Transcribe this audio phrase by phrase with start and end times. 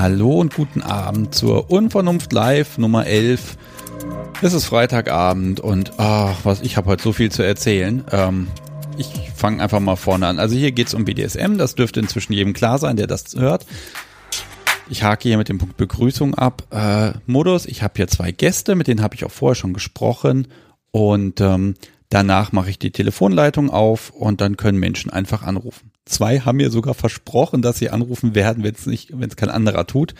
[0.00, 3.58] Hallo und guten Abend zur Unvernunft Live Nummer 11.
[4.40, 8.02] Es ist Freitagabend und ach, was ich habe heute so viel zu erzählen.
[8.10, 8.48] Ähm,
[8.96, 10.38] ich fange einfach mal vorne an.
[10.38, 13.66] Also hier geht es um BDSM, das dürfte inzwischen jedem klar sein, der das hört.
[14.88, 16.62] Ich hake hier mit dem Punkt Begrüßung ab.
[16.70, 20.48] Äh, Modus, ich habe hier zwei Gäste, mit denen habe ich auch vorher schon gesprochen
[20.92, 21.74] und ähm,
[22.10, 25.90] danach mache ich die Telefonleitung auf und dann können Menschen einfach anrufen.
[26.04, 29.48] Zwei haben mir sogar versprochen, dass sie anrufen werden, wenn es nicht, wenn es kein
[29.50, 30.14] anderer tut.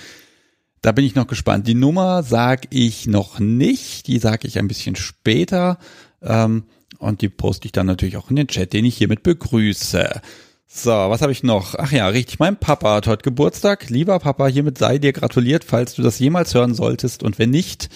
[0.83, 1.67] Da bin ich noch gespannt.
[1.67, 5.79] Die Nummer sage ich noch nicht, die sage ich ein bisschen später.
[6.23, 6.65] Ähm,
[6.99, 10.21] und die poste ich dann natürlich auch in den Chat, den ich hiermit begrüße.
[10.67, 11.75] So, was habe ich noch?
[11.75, 13.91] Ach ja, richtig, mein Papa hat heute Geburtstag.
[13.91, 17.25] Lieber Papa, hiermit sei dir gratuliert, falls du das jemals hören solltest.
[17.25, 17.89] Und wenn nicht,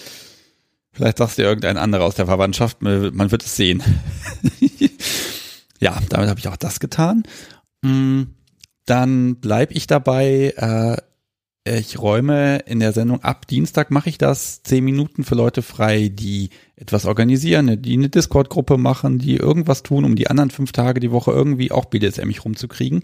[0.95, 3.83] vielleicht sagst du irgendein anderer aus der Verwandtschaft, man wird es sehen.
[5.79, 7.23] ja, damit habe ich auch das getan.
[7.81, 8.23] Mm,
[8.85, 10.53] dann bleib ich dabei.
[10.55, 10.97] Äh,
[11.67, 16.09] ich räume in der Sendung ab Dienstag mache ich das zehn Minuten für Leute frei,
[16.09, 20.99] die etwas organisieren, die eine Discord-Gruppe machen, die irgendwas tun, um die anderen fünf Tage
[20.99, 23.01] die Woche irgendwie auch BDSM mich rumzukriegen.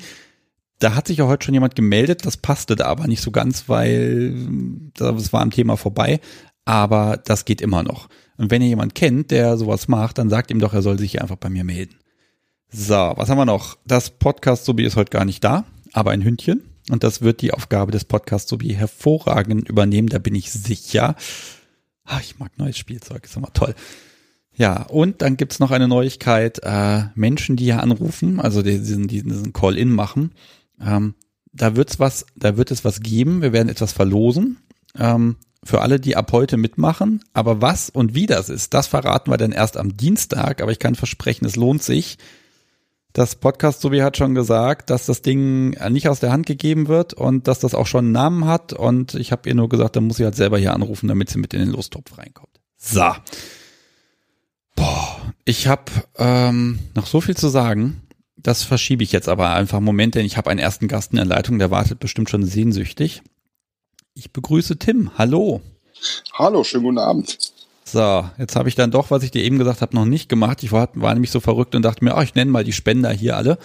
[0.77, 3.67] Da hat sich ja heute schon jemand gemeldet, das passte da aber nicht so ganz,
[3.67, 4.35] weil
[4.93, 6.19] das war am Thema vorbei.
[6.65, 8.09] Aber das geht immer noch.
[8.37, 11.21] Und wenn ihr jemand kennt, der sowas macht, dann sagt ihm doch, er soll sich
[11.21, 11.95] einfach bei mir melden.
[12.71, 13.77] So, was haben wir noch?
[13.85, 16.63] Das Podcast Sobi ist heute gar nicht da, aber ein Hündchen.
[16.89, 21.15] Und das wird die Aufgabe des Podcasts Sobi hervorragend übernehmen, da bin ich sicher.
[22.05, 23.75] Ach, ich mag neues Spielzeug, ist immer toll.
[24.53, 29.53] Ja, und dann gibt's noch eine Neuigkeit, äh, Menschen, die hier anrufen, also diesen, diesen
[29.53, 30.31] Call-In machen,
[30.79, 31.15] ähm,
[31.53, 34.57] da wird's was, da wird es was geben, wir werden etwas verlosen.
[34.97, 37.23] Ähm, für alle, die ab heute mitmachen.
[37.33, 40.61] Aber was und wie das ist, das verraten wir dann erst am Dienstag.
[40.61, 42.17] Aber ich kann versprechen, es lohnt sich.
[43.13, 47.13] Das Podcast Sobi hat schon gesagt, dass das Ding nicht aus der Hand gegeben wird
[47.13, 48.71] und dass das auch schon einen Namen hat.
[48.71, 51.37] Und ich habe ihr nur gesagt, dann muss sie halt selber hier anrufen, damit sie
[51.37, 52.61] mit in den Lostopf reinkommt.
[52.77, 53.13] So.
[54.75, 58.01] Boah, ich habe ähm, noch so viel zu sagen.
[58.37, 61.25] Das verschiebe ich jetzt aber einfach Moment, denn ich habe einen ersten Gast in der
[61.25, 63.21] Leitung, der wartet bestimmt schon sehnsüchtig.
[64.13, 65.17] Ich begrüße Tim.
[65.17, 65.61] Hallo.
[66.33, 67.37] Hallo, schönen guten Abend.
[67.85, 70.63] So, jetzt habe ich dann doch, was ich dir eben gesagt habe, noch nicht gemacht.
[70.63, 73.11] Ich war, war nämlich so verrückt und dachte mir, oh, ich nenne mal die Spender
[73.11, 73.57] hier alle.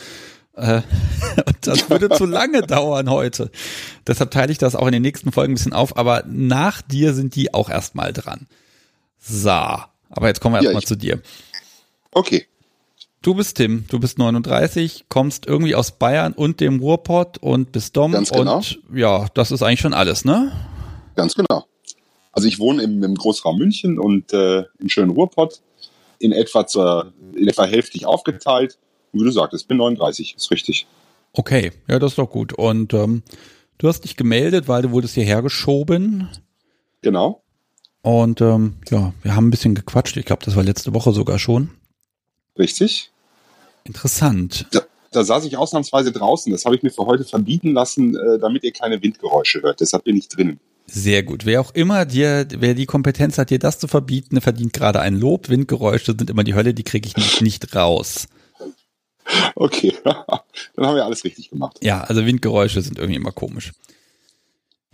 [0.55, 0.83] Äh,
[1.63, 3.51] das würde zu lange dauern heute.
[4.07, 7.13] Deshalb teile ich das auch in den nächsten Folgen ein bisschen auf, aber nach dir
[7.13, 8.47] sind die auch erstmal dran.
[9.19, 11.21] So, aber jetzt kommen wir erstmal ja, zu dir.
[12.13, 12.47] Okay.
[13.27, 17.97] Du bist Tim, du bist 39, kommst irgendwie aus Bayern und dem Ruhrpott und bist
[17.97, 18.59] Dom Ganz genau.
[18.59, 20.53] und ja, das ist eigentlich schon alles, ne?
[21.17, 21.65] Ganz genau.
[22.31, 25.61] Also ich wohne im, im Großraum München und äh, im schönen Ruhrpott,
[26.21, 28.79] in etwa zur, in etwa hälftig aufgeteilt.
[29.13, 30.87] Und wie du sagtest, bin 39, ist richtig.
[31.33, 32.53] Okay, ja, das ist doch gut.
[32.53, 33.25] Und ähm,
[33.79, 36.29] du hast dich gemeldet, weil du wurdest hierher geschoben.
[37.03, 37.43] Genau.
[38.03, 40.17] Und ähm, ja, wir haben ein bisschen gequatscht.
[40.17, 41.71] Ich glaube, das war letzte Woche sogar schon.
[42.57, 43.11] Richtig.
[43.87, 44.67] Interessant.
[44.73, 44.81] Da,
[45.13, 46.53] da saß ich ausnahmsweise draußen.
[46.53, 49.81] Das habe ich mir für heute verbieten lassen, äh, damit ihr keine Windgeräusche hört.
[49.81, 50.61] Deshalb bin ich drinnen.
[50.87, 51.47] Sehr gut.
[51.47, 55.19] Wer auch immer dir, wer die Kompetenz hat, dir das zu verbieten, verdient gerade ein
[55.19, 55.49] Lob.
[55.49, 58.29] Windgeräusche sind immer die Hölle, die kriege ich nicht, nicht raus.
[59.57, 61.79] Okay, dann haben wir alles richtig gemacht.
[61.83, 63.73] Ja, also Windgeräusche sind irgendwie immer komisch.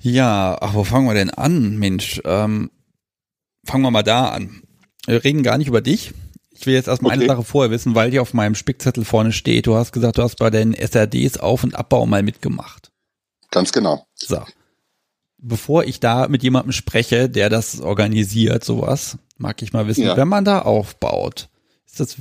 [0.01, 2.21] Ja, ach, wo fangen wir denn an, Mensch?
[2.25, 2.71] Ähm,
[3.65, 4.63] fangen wir mal da an.
[5.07, 6.13] Wir reden gar nicht über dich.
[6.63, 7.25] Ich will jetzt erstmal okay.
[7.25, 9.67] eine Sache vorher wissen, weil hier auf meinem Spickzettel vorne steht.
[9.67, 12.91] Du hast gesagt, du hast bei den SRDs Auf- und Abbau mal mitgemacht.
[13.51, 14.07] Ganz genau.
[14.15, 14.43] So
[15.43, 20.17] bevor ich da mit jemandem spreche, der das organisiert, sowas, mag ich mal wissen, ja.
[20.17, 21.49] wenn man da aufbaut,
[21.85, 22.17] ist das,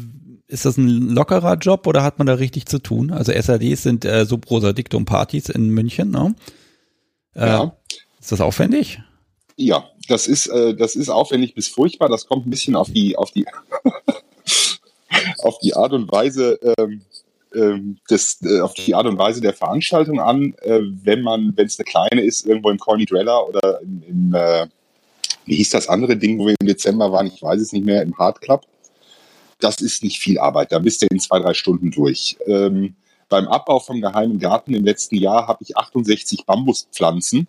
[0.47, 3.11] ist das ein lockerer Job oder hat man da richtig zu tun?
[3.11, 6.35] Also SADs sind äh, Subrosa Dictum Partys in München, ne?
[7.35, 7.77] Äh, ja.
[8.19, 8.99] Ist das aufwendig?
[9.55, 12.09] Ja, das ist, äh, das ist aufwendig bis furchtbar.
[12.09, 13.45] Das kommt ein bisschen auf die, auf die,
[15.39, 17.01] auf die Art und Weise, ähm,
[17.53, 21.67] ähm, das, äh, auf die Art und Weise der Veranstaltung an, äh, wenn man, wenn
[21.67, 24.67] es eine kleine ist, irgendwo im Corny Dweller oder im, im äh,
[25.45, 28.01] wie hieß das andere Ding, wo wir im Dezember waren, ich weiß es nicht mehr,
[28.03, 28.65] im Hard Club.
[29.59, 32.37] Das ist nicht viel Arbeit, da bist du in zwei, drei Stunden durch.
[32.47, 32.95] Ähm,
[33.29, 37.47] beim Abbau vom Geheimen Garten im letzten Jahr habe ich 68 Bambuspflanzen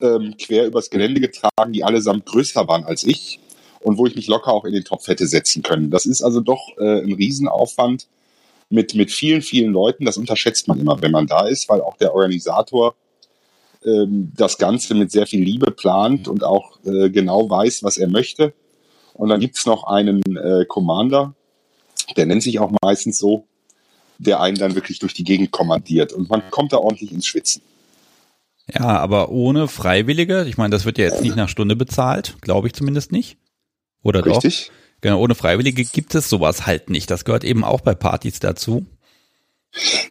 [0.00, 3.40] ähm, quer übers Gelände getragen, die allesamt größer waren als ich
[3.84, 5.90] und wo ich mich locker auch in den Topf hätte setzen können.
[5.90, 8.08] Das ist also doch äh, ein Riesenaufwand
[8.70, 10.06] mit, mit vielen, vielen Leuten.
[10.06, 12.94] Das unterschätzt man immer, wenn man da ist, weil auch der Organisator
[13.84, 18.08] ähm, das Ganze mit sehr viel Liebe plant und auch äh, genau weiß, was er
[18.08, 18.54] möchte.
[19.12, 21.34] Und dann gibt's noch einen äh, Commander,
[22.16, 23.44] der nennt sich auch meistens so,
[24.16, 26.14] der einen dann wirklich durch die Gegend kommandiert.
[26.14, 27.60] Und man kommt da ordentlich ins Schwitzen.
[28.72, 32.68] Ja, aber ohne Freiwillige, ich meine, das wird ja jetzt nicht nach Stunde bezahlt, glaube
[32.68, 33.36] ich zumindest nicht.
[34.04, 34.66] Oder Richtig.
[34.68, 34.74] doch?
[35.00, 37.10] Genau, ohne Freiwillige gibt es sowas halt nicht.
[37.10, 38.86] Das gehört eben auch bei Partys dazu.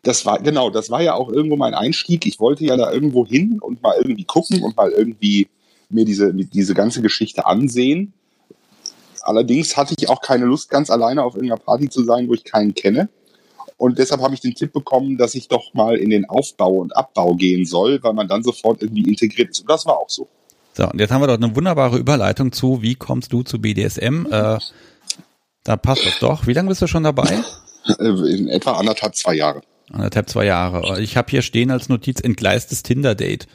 [0.04, 2.25] Das war, genau, das war ja auch irgendwo mein Einstieg.
[2.25, 5.48] Ich wollte ja da irgendwo hin und mal irgendwie gucken und mal irgendwie
[5.90, 8.13] mir diese, diese ganze Geschichte ansehen.
[9.22, 12.44] Allerdings hatte ich auch keine Lust, ganz alleine auf irgendeiner Party zu sein, wo ich
[12.44, 13.10] keinen kenne.
[13.78, 16.95] Und deshalb habe ich den Tipp bekommen, dass ich doch mal in den Aufbau und
[16.95, 19.62] Abbau gehen soll, weil man dann sofort irgendwie integriert ist.
[19.62, 20.28] Und das war auch so.
[20.74, 24.25] So, und jetzt haben wir dort eine wunderbare Überleitung zu, wie kommst du zu BDSM?
[24.25, 24.58] Äh,
[25.64, 26.48] da passt das doch.
[26.48, 27.40] Wie lange bist du schon dabei?
[28.00, 29.62] Äh, in etwa anderthalb, zwei Jahre.
[29.92, 31.02] Anderthalb, zwei Jahre.
[31.02, 33.46] Ich habe hier stehen als Notiz entgleistes Tinder-Date.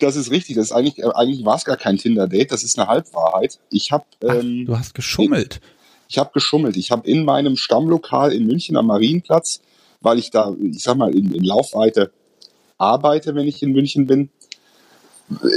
[0.00, 0.56] Das ist richtig.
[0.56, 2.50] Das ist eigentlich, äh, eigentlich war es gar kein Tinder-Date.
[2.50, 3.60] Das ist eine Halbwahrheit.
[3.70, 5.60] Ich habe, ähm, du hast geschummelt.
[6.08, 6.76] Ich, ich habe geschummelt.
[6.76, 9.60] Ich habe in meinem Stammlokal in München am Marienplatz,
[10.00, 12.10] weil ich da, ich sag mal, in, in Laufweite
[12.76, 14.30] arbeite, wenn ich in München bin,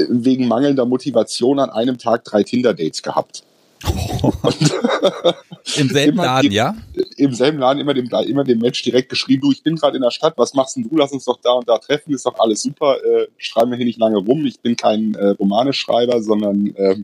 [0.10, 3.44] wegen mangelnder Motivation an einem Tag drei Tinder-Dates gehabt.
[5.78, 6.76] Im selben Laden, ja?
[7.18, 10.02] Im selben Laden immer dem, immer dem Match direkt geschrieben, du, ich bin gerade in
[10.02, 10.98] der Stadt, was machst denn du?
[10.98, 12.98] Lass uns doch da und da treffen, ist doch alles super.
[13.04, 14.46] Äh, schreiben wir hier nicht lange rum.
[14.46, 16.96] Ich bin kein äh, Romaneschreiber, sondern äh,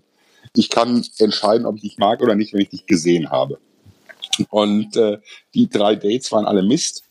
[0.56, 3.60] ich kann entscheiden, ob ich dich mag oder nicht, wenn ich dich gesehen habe.
[4.50, 5.20] Und äh,
[5.54, 7.04] die drei Dates waren alle Mist.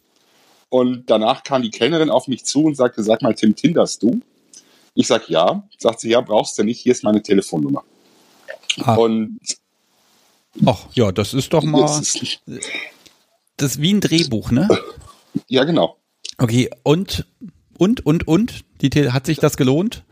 [0.69, 4.21] Und danach kam die Kellnerin auf mich zu und sagte, sag mal, Tim, tinderst du?
[4.95, 5.69] Ich sag ja.
[5.79, 7.85] Sagt sie, ja, brauchst du nicht, hier ist meine Telefonnummer.
[8.83, 8.95] Ah.
[8.95, 9.39] Und
[10.67, 11.83] Ach ja, das ist doch mal.
[11.83, 12.41] Das ist,
[13.57, 14.69] das ist wie ein Drehbuch, ne?
[15.49, 15.97] Ja, genau.
[16.39, 17.27] Okay, und,
[17.79, 18.65] und, und, und?
[18.81, 20.05] Die, hat sich das gelohnt?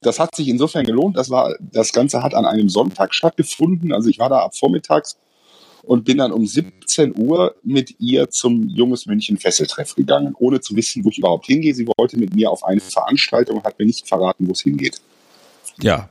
[0.00, 1.16] Das hat sich insofern gelohnt.
[1.16, 3.92] Das war, das Ganze hat an einem Sonntag stattgefunden.
[3.92, 5.16] Also ich war da ab vormittags
[5.86, 10.74] und bin dann um 17 Uhr mit ihr zum Junges München Fesseltreff gegangen, ohne zu
[10.76, 11.74] wissen, wo ich überhaupt hingehe.
[11.74, 15.00] Sie wollte mit mir auf eine Veranstaltung und hat mir nicht verraten, wo es hingeht.
[15.80, 16.08] Ja,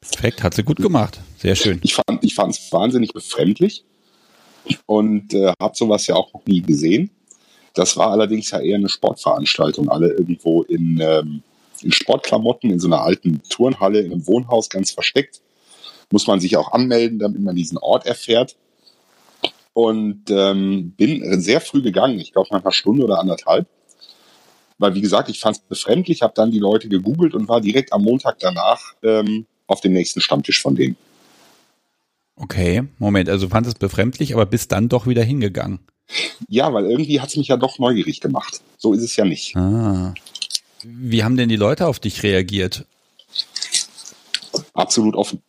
[0.00, 1.20] perfekt, hat sie gut gemacht.
[1.38, 1.80] Sehr schön.
[1.82, 3.84] Ich fand ich es wahnsinnig befremdlich
[4.86, 7.10] und äh, habe sowas ja auch noch nie gesehen.
[7.74, 11.42] Das war allerdings ja eher eine Sportveranstaltung, alle irgendwo in, ähm,
[11.82, 15.42] in Sportklamotten, in so einer alten Turnhalle, in einem Wohnhaus ganz versteckt.
[16.10, 18.56] Muss man sich auch anmelden, damit man diesen Ort erfährt
[19.76, 23.68] und ähm, bin sehr früh gegangen, ich glaube nach einer Stunde oder anderthalb.
[24.78, 27.92] Weil, wie gesagt, ich fand es befremdlich, habe dann die Leute gegoogelt und war direkt
[27.92, 30.96] am Montag danach ähm, auf dem nächsten Stammtisch von denen.
[32.36, 35.80] Okay, Moment, also fand es befremdlich, aber bist dann doch wieder hingegangen.
[36.48, 38.62] Ja, weil irgendwie hat es mich ja doch neugierig gemacht.
[38.78, 39.54] So ist es ja nicht.
[39.56, 40.14] Ah.
[40.84, 42.86] Wie haben denn die Leute auf dich reagiert?
[44.72, 45.42] Absolut offen.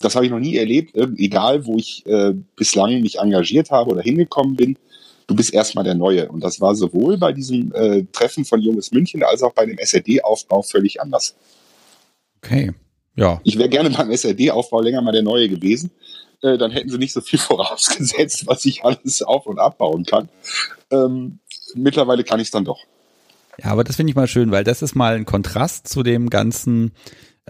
[0.00, 4.02] Das habe ich noch nie erlebt, egal wo ich äh, bislang mich engagiert habe oder
[4.02, 4.78] hingekommen bin.
[5.26, 6.28] Du bist erstmal der Neue.
[6.28, 9.76] Und das war sowohl bei diesem äh, Treffen von Junges München als auch bei dem
[9.76, 11.34] SRD-Aufbau völlig anders.
[12.42, 12.72] Okay,
[13.16, 13.40] ja.
[13.44, 15.90] Ich wäre gerne beim SRD-Aufbau länger mal der Neue gewesen.
[16.42, 20.28] Äh, dann hätten sie nicht so viel vorausgesetzt, was ich alles auf- und abbauen kann.
[20.90, 21.40] Ähm,
[21.74, 22.78] mittlerweile kann ich es dann doch.
[23.62, 26.30] Ja, aber das finde ich mal schön, weil das ist mal ein Kontrast zu dem
[26.30, 26.92] ganzen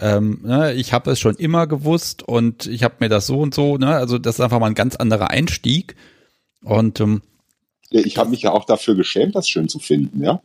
[0.01, 3.53] ähm, ne, ich habe es schon immer gewusst und ich habe mir das so und
[3.53, 5.95] so, ne, also das ist einfach mal ein ganz anderer Einstieg.
[6.63, 7.21] Und ähm,
[7.89, 10.41] ja, ich habe mich ja auch dafür geschämt, das schön zu finden, ja.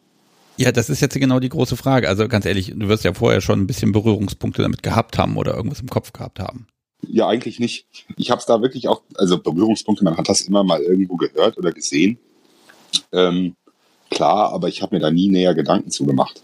[0.56, 2.08] Ja, das ist jetzt genau die große Frage.
[2.08, 5.54] Also ganz ehrlich, du wirst ja vorher schon ein bisschen Berührungspunkte damit gehabt haben oder
[5.54, 6.66] irgendwas im Kopf gehabt haben.
[7.06, 7.86] Ja, eigentlich nicht.
[8.16, 11.58] Ich habe es da wirklich auch, also Berührungspunkte, man hat das immer mal irgendwo gehört
[11.58, 12.18] oder gesehen.
[13.12, 13.56] Ähm,
[14.10, 16.42] klar, aber ich habe mir da nie näher Gedanken zu gemacht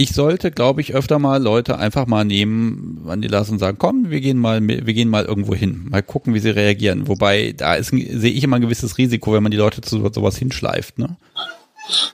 [0.00, 3.78] ich sollte, glaube ich, öfter mal Leute einfach mal nehmen, an die lassen und sagen,
[3.78, 7.08] komm, wir gehen mal, wir gehen mal irgendwo hin, mal gucken, wie sie reagieren.
[7.08, 10.38] Wobei, da ist, sehe ich immer ein gewisses Risiko, wenn man die Leute zu sowas
[10.38, 11.16] hinschleift, ne?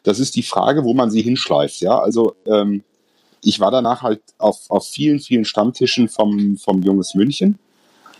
[0.02, 1.98] Das ist die Frage, wo man sie hinschleift, ja.
[1.98, 2.82] Also, ähm,
[3.42, 7.58] ich war danach halt auf, auf vielen, vielen Stammtischen vom, vom Junges München,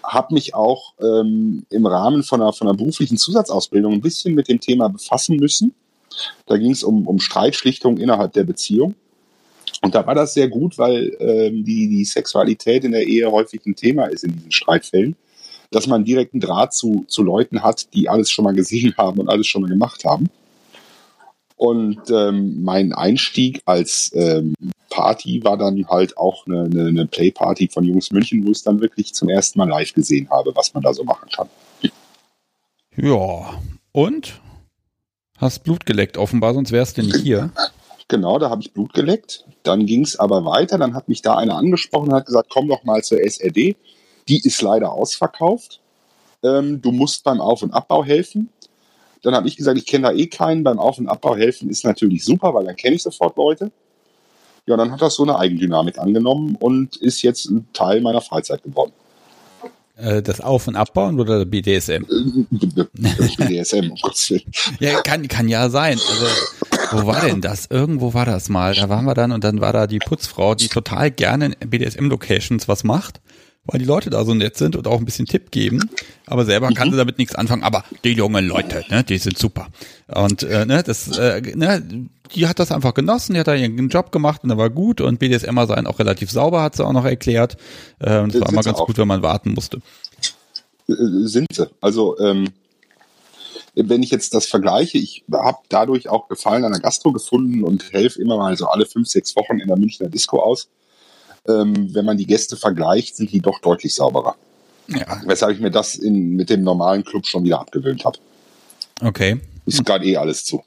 [0.03, 4.49] habe mich auch ähm, im Rahmen von einer, von einer beruflichen Zusatzausbildung ein bisschen mit
[4.49, 5.75] dem Thema befassen müssen.
[6.45, 8.95] Da ging es um, um Streitschlichtung innerhalb der Beziehung.
[9.83, 13.65] Und da war das sehr gut, weil ähm, die, die Sexualität in der Ehe häufig
[13.67, 15.17] ein Thema ist in diesen Streitfällen,
[15.71, 19.29] dass man direkten Draht zu, zu Leuten hat, die alles schon mal gesehen haben und
[19.29, 20.29] alles schon mal gemacht haben.
[21.57, 24.55] Und ähm, mein Einstieg als ähm,
[24.91, 28.63] Party war dann halt auch eine, eine, eine Playparty von Jungs München, wo ich es
[28.65, 31.49] dann wirklich zum ersten Mal live gesehen habe, was man da so machen kann.
[32.97, 33.61] Ja,
[33.93, 34.41] und?
[35.39, 37.51] Hast Blut geleckt, offenbar, sonst wärst du nicht hier.
[38.09, 39.45] Genau, da habe ich Blut geleckt.
[39.63, 40.79] Dann ging es aber weiter.
[40.79, 43.77] Dann hat mich da einer angesprochen und hat gesagt, komm doch mal zur SRD.
[44.29, 45.81] Die ist leider ausverkauft.
[46.43, 48.51] Ähm, du musst beim Auf- und Abbau helfen.
[49.23, 50.65] Dann habe ich gesagt, ich kenne da eh keinen.
[50.65, 53.73] Beim Auf- und Abbau helfen ist natürlich super, weil dann kenne ich sofort Leute.
[54.67, 58.63] Ja, dann hat das so eine Eigendynamik angenommen und ist jetzt ein Teil meiner Freizeit
[58.63, 58.93] geworden.
[59.97, 62.05] Äh, das Auf- und Abbauen oder BDSM?
[62.95, 64.43] BDSM, um Gottes Willen.
[64.81, 65.99] Ja, kann, kann ja sein.
[66.11, 66.27] Also,
[66.93, 67.67] wo war denn das?
[67.71, 68.75] Irgendwo war das mal.
[68.75, 72.69] Da waren wir dann und dann war da die Putzfrau, die total gerne in BDSM-Locations
[72.69, 73.21] was macht,
[73.65, 75.91] weil die Leute da so nett sind und auch ein bisschen Tipp geben.
[76.27, 77.63] Aber selber kann sie damit nichts anfangen.
[77.63, 79.69] Aber die jungen Leute, ne, die sind super.
[80.09, 81.83] Und äh, ne, das, äh, ne,
[82.35, 85.01] die hat das einfach genossen, die hat da ihren Job gemacht und der war gut
[85.01, 87.57] und BDSMer sein auch relativ sauber, hat sie auch noch erklärt.
[88.01, 89.81] Äh, und das war immer ganz gut, wenn man warten musste.
[90.87, 91.71] Sind sie.
[91.81, 92.49] Also ähm,
[93.75, 97.93] wenn ich jetzt das vergleiche, ich habe dadurch auch Gefallen an der Gastro gefunden und
[97.93, 100.69] helfe immer mal so alle fünf, sechs Wochen in der Münchner Disco aus.
[101.47, 104.37] Ähm, wenn man die Gäste vergleicht, sind die doch deutlich sauberer.
[104.89, 108.19] Ja, Weshalb ich mir das in, mit dem normalen Club schon wieder abgewöhnt habe.
[109.01, 109.41] okay.
[109.67, 110.63] Ist gerade eh alles zu.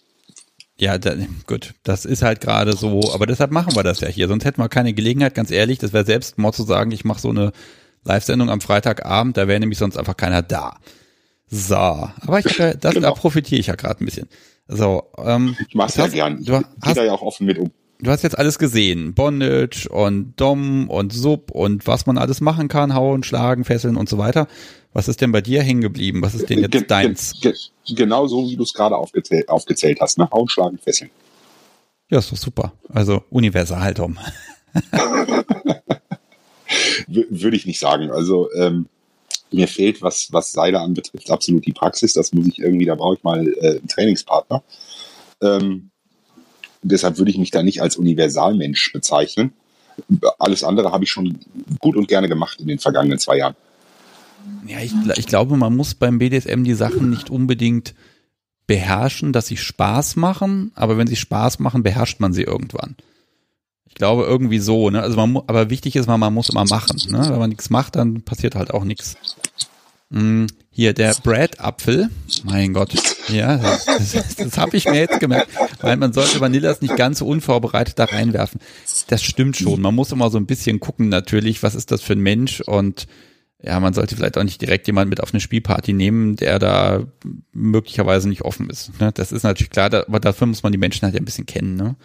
[0.79, 1.15] Ja, da,
[1.47, 4.27] gut, das ist halt gerade so, aber deshalb machen wir das ja hier.
[4.27, 7.29] Sonst hätten wir keine Gelegenheit, ganz ehrlich, das wäre Selbstmord zu sagen, ich mache so
[7.29, 7.51] eine
[8.03, 10.77] Live-Sendung am Freitagabend, da wäre nämlich sonst einfach keiner da.
[11.49, 13.13] So, aber ich, äh, das, da Genau.
[13.13, 14.27] profitiere ich ja gerade ein bisschen.
[14.67, 16.39] So, ähm, Ich mache es du ja hast- gern.
[16.41, 17.71] Ich Du hast, da ja auch offen mit um.
[17.99, 22.67] du hast jetzt alles gesehen, Bondage und Dom und Sub und was man alles machen
[22.67, 24.47] kann, hauen, schlagen, fesseln und so weiter.
[24.91, 26.21] Was ist denn bei dir hängen geblieben?
[26.21, 27.39] Was ist denn Ge- jetzt deins?
[27.41, 30.17] ge- ge- Genau so, wie du es gerade aufgezählt, aufgezählt hast.
[30.17, 30.29] Ne?
[30.31, 31.09] Hauen, schlagen, fesseln.
[32.09, 32.73] Ja, ist doch super.
[32.89, 34.17] Also universal, Dom.
[37.07, 38.11] W würde ich nicht sagen.
[38.11, 38.87] Also ähm,
[39.51, 42.13] mir fehlt, was, was Seile anbetrifft, absolut die Praxis.
[42.13, 44.63] Das muss ich irgendwie, da brauche ich mal äh, einen Trainingspartner.
[45.41, 45.89] Ähm,
[46.81, 49.53] deshalb würde ich mich da nicht als Universalmensch bezeichnen.
[50.37, 51.39] Alles andere habe ich schon
[51.79, 53.55] gut und gerne gemacht in den vergangenen zwei Jahren.
[54.67, 57.95] Ja, ich, ich glaube, man muss beim BDSM die Sachen nicht unbedingt
[58.67, 62.95] beherrschen, dass sie Spaß machen, aber wenn sie Spaß machen, beherrscht man sie irgendwann.
[63.97, 65.01] Glaube irgendwie so, ne?
[65.01, 67.27] Also man aber wichtig ist, man, man muss immer machen, ne?
[67.29, 69.15] Wenn man nichts macht, dann passiert halt auch nichts.
[70.09, 72.09] Mm, Hier der Brad-Apfel,
[72.43, 72.93] mein Gott,
[73.27, 75.49] ja, das, das, das habe ich mir jetzt gemerkt,
[75.81, 78.61] weil man sollte Vanillas nicht ganz so unvorbereitet da reinwerfen.
[79.07, 79.81] Das stimmt schon.
[79.81, 83.07] Man muss immer so ein bisschen gucken, natürlich, was ist das für ein Mensch und
[83.61, 87.01] ja, man sollte vielleicht auch nicht direkt jemanden mit auf eine Spielparty nehmen, der da
[87.51, 88.99] möglicherweise nicht offen ist.
[89.01, 89.11] Ne?
[89.11, 91.47] Das ist natürlich klar, da, aber dafür muss man die Menschen halt ja ein bisschen
[91.47, 91.75] kennen.
[91.75, 91.95] Ne?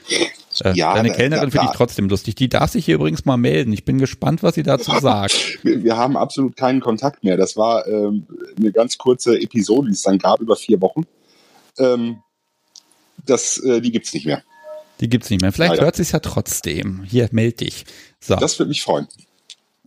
[0.64, 2.35] Äh, Ja, deine Kellnerin finde ich trotzdem lustig.
[2.35, 3.73] Die darf sich hier übrigens mal melden.
[3.73, 5.59] Ich bin gespannt, was sie dazu sagt.
[5.62, 7.37] Wir, wir haben absolut keinen Kontakt mehr.
[7.37, 8.26] Das war ähm,
[8.59, 11.02] eine ganz kurze Episode, die es dann gab über vier Wochen.
[11.78, 12.19] Ähm,
[13.26, 14.42] das, äh, die gibt's nicht mehr.
[15.00, 15.52] Die gibt's nicht mehr.
[15.52, 15.85] Vielleicht Leider.
[15.85, 17.02] hört sie es ja trotzdem.
[17.04, 17.85] Hier, meld dich.
[18.21, 18.37] So.
[18.37, 19.09] Das würde mich freuen.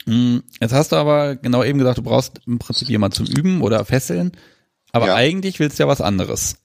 [0.05, 3.62] Mm, Jetzt hast du aber genau eben gesagt, du brauchst im Prinzip jemanden zum Üben
[3.62, 4.34] oder Fesseln.
[4.91, 5.15] Aber Ja.
[5.15, 6.58] eigentlich willst du ja was anderes.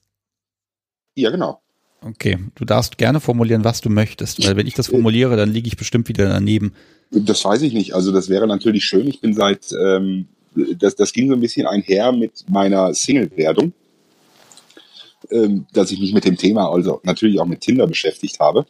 [1.15, 1.61] Ja, genau.
[2.03, 5.67] Okay, du darfst gerne formulieren, was du möchtest, weil wenn ich das formuliere, dann liege
[5.67, 6.73] ich bestimmt wieder daneben.
[7.11, 7.93] Das weiß ich nicht.
[7.93, 9.07] Also das wäre natürlich schön.
[9.07, 13.73] Ich bin seit, ähm, das, das ging so ein bisschen einher mit meiner Single-Werdung,
[15.29, 18.65] ähm, dass ich mich mit dem Thema, also natürlich auch mit Tinder beschäftigt habe.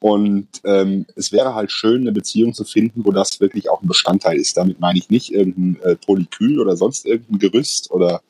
[0.00, 3.88] Und ähm, es wäre halt schön, eine Beziehung zu finden, wo das wirklich auch ein
[3.88, 4.56] Bestandteil ist.
[4.56, 8.22] Damit meine ich nicht irgendein äh, Polykül oder sonst irgendein Gerüst oder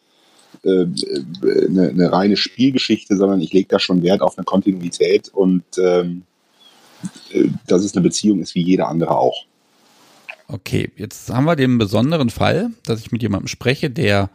[0.67, 5.29] äh, äh, eine, eine reine Spielgeschichte, sondern ich lege da schon Wert auf eine Kontinuität
[5.29, 6.23] und ähm,
[7.33, 9.45] äh, dass es eine Beziehung ist wie jede andere auch.
[10.49, 14.31] Okay, jetzt haben wir den besonderen Fall, dass ich mit jemandem spreche, der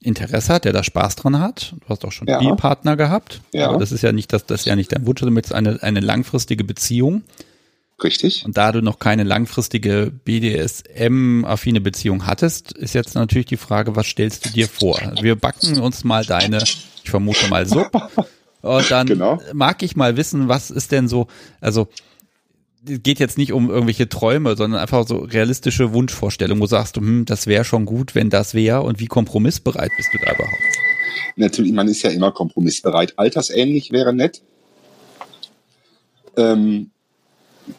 [0.00, 1.74] Interesse hat, der da Spaß dran hat.
[1.80, 2.40] Du hast auch schon Ja.
[2.40, 3.40] Spielpartner gehabt.
[3.52, 3.68] Ja.
[3.68, 5.82] Aber das ist ja nicht das, das ist ja nicht dein Wunsch, du möchtest eine,
[5.82, 7.22] eine langfristige Beziehung.
[8.02, 8.44] Richtig?
[8.44, 14.06] Und da du noch keine langfristige BDSM-affine Beziehung hattest, ist jetzt natürlich die Frage, was
[14.06, 15.00] stellst du dir vor?
[15.20, 17.92] Wir backen uns mal deine, ich vermute mal Sub.
[18.62, 19.40] Und dann Genau.
[19.52, 21.28] mag ich mal wissen, was ist denn so,
[21.60, 21.88] also
[22.86, 27.00] es geht jetzt nicht um irgendwelche Träume, sondern einfach so realistische Wunschvorstellungen, wo sagst du,
[27.00, 30.58] hm, das wäre schon gut, wenn das wäre und wie kompromissbereit bist du da überhaupt?
[31.36, 33.14] Natürlich, man ist ja immer kompromissbereit.
[33.16, 34.42] Altersähnlich wäre nett.
[36.36, 36.90] Ähm,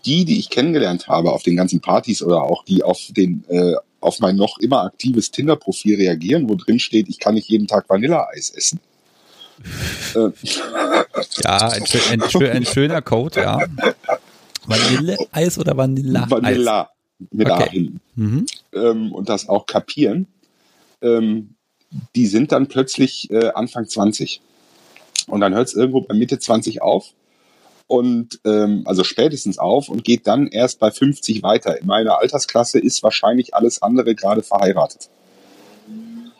[0.05, 3.73] die, die ich kennengelernt habe auf den ganzen Partys oder auch die auf den äh,
[3.99, 7.89] auf mein noch immer aktives Tinder-Profil reagieren, wo drin steht, ich kann nicht jeden Tag
[7.89, 8.79] Vanilleeis essen.
[10.15, 10.29] äh,
[11.43, 13.59] Ja, ein, ein, ein schöner Code, ja.
[14.65, 16.29] Vanilleeis oder Vanilleeis?
[16.29, 16.89] Vanilla
[17.31, 17.69] mit A Okay.
[17.71, 18.01] hinten.
[18.15, 18.45] Mhm.
[18.73, 20.27] ähm, und das auch kapieren,
[21.01, 21.55] ähm,
[22.15, 24.41] die sind dann plötzlich äh, Anfang 20.
[25.27, 27.13] Und dann hört es irgendwo bei Mitte 20 auf
[27.87, 31.79] und ähm, also spätestens auf und geht dann erst bei 50 weiter.
[31.79, 35.09] In meiner Altersklasse ist wahrscheinlich alles andere gerade verheiratet.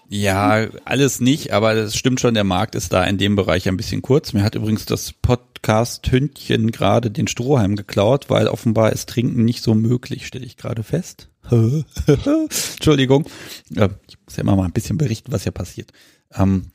[0.08, 3.78] Ja, alles nicht, aber es stimmt schon, der Markt ist da in dem Bereich ein
[3.78, 4.34] bisschen kurz.
[4.34, 9.74] Mir hat übrigens das Podcast-Hündchen gerade den Strohhalm geklaut, weil offenbar ist Trinken nicht so
[9.74, 11.30] möglich, stelle ich gerade fest.
[11.50, 13.26] Entschuldigung.
[13.70, 15.92] Ich muss ja immer mal ein bisschen berichten, was hier passiert.
[16.34, 16.72] Ähm,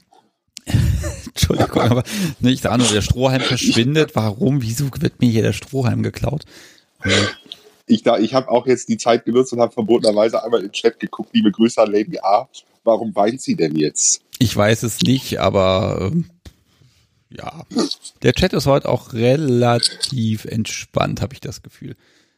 [1.26, 2.02] Entschuldigung, aber
[2.40, 4.14] nicht Ahnung, der Strohhalm verschwindet.
[4.14, 4.62] Warum?
[4.62, 6.44] Wieso wird mir hier der Strohhalm geklaut?
[7.86, 11.00] Ich, da, ich habe auch jetzt die Zeit genutzt und habe verbotenerweise einmal im Chat
[11.00, 12.48] geguckt, liebe Grüße an Lady A.
[12.84, 14.22] Warum weint sie denn jetzt?
[14.38, 17.64] Ich weiß es nicht, aber äh, ja.
[18.22, 21.96] Der Chat ist heute auch relativ entspannt, habe ich das Gefühl.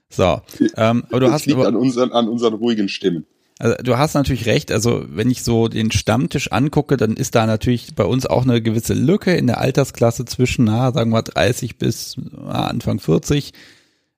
[0.08, 0.42] So,
[0.76, 3.26] ähm, aber du das hast liegt aber, an unseren, an unseren ruhigen Stimmen.
[3.62, 7.46] Also du hast natürlich recht, also wenn ich so den Stammtisch angucke, dann ist da
[7.46, 11.78] natürlich bei uns auch eine gewisse Lücke in der Altersklasse zwischen, na, sagen wir 30
[11.78, 13.52] bis na, Anfang 40.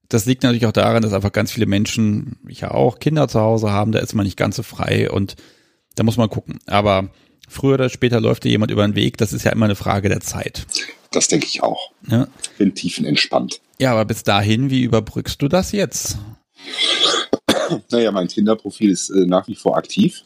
[0.08, 3.38] Das liegt natürlich auch daran, dass einfach ganz viele Menschen, ich ja auch, Kinder zu
[3.38, 5.36] Hause haben, da ist man nicht ganz so frei und
[5.94, 6.58] da muss man gucken.
[6.64, 7.10] Aber
[7.46, 10.08] früher oder später läuft dir jemand über den Weg, das ist ja immer eine Frage
[10.08, 10.66] der Zeit.
[11.10, 11.90] Das denke ich auch.
[12.08, 12.28] Ja.
[12.56, 13.60] Bin tiefenentspannt.
[13.78, 16.16] Ja, aber bis dahin, wie überbrückst du das jetzt?
[17.90, 20.24] Naja, mein Tinder-Profil ist äh, nach wie vor aktiv.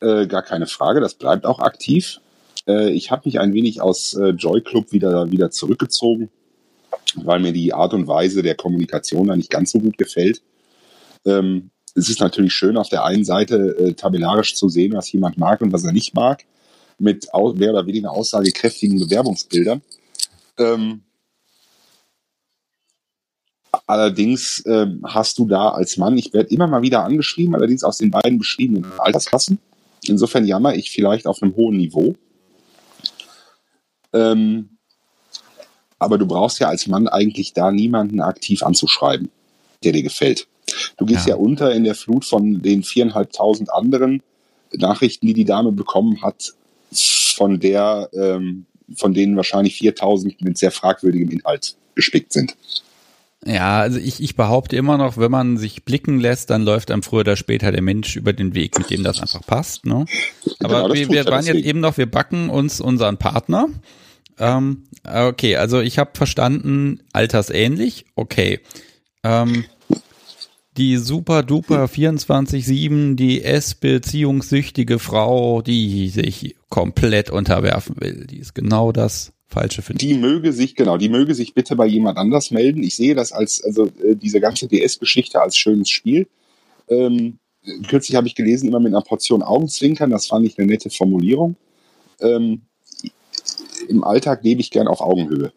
[0.00, 2.20] Äh, gar keine Frage, das bleibt auch aktiv.
[2.66, 6.30] Äh, ich habe mich ein wenig aus äh, Joy Club wieder, wieder zurückgezogen,
[7.14, 10.42] weil mir die Art und Weise der Kommunikation da nicht ganz so gut gefällt.
[11.24, 15.38] Ähm, es ist natürlich schön, auf der einen Seite äh, tabellarisch zu sehen, was jemand
[15.38, 16.44] mag und was er nicht mag,
[16.98, 19.82] mit mehr oder weniger aussagekräftigen Bewerbungsbildern.
[20.58, 21.02] Ähm,
[23.86, 27.98] allerdings ähm, hast du da als Mann, ich werde immer mal wieder angeschrieben, allerdings aus
[27.98, 29.58] den beiden beschriebenen Alterskassen.
[30.04, 32.14] Insofern jammer ich vielleicht auf einem hohen Niveau.
[34.12, 34.70] Ähm,
[35.98, 39.30] aber du brauchst ja als Mann eigentlich da niemanden aktiv anzuschreiben,
[39.82, 40.46] der dir gefällt.
[40.96, 41.34] Du gehst ja.
[41.34, 44.22] ja unter in der Flut von den viereinhalbtausend anderen
[44.72, 46.54] Nachrichten, die die Dame bekommen hat,
[46.92, 52.56] von der, ähm, von denen wahrscheinlich 4000 mit sehr fragwürdigem Inhalt gespickt sind.
[53.46, 57.04] Ja, also ich, ich behaupte immer noch, wenn man sich blicken lässt, dann läuft einem
[57.04, 59.86] früher oder später der Mensch über den Weg, mit dem das einfach passt.
[59.86, 60.04] Ne?
[60.58, 63.68] Aber genau, wir, wir waren jetzt eben noch, wir backen uns unseren Partner.
[64.38, 68.60] Ähm, okay, also ich habe verstanden, altersähnlich, okay.
[69.22, 69.64] Ähm,
[70.76, 78.26] die super duper 24-7, die S-beziehungssüchtige Frau, die sich komplett unterwerfen will.
[78.26, 81.86] Die ist genau das Falsche für Die möge sich, genau, die möge sich bitte bei
[81.86, 82.82] jemand anders melden.
[82.82, 86.26] Ich sehe das als, also äh, diese ganze DS-Geschichte als schönes Spiel.
[86.88, 87.38] Ähm,
[87.88, 91.56] kürzlich habe ich gelesen, immer mit einer Portion Augenzwinkern, das fand ich eine nette Formulierung.
[92.20, 92.62] Ähm,
[93.88, 95.52] Im Alltag lebe ich gern auf Augenhöhe.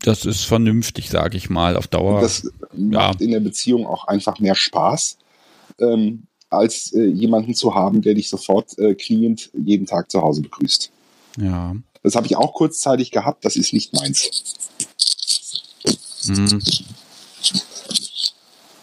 [0.00, 2.20] Das ist vernünftig, sage ich mal, auf Dauer.
[2.20, 3.24] Das macht ja.
[3.26, 5.18] in der Beziehung auch einfach mehr Spaß,
[5.78, 10.42] ähm, als äh, jemanden zu haben, der dich sofort äh, kniend jeden Tag zu Hause
[10.42, 10.90] begrüßt.
[11.38, 11.74] Ja.
[12.04, 14.30] Das habe ich auch kurzzeitig gehabt, das ist nicht meins.
[16.26, 16.62] Mhm.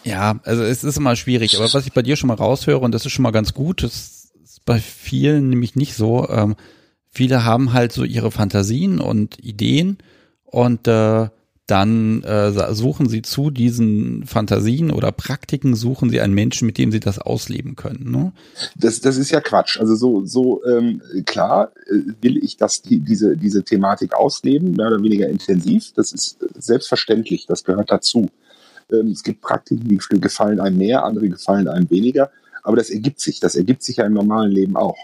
[0.04, 2.92] Ja, also es ist immer schwierig, aber was ich bei dir schon mal raushöre, und
[2.92, 6.28] das ist schon mal ganz gut, das ist bei vielen nämlich nicht so.
[6.28, 6.56] Ähm,
[7.10, 9.98] viele haben halt so ihre Fantasien und Ideen
[10.44, 11.28] und äh,
[11.66, 16.90] dann äh, suchen sie zu diesen Fantasien oder Praktiken, suchen sie einen Menschen, mit dem
[16.90, 18.10] sie das ausleben können.
[18.10, 18.32] Ne?
[18.76, 19.78] Das, das ist ja Quatsch.
[19.78, 24.88] Also so, so ähm, klar äh, will ich das, die, diese, diese Thematik ausleben, mehr
[24.88, 25.92] oder weniger intensiv.
[25.94, 28.28] Das ist selbstverständlich, das gehört dazu.
[28.90, 32.30] Ähm, es gibt Praktiken, die gefallen einem mehr, andere gefallen einem weniger.
[32.64, 33.38] Aber das ergibt sich.
[33.38, 34.98] Das ergibt sich ja im normalen Leben auch.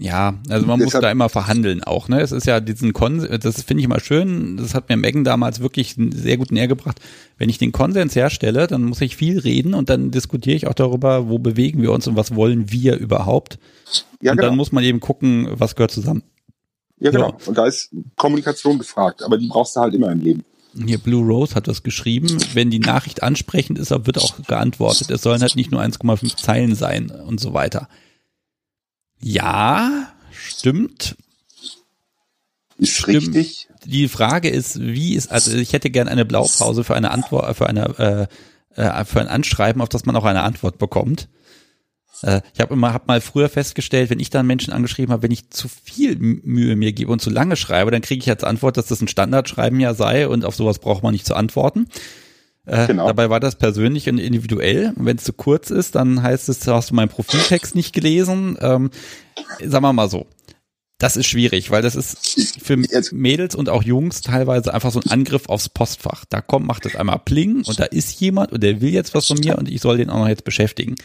[0.00, 2.20] Ja, also man muss da immer verhandeln auch, ne?
[2.20, 5.60] Es ist ja diesen Konsens, das finde ich immer schön, das hat mir Megan damals
[5.60, 7.00] wirklich sehr gut näher gebracht.
[7.36, 10.74] Wenn ich den Konsens herstelle, dann muss ich viel reden und dann diskutiere ich auch
[10.74, 13.58] darüber, wo bewegen wir uns und was wollen wir überhaupt.
[14.20, 14.50] Ja, und genau.
[14.50, 16.22] dann muss man eben gucken, was gehört zusammen.
[17.00, 17.36] Ja, genau.
[17.38, 17.50] So.
[17.50, 20.44] Und da ist Kommunikation gefragt, aber die brauchst du halt immer im Leben.
[20.86, 22.28] Hier Blue Rose hat das geschrieben.
[22.54, 25.10] Wenn die Nachricht ansprechend ist, wird auch geantwortet.
[25.10, 27.88] Es sollen halt nicht nur 1,5 Zeilen sein und so weiter.
[29.20, 31.16] Ja, stimmt.
[32.78, 33.34] Ist stimmt.
[33.34, 33.68] richtig.
[33.84, 37.66] Die Frage ist, wie ist, also ich hätte gern eine Blaupause für eine Antwort, für
[37.66, 38.28] eine,
[38.76, 41.28] äh, äh, für ein Anschreiben, auf das man auch eine Antwort bekommt.
[42.22, 45.30] Äh, ich habe immer, hab mal früher festgestellt, wenn ich dann Menschen angeschrieben habe, wenn
[45.30, 48.76] ich zu viel Mühe mir gebe und zu lange schreibe, dann kriege ich als Antwort,
[48.76, 51.88] dass das ein Standardschreiben ja sei und auf sowas braucht man nicht zu antworten.
[52.68, 53.06] Äh, genau.
[53.06, 54.92] Dabei war das persönlich und individuell.
[54.96, 58.58] Wenn es zu kurz ist, dann heißt es, hast du meinen Profiltext nicht gelesen.
[58.60, 58.90] Ähm,
[59.64, 60.26] sagen wir mal so.
[61.00, 62.76] Das ist schwierig, weil das ist für
[63.12, 66.24] Mädels und auch Jungs teilweise einfach so ein Angriff aufs Postfach.
[66.28, 69.28] Da kommt, macht es einmal Pling und da ist jemand und der will jetzt was
[69.28, 70.96] von mir und ich soll den auch noch jetzt beschäftigen.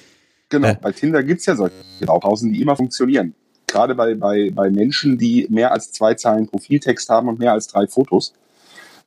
[0.50, 0.78] Genau, Äh.
[0.82, 3.36] bei Tinder gibt's ja solche Blaupausen, die immer funktionieren.
[3.68, 7.68] Gerade bei, bei, bei Menschen, die mehr als zwei Zeilen Profiltext haben und mehr als
[7.68, 8.34] drei Fotos,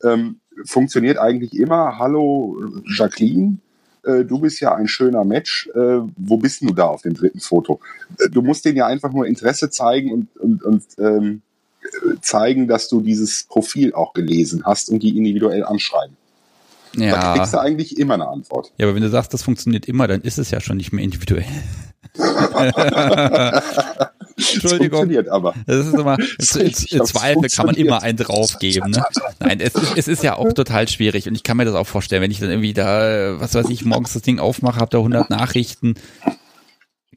[0.05, 3.59] ähm, funktioniert eigentlich immer, hallo Jacqueline,
[4.05, 7.41] äh, du bist ja ein schöner Match, äh, wo bist du da auf dem dritten
[7.41, 7.81] Foto?
[8.19, 11.43] Äh, du musst denen ja einfach nur Interesse zeigen und, und, und ähm,
[11.83, 16.17] äh, zeigen, dass du dieses Profil auch gelesen hast und die individuell anschreiben.
[16.95, 17.63] Da kriegst du Ja.
[17.63, 18.73] eigentlich immer eine Antwort.
[18.79, 21.05] ja, aber wenn du sagst, das funktioniert immer, dann ist es ja schon nicht mehr
[21.05, 21.45] individuell.
[24.63, 24.99] Entschuldigung.
[25.01, 25.55] funktioniert aber.
[25.67, 28.91] Das ist immer, Das das Zweifel kann man immer einen draufgeben.
[28.91, 29.03] Ne?
[29.41, 31.87] Nein, es ist, es ist ja auch total schwierig und ich kann mir das auch
[31.87, 34.99] vorstellen, wenn ich dann irgendwie da, was weiß ich, morgens das Ding aufmache, habe da
[34.99, 35.95] 100 Nachrichten.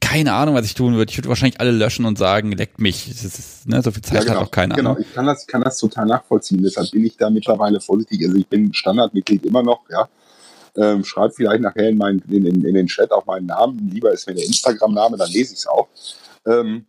[0.02, 1.12] Keine Ahnung, was ich tun würde.
[1.12, 3.10] Ich würde wahrscheinlich alle löschen und sagen, leckt mich.
[3.10, 4.76] Das ist, ne, so viel Zeit hat auch keiner.
[4.76, 5.02] Genau, Ne?
[5.02, 6.64] ich kann das, kann das total nachvollziehen.
[6.64, 8.24] Deshalb bin ich da mittlerweile vorsichtig.
[8.26, 10.08] Also ich bin Standardmitglied immer noch, ja.
[10.78, 13.90] Ähm, schreibe vielleicht nachher in, mein, in, in, in den Chat auch meinen Namen.
[13.92, 15.88] Lieber ist mir der Instagram-Name, dann lese ich es auch.
[16.48, 16.86] Ähm,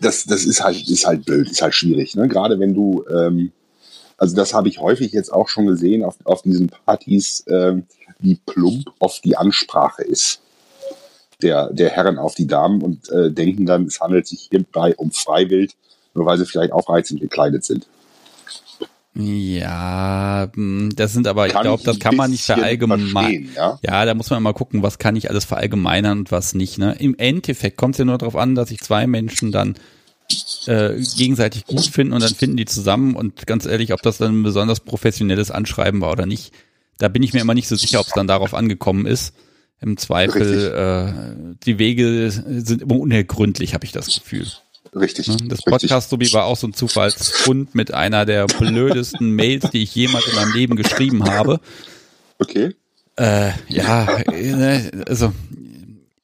[0.00, 2.14] das, das ist halt, ist halt blöd, ist halt schwierig.
[2.14, 2.28] Ne?
[2.28, 3.52] Gerade wenn du, ähm,
[4.16, 7.84] also das habe ich häufig jetzt auch schon gesehen auf, auf diesen Partys, ähm,
[8.18, 10.40] wie plump oft die Ansprache ist
[11.42, 15.10] der, der Herren auf die Damen und äh, denken dann, es handelt sich hierbei um
[15.10, 15.74] Freiwild,
[16.14, 17.86] nur weil sie vielleicht aufreizend gekleidet sind.
[19.18, 23.48] Ja, mh, das sind aber, ich Kann glaube, das kann man nicht verallgemeinern.
[23.54, 23.78] Ja?
[23.82, 26.76] Ja, da muss man mal gucken, was kann ich alles verallgemeinern und was nicht.
[26.76, 26.96] Ne?
[26.98, 29.74] Im Endeffekt kommt es ja nur darauf an, dass sich zwei Menschen dann
[30.66, 34.40] äh, gegenseitig gut finden und dann finden die zusammen und ganz ehrlich, ob das dann
[34.40, 36.52] ein besonders professionelles Anschreiben war oder nicht,
[36.98, 39.34] da bin ich mir immer nicht so sicher, ob es dann darauf angekommen ist.
[39.80, 44.46] Im Zweifel, äh, die Wege sind immer unergründlich, habe ich das Gefühl.
[44.96, 45.28] Richtig.
[45.28, 45.36] Ne?
[45.48, 45.70] Das richtig.
[45.70, 50.26] Podcast Subi war auch so ein Zufallsfund mit einer der blödesten Mails, die ich jemals
[50.26, 51.60] in meinem Leben geschrieben habe.
[52.38, 52.74] Okay.
[53.16, 55.32] Äh, ja, äh, also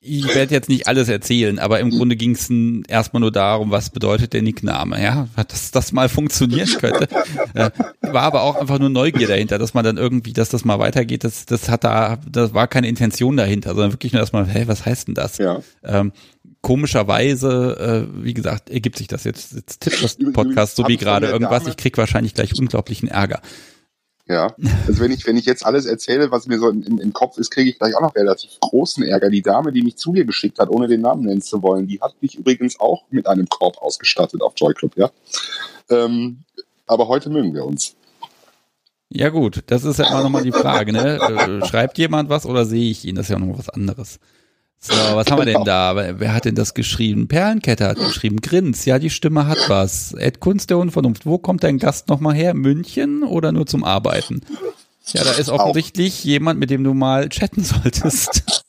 [0.05, 2.51] ich werde jetzt nicht alles erzählen, aber im Grunde ging es
[2.89, 7.09] erstmal nur darum, was bedeutet der Nickname, ja, dass das mal funktionieren könnte.
[7.55, 10.79] Äh, war aber auch einfach nur Neugier dahinter, dass man dann irgendwie, dass das mal
[10.79, 14.67] weitergeht, das, das hat da, das war keine Intention dahinter, sondern wirklich nur erstmal, hey,
[14.67, 15.39] was heißt denn das?
[15.39, 15.61] Ja.
[15.85, 16.13] Ähm,
[16.63, 21.27] komischerweise, äh, wie gesagt, ergibt sich das jetzt, jetzt tippt das Podcast so wie gerade
[21.29, 23.43] irgendwas, ich krieg wahrscheinlich gleich unglaublichen Ärger.
[24.29, 24.55] Ja.
[24.87, 27.51] Also wenn ich, wenn ich jetzt alles erzähle, was mir so im, im, Kopf ist,
[27.51, 29.29] kriege ich gleich auch noch relativ großen Ärger.
[29.29, 32.01] Die Dame, die mich zu dir geschickt hat, ohne den Namen nennen zu wollen, die
[32.01, 35.11] hat mich übrigens auch mit einem Korb ausgestattet auf Joy Club, ja.
[35.91, 36.45] Ähm,
[36.87, 37.97] aber heute mögen wir uns.
[39.09, 41.19] Ja gut, das ist ja immer nochmal die Frage, ne?
[41.63, 43.17] Äh, Schreibt jemand was oder sehe ich ihn?
[43.17, 44.21] Das ist ja noch was anderes.
[44.85, 46.19] So, was haben wir denn da?
[46.19, 47.29] Wer hat denn das geschrieben?
[47.29, 48.41] Perlenkette hat geschrieben.
[48.41, 50.13] Grins, ja, die Stimme hat was.
[50.15, 51.25] Ed Kunst der Unvernunft.
[51.25, 52.53] Wo kommt dein Gast nochmal her?
[52.53, 54.41] München oder nur zum Arbeiten?
[55.13, 58.65] Ja, da ist offensichtlich jemand, mit dem du mal chatten solltest.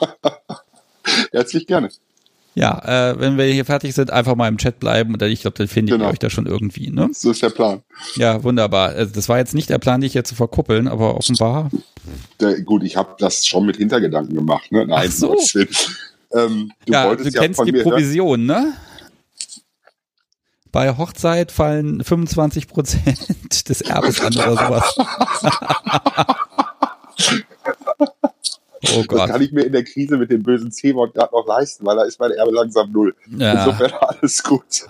[1.31, 1.89] Herzlich gerne.
[2.55, 5.41] Ja, äh, wenn wir hier fertig sind, einfach mal im Chat bleiben und dann, ich
[5.41, 6.05] glaube, dann findet Genau.
[6.05, 7.09] ihr euch da schon irgendwie, ne?
[7.11, 7.81] So ist der Plan.
[8.15, 8.89] Ja, wunderbar.
[8.89, 11.71] Also das war jetzt nicht der Plan, dich jetzt zu verkuppeln, aber offenbar
[12.39, 14.71] Der, gut, ich habe das schon mit Hintergedanken gemacht.
[14.71, 14.85] Ne?
[14.85, 15.35] Nein, Ach so.
[16.35, 17.83] Ähm, du ja, du ja kennst die hören.
[17.83, 18.73] Provision, ne?
[20.71, 24.95] Bei Hochzeit fallen 25 Prozent des Erbes an oder sowas.
[28.83, 29.29] oh Das Gott.
[29.29, 32.03] kann ich mir in der Krise mit dem bösen C-Wort gerade noch leisten, weil da
[32.03, 33.15] ist mein Erbe langsam null.
[33.37, 34.85] Ja, Insofern alles gut.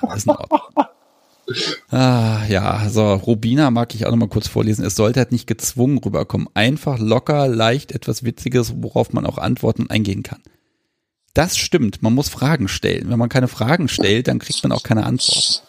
[1.89, 4.85] Ah, ja, so, Rubina mag ich auch noch mal kurz vorlesen.
[4.85, 6.47] Es sollte halt nicht gezwungen rüberkommen.
[6.53, 10.41] Einfach, locker, leicht, etwas Witziges, worauf man auch antworten und eingehen kann.
[11.33, 13.09] Das stimmt, man muss Fragen stellen.
[13.09, 15.65] Wenn man keine Fragen stellt, dann kriegt man auch keine Antworten.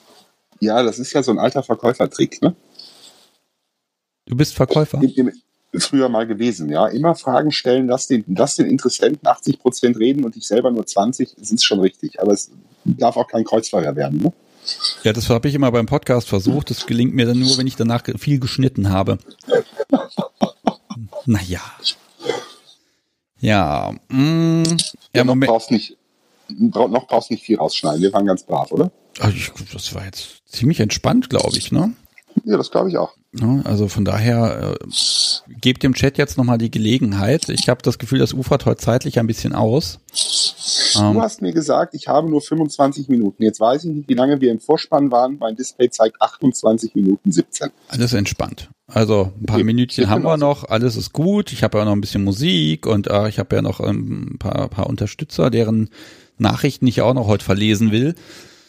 [0.61, 2.55] Ja, das ist ja so ein alter Verkäufertrick, ne?
[4.27, 5.03] Du bist Verkäufer?
[5.03, 5.33] Im, im,
[5.79, 6.87] früher mal gewesen, ja.
[6.89, 10.87] Immer Fragen stellen, lass den, lass den Interessenten 80 Prozent reden und dich selber nur
[10.87, 12.21] 20, das ist schon richtig.
[12.21, 12.51] Aber es
[12.85, 14.33] darf auch kein Kreuzfeuer werden, ne?
[15.03, 16.71] Ja, das habe ich immer beim Podcast versucht.
[16.71, 19.19] Das gelingt mir dann nur, wenn ich danach viel geschnitten habe.
[21.27, 21.61] Naja.
[23.41, 24.75] Ja, mm, ja,
[25.15, 25.97] Ja, noch brauchst nicht,
[26.49, 28.03] noch brauchst nicht viel rausschneiden.
[28.03, 28.91] Wir waren ganz brav, oder?
[29.35, 31.95] Ich- Das war jetzt ziemlich entspannt, glaube ich, ne?
[32.45, 33.15] Ja, das glaube ich auch.
[33.41, 34.87] Ja, Also von daher, äh,
[35.61, 37.49] gebt dem Chat jetzt nochmal die Gelegenheit.
[37.49, 39.99] Ich habe das Gefühl, das ufert heute zeitlich ein bisschen aus.
[40.95, 43.43] Du Ähm, hast mir gesagt, ich habe nur 25 Minuten.
[43.43, 45.39] Jetzt weiß ich nicht, wie lange wir im Vorspann waren.
[45.41, 47.71] Mein Display zeigt 28 Minuten 17.
[47.89, 48.71] alles entspannt.
[48.87, 51.53] Also ein paar Geht- Minütchen haben wir noch, alles ist gut.
[51.53, 54.39] Ich habe ja noch ein bisschen Musik und äh, ich habe ja noch ähm, ein
[54.39, 55.89] paar, paar Unterstützer, deren
[56.39, 58.15] Nachrichten ich auch noch heute verlesen will.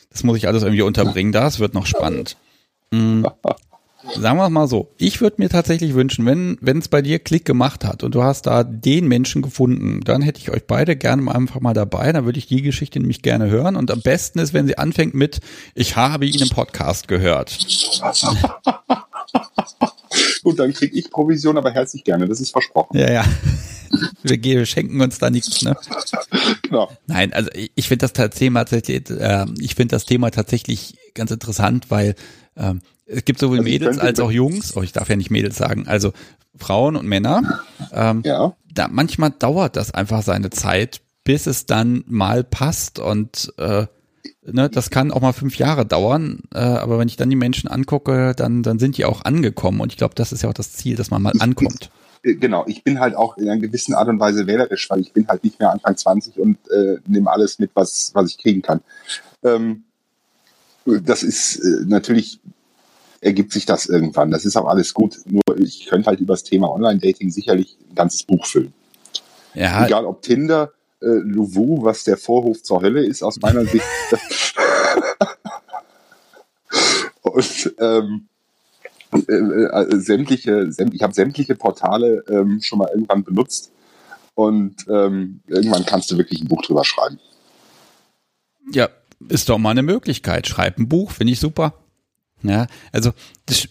[0.09, 1.31] Das muss ich alles irgendwie unterbringen.
[1.33, 2.37] Das wird noch spannend.
[2.91, 3.23] Mm.
[4.13, 7.19] Sagen wir es mal so, ich würde mir tatsächlich wünschen, wenn wenn es bei dir
[7.19, 10.95] Klick gemacht hat und du hast da den Menschen gefunden, dann hätte ich euch beide
[10.95, 14.39] gerne einfach mal dabei, dann würde ich die Geschichte nämlich gerne hören und am besten
[14.39, 15.39] ist, wenn sie anfängt mit
[15.73, 17.57] ich habe ihn im Podcast gehört.
[20.43, 22.97] Gut, dann kriege ich Provision, aber herzlich gerne, das ist versprochen.
[22.97, 23.25] Ja, ja.
[24.23, 25.75] Wir, wir schenken uns da nichts, ne?
[26.63, 26.91] Genau.
[27.07, 31.31] Nein, also ich, ich finde das Thema tatsächlich, äh, ich finde das Thema tatsächlich ganz
[31.31, 32.15] interessant, weil
[32.57, 35.57] ähm, es gibt sowohl Also Mädels als auch Jungs, oh, ich darf ja nicht Mädels
[35.57, 36.13] sagen, also
[36.57, 37.61] Frauen und Männer.
[37.91, 38.55] Ähm, Ja.
[38.73, 43.85] da, manchmal dauert das einfach seine Zeit, bis es dann mal passt und äh,
[44.45, 47.67] ne, das kann auch mal fünf Jahre dauern, äh, aber wenn ich dann die Menschen
[47.67, 50.73] angucke, dann, dann sind die auch angekommen und ich glaube, das ist ja auch das
[50.73, 51.85] Ziel, dass man mal ankommt.
[51.85, 51.89] Äh,
[52.25, 55.27] Genau, ich bin halt auch in einer gewissen Art und Weise wählerisch, weil ich bin
[55.27, 58.81] halt nicht mehr Anfang 20 und äh, nehme alles mit, was, was ich kriegen kann.
[59.43, 59.83] Ähm,
[60.85, 62.39] das ist äh, natürlich,
[63.25, 64.29] ergibt sich das irgendwann.
[64.29, 65.19] Das ist auch alles gut.
[65.25, 68.73] Nur ich könnte halt über das Thema Online-Dating sicherlich ein ganzes Buch füllen.
[69.55, 73.83] Ja, Egal ob Tinder, äh, Louvu, was der Vorhof zur Hölle ist, aus meiner Sicht.
[77.23, 78.27] und ähm,
[79.27, 83.71] äh, äh, sämtliche, säm ich habe sämtliche Portale ähm, schon mal irgendwann benutzt
[84.35, 87.19] und ähm, irgendwann kannst du wirklich ein Buch drüber schreiben.
[88.71, 88.89] Ja,
[89.29, 90.45] ist doch mal eine Möglichkeit.
[90.45, 91.84] Schreib ein Buch, finde ich super.
[92.43, 93.11] Ja, also
[93.45, 93.69] das,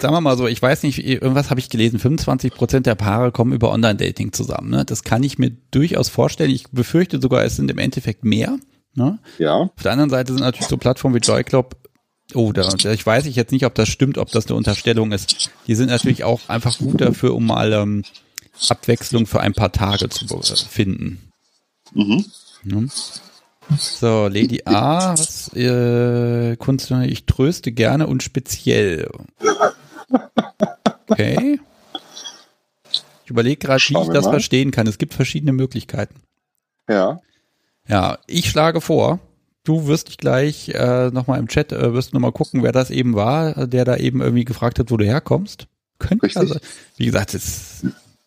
[0.00, 3.32] sagen wir mal so, ich weiß nicht, irgendwas habe ich gelesen, 25 Prozent der Paare
[3.32, 4.70] kommen über Online-Dating zusammen.
[4.70, 4.84] Ne?
[4.84, 6.50] Das kann ich mir durchaus vorstellen.
[6.50, 8.58] Ich befürchte sogar, es sind im Endeffekt mehr.
[8.94, 9.18] Ne?
[9.38, 11.76] Ja, Auf der anderen Seite sind natürlich so Plattformen wie JoyClub,
[12.34, 15.50] oh, da, ich weiß ich jetzt nicht, ob das stimmt, ob das eine Unterstellung ist.
[15.66, 18.04] Die sind natürlich auch einfach gut dafür, um mal ähm,
[18.68, 20.26] Abwechslung für ein paar Tage zu
[20.68, 21.32] finden.
[21.92, 22.24] mhm.
[22.62, 22.88] Ne?
[23.78, 29.10] So, Lady A, was, äh, Kunst, ich tröste gerne und speziell.
[31.08, 31.60] Okay.
[33.24, 34.32] Ich überlege gerade, wie ich das mal.
[34.32, 34.86] verstehen kann.
[34.86, 36.20] Es gibt verschiedene Möglichkeiten.
[36.88, 37.20] ja.
[37.86, 39.18] Ja, ich schlage vor,
[39.62, 43.14] du wirst dich gleich äh, nochmal im Chat, äh, wirst nochmal gucken, wer das eben
[43.14, 45.66] war, der da eben irgendwie gefragt hat, wo du herkommst.
[45.98, 46.56] Könnte also,
[46.96, 47.84] wie gesagt, es,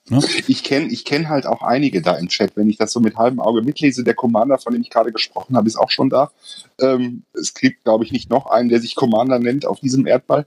[0.10, 0.22] ne?
[0.48, 3.18] Ich kenne ich kenn halt auch einige da im Chat, wenn ich das so mit
[3.18, 4.04] halbem Auge mitlese.
[4.04, 6.32] Der Commander, von dem ich gerade gesprochen habe, ist auch schon da.
[6.80, 10.46] Ähm, es gibt, glaube ich, nicht noch einen, der sich Commander nennt auf diesem Erdball.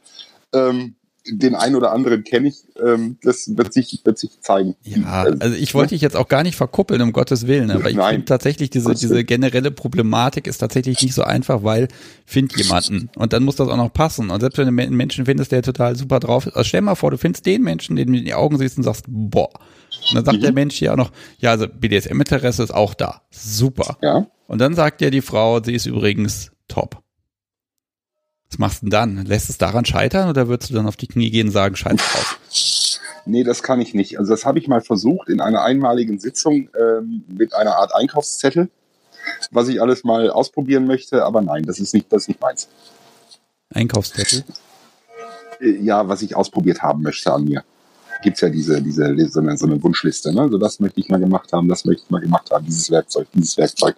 [0.52, 0.94] Ähm,
[1.38, 2.64] den einen oder anderen kenne ich.
[2.84, 4.76] Ähm, das wird sich, wird sich zeigen.
[4.82, 7.96] Ja, also ich wollte dich jetzt auch gar nicht verkuppeln, um Gottes Willen, aber ich
[7.96, 11.88] finde tatsächlich diese, diese generelle Problematik ist tatsächlich nicht so einfach, weil
[12.26, 15.26] find jemanden und dann muss das auch noch passen und selbst wenn du einen Menschen
[15.26, 18.12] findest, der total super drauf ist, also stell mal vor, du findest den Menschen, den
[18.12, 19.50] du in die Augen siehst und sagst, boah.
[20.08, 20.42] Und dann sagt Mhm.
[20.42, 23.22] der Mensch ja auch noch, ja, also BDSM-Interesse ist auch da.
[23.30, 23.96] Super.
[24.02, 24.26] Ja.
[24.46, 27.02] Und dann sagt ja die Frau, sie ist übrigens top.
[28.50, 29.24] Was machst du denn dann?
[29.26, 31.96] Lässt es daran scheitern oder würdest du dann auf die Knie gehen und sagen, scheiß
[31.96, 32.40] drauf?
[33.26, 34.18] Nee, das kann ich nicht.
[34.18, 38.68] Also das habe ich mal versucht in einer einmaligen Sitzung ähm, mit einer Art Einkaufszettel,
[39.52, 41.24] was ich alles mal ausprobieren möchte.
[41.24, 42.68] Aber nein, das ist nicht, das ist nicht meins.
[43.72, 44.44] Einkaufszettel.
[45.60, 47.62] Äh, Ja, was ich ausprobiert haben möchte an mir.
[48.22, 50.34] Gibt's ja diese, diese so eine, so eine Wunschliste.
[50.34, 50.48] Ne?
[50.50, 53.28] So das möchte ich mal gemacht haben, das möchte ich mal gemacht haben, dieses Werkzeug,
[53.32, 53.96] dieses Werkzeug.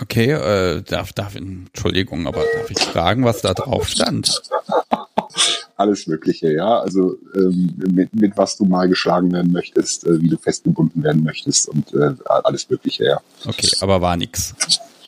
[0.00, 4.42] Okay, äh, darf, darf, Entschuldigung, aber darf ich fragen, was da drauf stand?
[5.76, 6.80] Alles Mögliche, ja.
[6.80, 11.22] Also ähm, mit, mit was du mal geschlagen werden möchtest, äh, wie du festgebunden werden
[11.22, 13.20] möchtest und äh, alles Mögliche, ja.
[13.44, 14.54] Okay, aber war nix.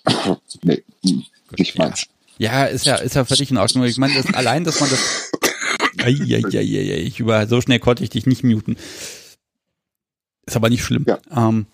[0.63, 1.25] Nee, hm,
[1.57, 1.85] nicht ja.
[1.85, 2.07] meins.
[2.39, 3.85] Ja, ist ja, ist ja völlig in Ordnung.
[3.85, 5.31] Ich meine, das, allein, dass man das.
[5.99, 8.77] Eieieiei, ich über, so schnell konnte ich dich nicht muten.
[10.47, 11.05] Ist aber nicht schlimm.
[11.07, 11.19] Ja.
[11.35, 11.67] Ähm,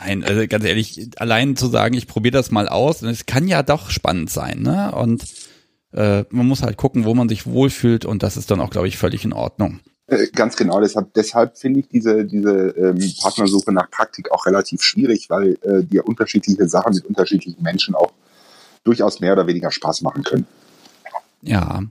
[0.00, 3.62] nein, also ganz ehrlich, allein zu sagen, ich probiere das mal aus, es kann ja
[3.62, 4.92] doch spannend sein, ne?
[4.92, 5.24] Und
[5.92, 8.88] äh, man muss halt gucken, wo man sich wohlfühlt und das ist dann auch, glaube
[8.88, 9.80] ich, völlig in Ordnung.
[10.06, 14.82] Äh, Ganz genau, deshalb, deshalb finde ich diese, diese ähm, Partnersuche nach Praktik auch relativ
[14.82, 18.12] schwierig, weil äh, dir unterschiedliche Sachen mit unterschiedlichen Menschen auch
[18.84, 20.46] durchaus mehr oder weniger Spaß machen können.
[21.42, 21.82] Ja.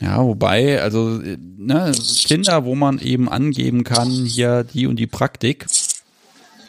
[0.00, 5.06] Ja, wobei, also, äh, ne, Tinder, wo man eben angeben kann, hier die und die
[5.06, 5.66] Praktik.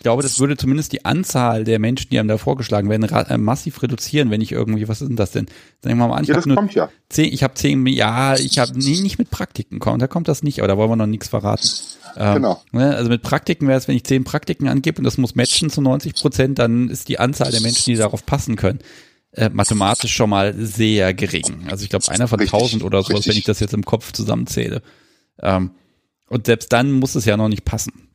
[0.02, 3.38] Ich glaube, das würde zumindest die Anzahl der Menschen, die einem da vorgeschlagen werden, äh,
[3.38, 5.46] massiv reduzieren, wenn ich irgendwie, was ist denn das denn?
[5.80, 6.90] Sagen wir mal an, ich Ja, habe nur kommt ja.
[7.10, 10.42] zehn, ich habe zehn, ja, ich habe nee, nicht mit Praktiken kommen, da kommt das
[10.42, 11.70] nicht, aber da wollen wir noch nichts verraten.
[12.18, 12.64] Ähm, Genau.
[12.72, 15.70] Ne, also mit Praktiken wäre es, wenn ich zehn Praktiken angebe und das muss matchen
[15.70, 18.80] zu 90 Prozent, dann ist die Anzahl der Menschen, die darauf passen können,
[19.34, 21.68] äh, mathematisch schon mal sehr gering.
[21.70, 23.34] Also ich glaube einer von Richtig, 1000 oder sowas, richtig.
[23.34, 24.82] wenn ich das jetzt im Kopf zusammenzähle.
[25.44, 25.70] Ähm,
[26.28, 28.08] und selbst dann muss es ja noch nicht passen.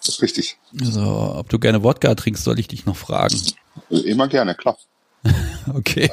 [0.00, 0.58] Das ist richtig.
[0.80, 1.02] Also,
[1.36, 3.40] ob du gerne Wodka trinkst, soll ich dich noch fragen.
[3.90, 4.76] Äh, Immer gerne, klar.
[5.74, 6.10] Okay.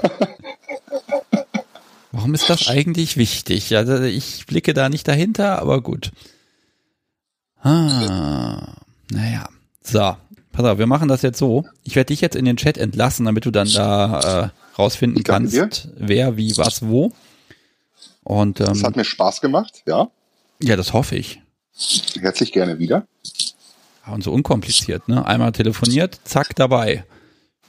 [2.11, 3.75] Warum ist das eigentlich wichtig?
[3.75, 6.11] Also ich blicke da nicht dahinter, aber gut.
[7.61, 8.75] Ah,
[9.11, 9.47] naja.
[9.81, 10.15] So,
[10.51, 11.65] pass auf, wir machen das jetzt so.
[11.83, 15.53] Ich werde dich jetzt in den Chat entlassen, damit du dann da äh, rausfinden kannst,
[15.53, 15.69] dir.
[15.95, 17.13] wer, wie, was, wo.
[18.23, 20.09] Und Das ähm, hat mir Spaß gemacht, ja.
[20.61, 21.41] ja, das hoffe ich.
[22.19, 23.07] Herzlich gerne wieder.
[24.07, 25.25] Ja, Und so unkompliziert, ne?
[25.25, 27.05] Einmal telefoniert, zack, dabei.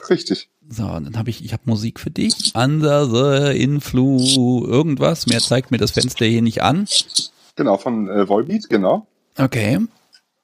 [0.09, 0.49] Richtig.
[0.69, 2.55] So, und dann habe ich, ich habe Musik für dich.
[2.55, 5.27] Under the Influ, irgendwas.
[5.27, 6.87] Mehr zeigt mir das Fenster hier nicht an.
[7.57, 9.07] Genau, von äh, Volbeat, genau.
[9.37, 9.79] Okay.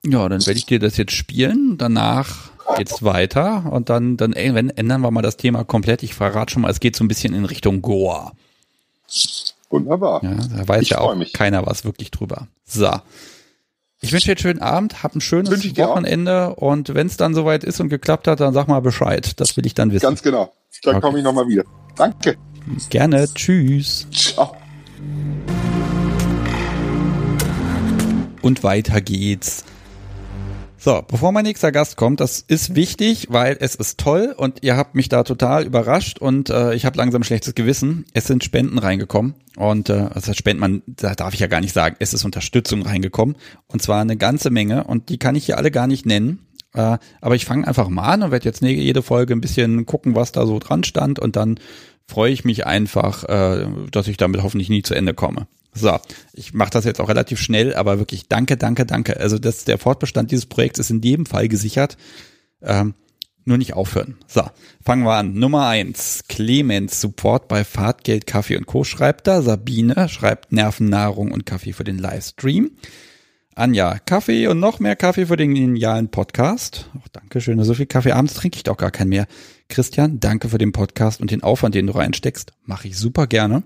[0.04, 1.78] Ja, dann werde ich dir das jetzt spielen.
[1.78, 6.02] Danach geht's weiter und dann, dann wenn, ändern wir mal das Thema komplett.
[6.02, 8.33] Ich verrate schon mal, es geht so ein bisschen in Richtung Goa.
[9.70, 10.24] Wunderbar.
[10.24, 12.48] Ja, da weiß Ich ja auch keiner was wirklich drüber.
[12.64, 12.90] So.
[14.05, 15.88] Ich wünsche dir einen schönen Abend, hab ein schönes auch.
[15.88, 19.40] Wochenende und wenn es dann soweit ist und geklappt hat, dann sag mal Bescheid.
[19.40, 20.03] Das will ich dann wissen.
[20.03, 20.53] Ganz genau.
[20.83, 21.01] Dann Okay.
[21.07, 21.64] komme ich nochmal wieder.
[21.97, 22.37] Danke.
[22.90, 23.27] Gerne.
[23.35, 24.07] Tschüss.
[24.12, 24.57] Ciao.
[28.43, 29.64] Und weiter geht's.
[30.77, 34.77] So, bevor mein nächster Gast kommt, das ist wichtig, weil es ist toll und ihr
[34.77, 38.05] habt mich da total überrascht und äh, ich habe langsam schlechtes Gewissen.
[38.13, 41.73] Es sind Spenden reingekommen und äh, also Spenden, man, da darf ich ja gar nicht
[41.73, 45.57] sagen, es ist Unterstützung reingekommen und zwar eine ganze Menge und die kann ich hier
[45.57, 46.47] alle gar nicht nennen.
[46.75, 49.87] Äh, aber ich fange einfach mal an und werde jetzt ne- jede Folge ein bisschen
[49.87, 51.59] gucken, was da so dran stand und dann
[52.07, 55.47] freue ich mich einfach, äh, dass ich damit hoffentlich nie zu Ende komme.
[55.75, 55.99] So,
[56.33, 59.19] ich mache das jetzt auch relativ schnell, aber wirklich danke, danke, danke.
[59.19, 61.97] Also das, der Fortbestand dieses Projekts ist in jedem Fall gesichert.
[62.63, 62.95] Ähm,
[63.45, 64.17] nur nicht aufhören.
[64.27, 64.43] So,
[64.83, 65.35] fangen wir an.
[65.35, 68.85] Nummer eins, Clemens Support bei Fahrtgeld, Kaffee und Co.
[68.85, 69.43] schreibt da.
[69.43, 72.71] Sabine schreibt Nervennahrung und Kaffee für den Livestream.
[73.57, 76.91] Anja, Kaffee und noch mehr Kaffee für den genialen Podcast.
[76.97, 77.63] Oh, danke schön.
[77.63, 79.27] So viel Kaffee abends trinke ich doch gar keinen mehr.
[79.69, 82.53] Christian, danke für den Podcast und den Aufwand, den du reinsteckst.
[82.65, 83.63] Mache ich super gerne.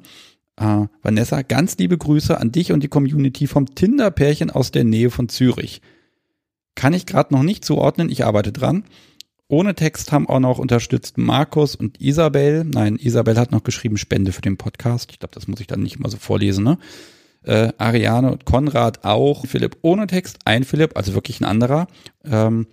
[0.59, 5.11] Äh, Vanessa, ganz liebe Grüße an dich und die Community vom Tinder-Pärchen aus der Nähe
[5.11, 5.81] von Zürich.
[6.75, 8.85] Kann ich gerade noch nicht zuordnen, ich arbeite dran.
[9.49, 12.65] Ohne Text haben auch noch unterstützt Markus und Isabel.
[12.65, 15.11] Nein, Isabel hat noch geschrieben Spende für den Podcast.
[15.11, 16.79] Ich glaube, das muss ich dann nicht immer so vorlesen, ne?
[17.45, 19.47] Äh, Ariane und Konrad auch.
[19.47, 21.87] Philipp ohne Text, ein Philipp, also wirklich ein anderer.
[22.25, 22.67] Ähm,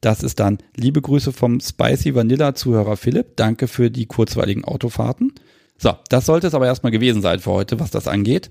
[0.00, 3.36] das ist dann liebe Grüße vom Spicy Vanilla Zuhörer Philipp.
[3.36, 5.34] Danke für die kurzweiligen Autofahrten.
[5.78, 8.50] So, das sollte es aber erstmal gewesen sein für heute, was das angeht.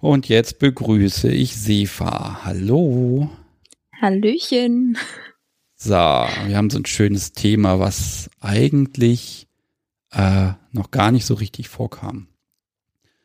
[0.00, 2.44] Und jetzt begrüße ich Sefa.
[2.44, 3.28] Hallo.
[4.00, 4.96] Hallöchen.
[5.74, 9.48] So, wir haben so ein schönes Thema, was eigentlich
[10.12, 12.28] äh, noch gar nicht so richtig vorkam.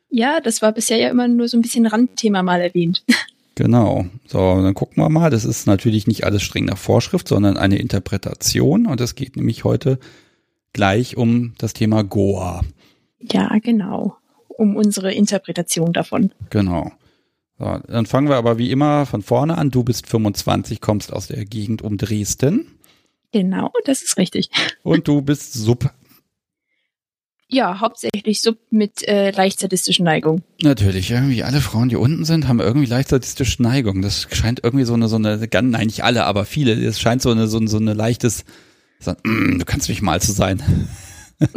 [0.08, 3.04] Ja, das war bisher ja immer nur so ein bisschen Randthema mal erwähnt.
[3.56, 4.06] Genau.
[4.26, 5.28] So, dann gucken wir mal.
[5.28, 8.86] Das ist natürlich nicht alles streng nach Vorschrift, sondern eine Interpretation.
[8.86, 9.98] Und es geht nämlich heute
[10.72, 12.62] gleich um das Thema Goa.
[13.20, 14.16] Ja, genau.
[14.48, 16.32] Um unsere Interpretation davon.
[16.50, 16.92] Genau.
[17.58, 19.70] So, dann fangen wir aber wie immer von vorne an.
[19.70, 22.78] Du bist 25, kommst aus der Gegend um Dresden
[23.32, 24.50] Genau, das ist richtig.
[24.82, 25.90] und du bist Sub.
[27.48, 30.42] Ja, hauptsächlich Sub mit äh, leicht sadistischen Neigung.
[30.62, 34.02] Natürlich, irgendwie alle Frauen, die unten sind, haben irgendwie leicht sadistische Neigung.
[34.02, 36.72] Das scheint irgendwie so eine, so eine, nein, nicht alle, aber viele.
[36.72, 38.44] Es scheint so eine, so, so eine leichtes,
[39.00, 40.62] so, mm, du kannst mich mal zu sein.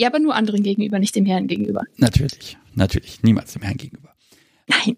[0.00, 1.82] Ja, aber nur anderen gegenüber, nicht dem Herrn gegenüber.
[1.98, 4.14] Natürlich, natürlich, niemals dem Herrn gegenüber.
[4.66, 4.96] Nein.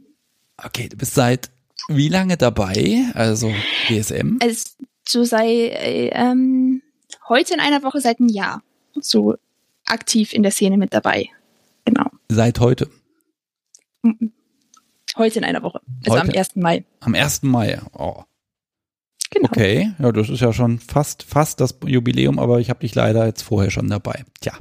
[0.57, 1.51] Okay, du bist seit
[1.89, 3.11] wie lange dabei?
[3.15, 3.53] Also
[3.89, 4.39] DSM?
[4.41, 4.71] Also
[5.05, 6.83] so sei äh, ähm,
[7.29, 8.63] heute in einer Woche seit einem Jahr
[8.95, 9.35] so
[9.87, 11.29] aktiv in der Szene mit dabei.
[11.85, 12.09] Genau.
[12.29, 12.89] Seit heute.
[15.17, 15.81] Heute in einer Woche.
[16.07, 16.39] Also am Heute?
[16.39, 16.55] 1.
[16.55, 16.85] Mai.
[17.01, 17.43] Am 1.
[17.43, 17.81] Mai.
[17.93, 18.23] Oh,
[19.33, 19.49] Genau.
[19.51, 19.93] okay.
[19.99, 23.43] Ja, das ist ja schon fast, fast das Jubiläum, aber ich habe dich leider jetzt
[23.43, 24.25] vorher schon dabei.
[24.41, 24.53] Tja.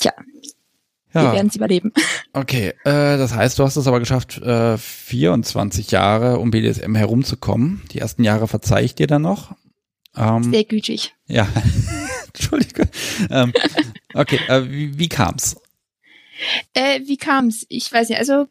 [0.00, 0.12] Tja,
[1.12, 1.92] wir Ja, werden es überleben.
[2.32, 2.68] okay.
[2.84, 7.82] Äh, das heißt, du hast es aber geschafft, äh, 24 Jahre um BDSM herumzukommen.
[7.92, 9.54] Die ersten Jahre verzeih ich dir dann noch.
[10.16, 11.14] Ähm, Sehr gütig.
[11.26, 11.46] ja,
[12.28, 12.88] Entschuldige.
[13.30, 13.52] Ähm,
[14.14, 15.56] okay, äh, wie, wie kam's?
[16.72, 17.66] Äh, wie kam's?
[17.68, 18.46] Ich weiß nicht, also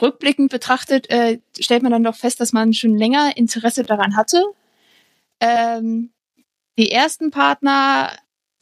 [0.00, 4.42] rückblickend betrachtet äh, stellt man dann doch fest, dass man schon länger Interesse daran hatte.
[5.40, 6.10] Ähm,
[6.78, 8.12] die ersten Partner,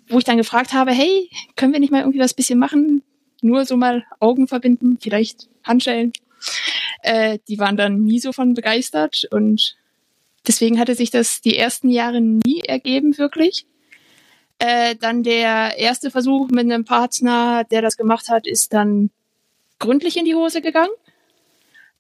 [0.09, 3.03] wo ich dann gefragt habe, hey, können wir nicht mal irgendwie was bisschen machen?
[3.43, 6.13] Nur so mal Augen verbinden, vielleicht Handschellen.
[7.03, 9.77] Äh, die waren dann nie so von begeistert und
[10.47, 13.67] deswegen hatte sich das die ersten Jahre nie ergeben, wirklich.
[14.59, 19.11] Äh, dann der erste Versuch mit einem Partner, der das gemacht hat, ist dann
[19.79, 20.91] gründlich in die Hose gegangen.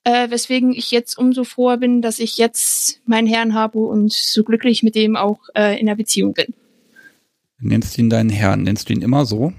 [0.05, 4.45] Äh, weswegen ich jetzt umso froher bin, dass ich jetzt meinen Herrn habe und so
[4.45, 6.55] glücklich mit dem auch äh, in der Beziehung bin.
[7.59, 8.63] Du nennst ihn deinen Herrn.
[8.63, 9.53] Nennst du ihn immer so?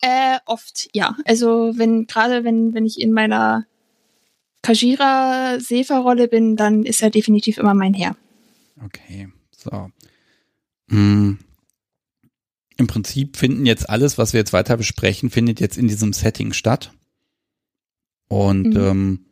[0.00, 1.16] Äh, oft, ja.
[1.26, 3.66] Also wenn gerade wenn wenn ich in meiner
[4.62, 8.16] Kajira Sefa-Rolle bin, dann ist er definitiv immer mein Herr.
[8.84, 9.90] Okay, so.
[10.88, 11.38] Hm.
[12.76, 16.54] Im Prinzip finden jetzt alles, was wir jetzt weiter besprechen, findet jetzt in diesem Setting
[16.54, 16.92] statt.
[18.30, 18.76] Und mhm.
[18.76, 19.26] ähm,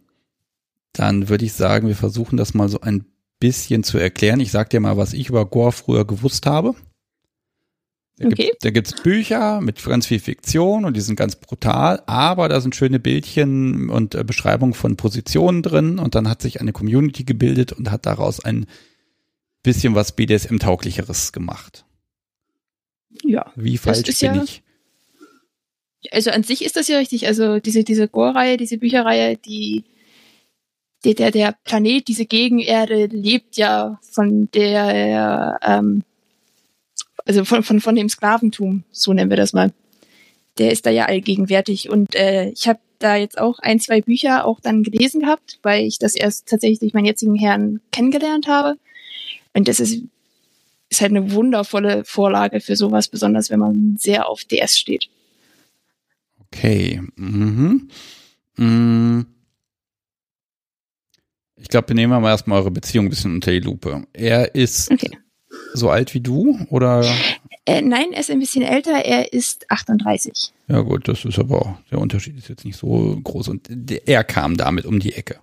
[0.92, 3.04] dann würde ich sagen, wir versuchen das mal so ein
[3.38, 4.40] bisschen zu erklären.
[4.40, 6.74] Ich sag dir mal, was ich über Gore früher gewusst habe.
[8.16, 8.48] Da, okay.
[8.48, 12.60] gibt, da gibt's Bücher mit ganz viel Fiktion und die sind ganz brutal, aber da
[12.60, 17.22] sind schöne Bildchen und äh, Beschreibungen von Positionen drin und dann hat sich eine Community
[17.22, 18.66] gebildet und hat daraus ein
[19.62, 21.84] bisschen was BDSM-tauglicheres gemacht.
[23.22, 23.52] Ja.
[23.54, 24.64] Wie falsch bin ja, ich?
[26.12, 27.26] Also an sich ist das ja richtig.
[27.26, 29.84] Also diese, diese Gore-Reihe, diese Bücherreihe, die,
[31.04, 36.02] der, der, der Planet, diese Gegenerde lebt ja von der, ähm,
[37.24, 39.72] also von, von, von dem Sklaventum, so nennen wir das mal.
[40.58, 41.90] Der ist da ja allgegenwärtig.
[41.90, 45.84] Und äh, ich habe da jetzt auch ein, zwei Bücher auch dann gelesen gehabt, weil
[45.84, 48.76] ich das erst tatsächlich durch meinen jetzigen Herrn kennengelernt habe.
[49.54, 50.02] Und das ist,
[50.88, 55.08] ist halt eine wundervolle Vorlage für sowas, besonders wenn man sehr auf DS steht.
[56.52, 57.02] Okay.
[57.16, 57.88] Mhm.
[58.56, 59.26] Mhm.
[61.56, 64.06] Ich glaube, wir nehmen mal erstmal eure Beziehung ein bisschen unter die Lupe.
[64.12, 65.18] Er ist okay
[65.74, 67.04] so alt wie du oder?
[67.64, 69.04] Äh, nein, er ist ein bisschen älter.
[69.04, 70.52] Er ist 38.
[70.68, 73.68] Ja gut, das ist aber auch, der Unterschied ist jetzt nicht so groß und
[74.06, 75.40] er kam damit um die Ecke.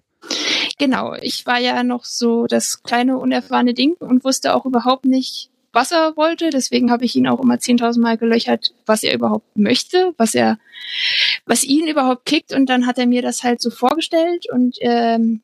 [0.78, 5.50] Genau, ich war ja noch so das kleine unerfahrene Ding und wusste auch überhaupt nicht,
[5.76, 6.50] was er wollte.
[6.50, 10.58] Deswegen habe ich ihn auch immer 10.000 Mal gelöchert, was er überhaupt möchte, was er,
[11.46, 12.54] was ihn überhaupt kickt.
[12.54, 15.42] Und dann hat er mir das halt so vorgestellt und ähm,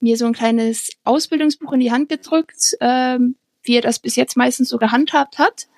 [0.00, 4.36] mir so ein kleines Ausbildungsbuch in die Hand gedrückt, ähm, wie er das bis jetzt
[4.36, 5.68] meistens so gehandhabt hat.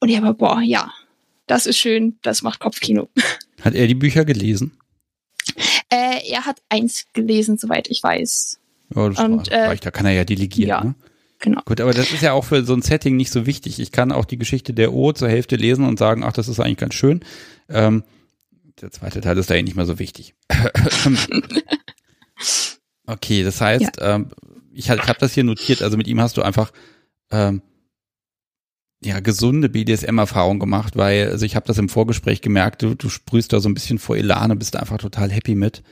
[0.00, 0.92] Und ich habe, boah, ja,
[1.46, 3.08] das ist schön, das macht Kopfkino.
[3.62, 4.76] Hat er die Bücher gelesen?
[5.88, 8.58] Äh, er hat eins gelesen, soweit ich weiß.
[8.94, 10.68] Ja, das Und, reicht, äh, da kann er ja delegieren.
[10.68, 10.94] Ja, ne?
[11.44, 11.60] Genau.
[11.66, 13.78] Gut, aber das ist ja auch für so ein Setting nicht so wichtig.
[13.78, 16.58] Ich kann auch die Geschichte der O zur Hälfte lesen und sagen, ach, das ist
[16.58, 17.20] eigentlich ganz schön.
[17.68, 18.02] Ähm,
[18.80, 20.34] der zweite Teil ist da ja nicht mehr so wichtig.
[23.06, 24.14] okay, das heißt, ja.
[24.16, 24.30] ähm,
[24.72, 26.72] ich, ich habe das hier notiert, also mit ihm hast du einfach
[27.30, 27.62] ähm,
[29.04, 33.52] ja gesunde BDSM-Erfahrung gemacht, weil also ich habe das im Vorgespräch gemerkt, du, du sprühst
[33.52, 35.82] da so ein bisschen vor Elan und bist da einfach total happy mit.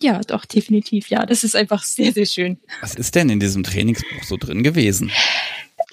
[0.00, 1.24] Ja, doch, definitiv, ja.
[1.24, 2.58] Das ist einfach sehr, sehr schön.
[2.80, 5.10] Was ist denn in diesem Trainingsbuch so drin gewesen?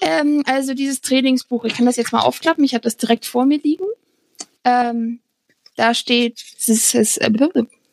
[0.00, 3.46] Ähm, also dieses Trainingsbuch, ich kann das jetzt mal aufklappen, ich habe das direkt vor
[3.46, 3.84] mir liegen.
[4.64, 5.20] Ähm,
[5.76, 7.30] da steht, es ist, äh,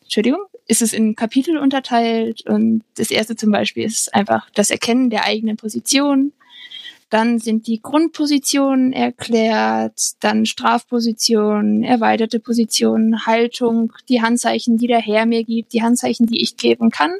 [0.02, 5.10] Entschuldigung, ist es in Kapitel unterteilt und das erste zum Beispiel ist einfach das Erkennen
[5.10, 6.32] der eigenen Position.
[7.12, 15.26] Dann sind die Grundpositionen erklärt, dann Strafpositionen, erweiterte Positionen, Haltung, die Handzeichen, die der Herr
[15.26, 17.10] mir gibt, die Handzeichen, die ich geben kann.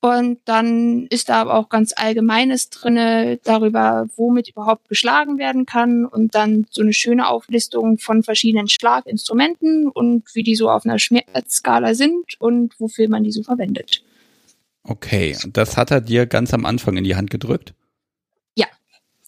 [0.00, 6.04] Und dann ist da aber auch ganz Allgemeines drinne darüber, womit überhaupt geschlagen werden kann
[6.04, 10.98] und dann so eine schöne Auflistung von verschiedenen Schlaginstrumenten und wie die so auf einer
[10.98, 14.02] Schmerzskala sind und wofür man die so verwendet.
[14.82, 17.74] Okay, das hat er dir ganz am Anfang in die Hand gedrückt?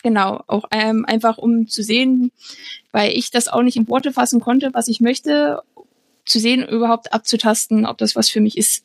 [0.04, 0.44] Genau.
[0.48, 2.30] Auch ähm, einfach um zu sehen,
[2.92, 5.62] weil ich das auch nicht in Worte fassen konnte, was ich möchte,
[6.26, 8.84] zu sehen, überhaupt abzutasten, ob das was für mich ist.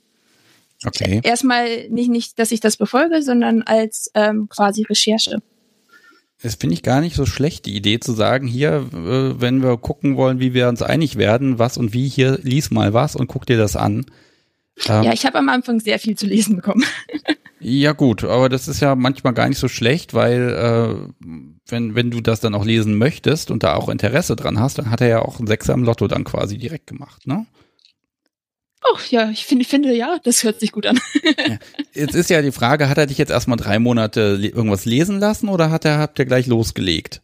[0.86, 1.20] Okay.
[1.22, 5.40] Erstmal nicht, nicht, dass ich das befolge, sondern als ähm, quasi Recherche.
[6.42, 9.76] Das finde ich gar nicht so schlecht, die Idee zu sagen, hier, äh, wenn wir
[9.76, 13.28] gucken wollen, wie wir uns einig werden, was und wie, hier, lies mal was und
[13.28, 14.06] guck dir das an.
[14.88, 16.84] Ähm, ja, ich habe am Anfang sehr viel zu lesen bekommen.
[17.60, 21.26] ja gut, aber das ist ja manchmal gar nicht so schlecht, weil äh,
[21.68, 24.90] wenn, wenn du das dann auch lesen möchtest und da auch Interesse dran hast, dann
[24.90, 27.46] hat er ja auch ein Sechser im Lotto dann quasi direkt gemacht, ne?
[28.82, 31.00] Ach ja, ich finde, finde ja, das hört sich gut an.
[31.24, 31.58] ja.
[31.94, 35.50] Jetzt ist ja die Frage, hat er dich jetzt erstmal drei Monate irgendwas lesen lassen
[35.50, 37.22] oder hat er, habt ihr gleich losgelegt?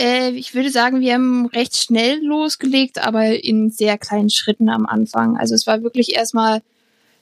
[0.00, 4.86] Äh, ich würde sagen, wir haben recht schnell losgelegt, aber in sehr kleinen Schritten am
[4.86, 5.36] Anfang.
[5.36, 6.62] Also es war wirklich erstmal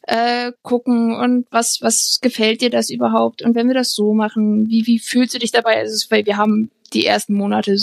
[0.03, 3.43] äh, gucken und was, was gefällt dir das überhaupt?
[3.43, 5.79] Und wenn wir das so machen, wie, wie fühlst du dich dabei?
[5.79, 7.77] Also, weil wir haben die ersten Monate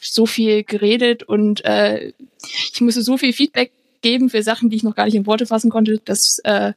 [0.00, 2.12] so viel geredet und äh,
[2.72, 5.46] ich musste so viel Feedback geben für Sachen, die ich noch gar nicht in Worte
[5.46, 6.00] fassen konnte.
[6.04, 6.72] Das äh,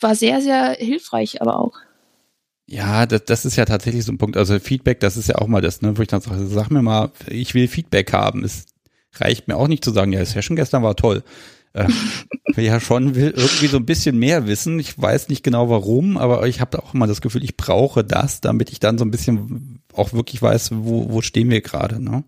[0.00, 1.72] war sehr, sehr hilfreich, aber auch.
[2.66, 4.36] Ja, das, das ist ja tatsächlich so ein Punkt.
[4.36, 6.82] Also Feedback, das ist ja auch mal das, ne, wo ich dann sage, sag mir
[6.82, 8.42] mal, ich will Feedback haben.
[8.42, 8.66] Es
[9.16, 11.22] reicht mir auch nicht zu sagen, ja, die Session gestern war toll.
[11.74, 11.88] Äh,
[12.56, 14.78] ja schon will irgendwie so ein bisschen mehr wissen.
[14.78, 18.40] Ich weiß nicht genau warum, aber ich habe auch immer das Gefühl, ich brauche das,
[18.40, 22.02] damit ich dann so ein bisschen auch wirklich weiß, wo, wo stehen wir gerade.
[22.02, 22.24] Ne?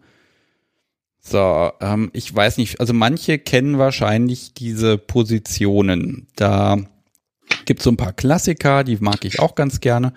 [1.20, 6.28] So, ähm, ich weiß nicht, also manche kennen wahrscheinlich diese Positionen.
[6.36, 6.78] Da
[7.66, 10.12] gibt es so ein paar Klassiker, die mag ich auch ganz gerne.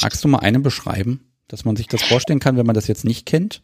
[0.00, 3.04] Magst du mal eine beschreiben, dass man sich das vorstellen kann, wenn man das jetzt
[3.04, 3.62] nicht kennt?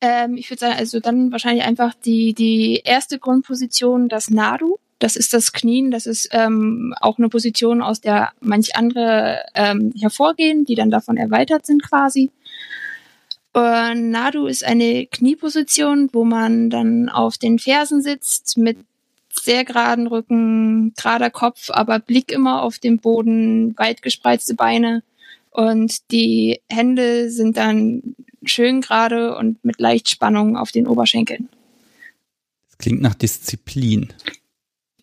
[0.00, 4.78] Ähm, ich würde sagen, also dann wahrscheinlich einfach die, die erste Grundposition, das Nadu.
[4.98, 5.90] Das ist das Knien.
[5.90, 11.16] Das ist ähm, auch eine Position, aus der manch andere ähm, hervorgehen, die dann davon
[11.16, 12.30] erweitert sind quasi.
[13.54, 18.78] Äh, Nadu ist eine Knieposition, wo man dann auf den Fersen sitzt mit
[19.32, 25.02] sehr geraden Rücken, gerader Kopf, aber Blick immer auf den Boden, weit gespreizte Beine
[25.50, 28.14] und die Hände sind dann
[28.44, 31.48] schön gerade und mit leicht Spannung auf den Oberschenkeln.
[32.68, 34.12] Das klingt nach Disziplin.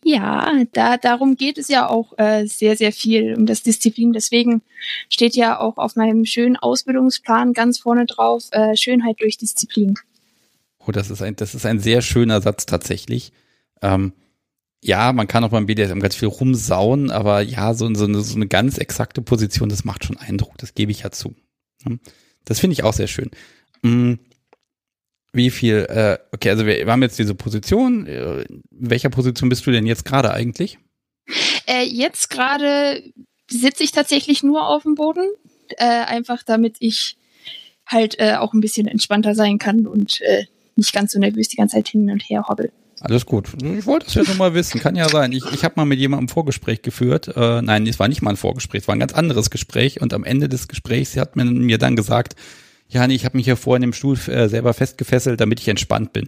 [0.03, 4.13] Ja, da darum geht es ja auch äh, sehr sehr viel um das Disziplin.
[4.13, 4.61] Deswegen
[5.09, 9.95] steht ja auch auf meinem schönen Ausbildungsplan ganz vorne drauf äh, Schönheit durch Disziplin.
[10.79, 13.33] Oh, das ist ein das ist ein sehr schöner Satz tatsächlich.
[13.81, 14.13] Ähm,
[14.81, 18.35] ja, man kann auch beim BDSM ganz viel rumsauen, aber ja, so, so, eine, so
[18.35, 21.35] eine ganz exakte Position, das macht schon Eindruck, das gebe ich ja zu.
[22.45, 23.29] Das finde ich auch sehr schön.
[23.83, 24.19] Hm,
[25.33, 28.07] wie viel, äh, okay, also wir, wir haben jetzt diese Position.
[28.07, 30.79] Äh, in welcher Position bist du denn jetzt gerade eigentlich?
[31.67, 33.03] Äh, jetzt gerade
[33.49, 35.27] sitze ich tatsächlich nur auf dem Boden,
[35.77, 37.17] äh, einfach damit ich
[37.85, 41.57] halt äh, auch ein bisschen entspannter sein kann und äh, nicht ganz so nervös die
[41.57, 42.71] ganze Zeit hin und her hobbel.
[43.01, 43.47] Alles gut.
[43.63, 44.79] Ich wollte es ja nur mal wissen.
[44.81, 45.31] Kann ja sein.
[45.31, 47.29] Ich, ich habe mal mit jemandem ein Vorgespräch geführt.
[47.35, 50.01] Äh, nein, es war nicht mal ein Vorgespräch, es war ein ganz anderes Gespräch.
[50.01, 52.35] Und am Ende des Gesprächs hat man mir dann gesagt,
[52.89, 56.11] ja, nee, ich habe mich hier vorhin im Stuhl äh, selber festgefesselt, damit ich entspannt
[56.13, 56.27] bin.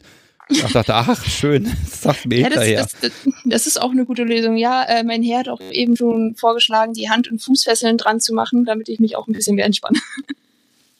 [0.49, 2.81] Ich dachte, ach, schön, das sagt mir Ja, das, hinterher.
[2.83, 3.11] das, das,
[3.45, 4.57] das ist auch eine gute Lösung.
[4.57, 8.33] Ja, äh, mein Herr hat auch eben schon vorgeschlagen, die Hand- und Fußfesseln dran zu
[8.33, 9.99] machen, damit ich mich auch ein bisschen mehr entspanne.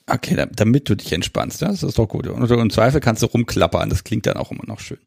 [0.07, 2.27] Okay, da- damit du dich entspannst, das ist doch gut.
[2.27, 4.97] Und im Zweifel kannst du rumklappern, das klingt dann auch immer noch schön.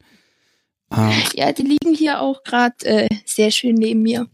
[0.96, 4.26] Ähm, Ja, die liegen hier auch gerade äh, sehr schön neben mir.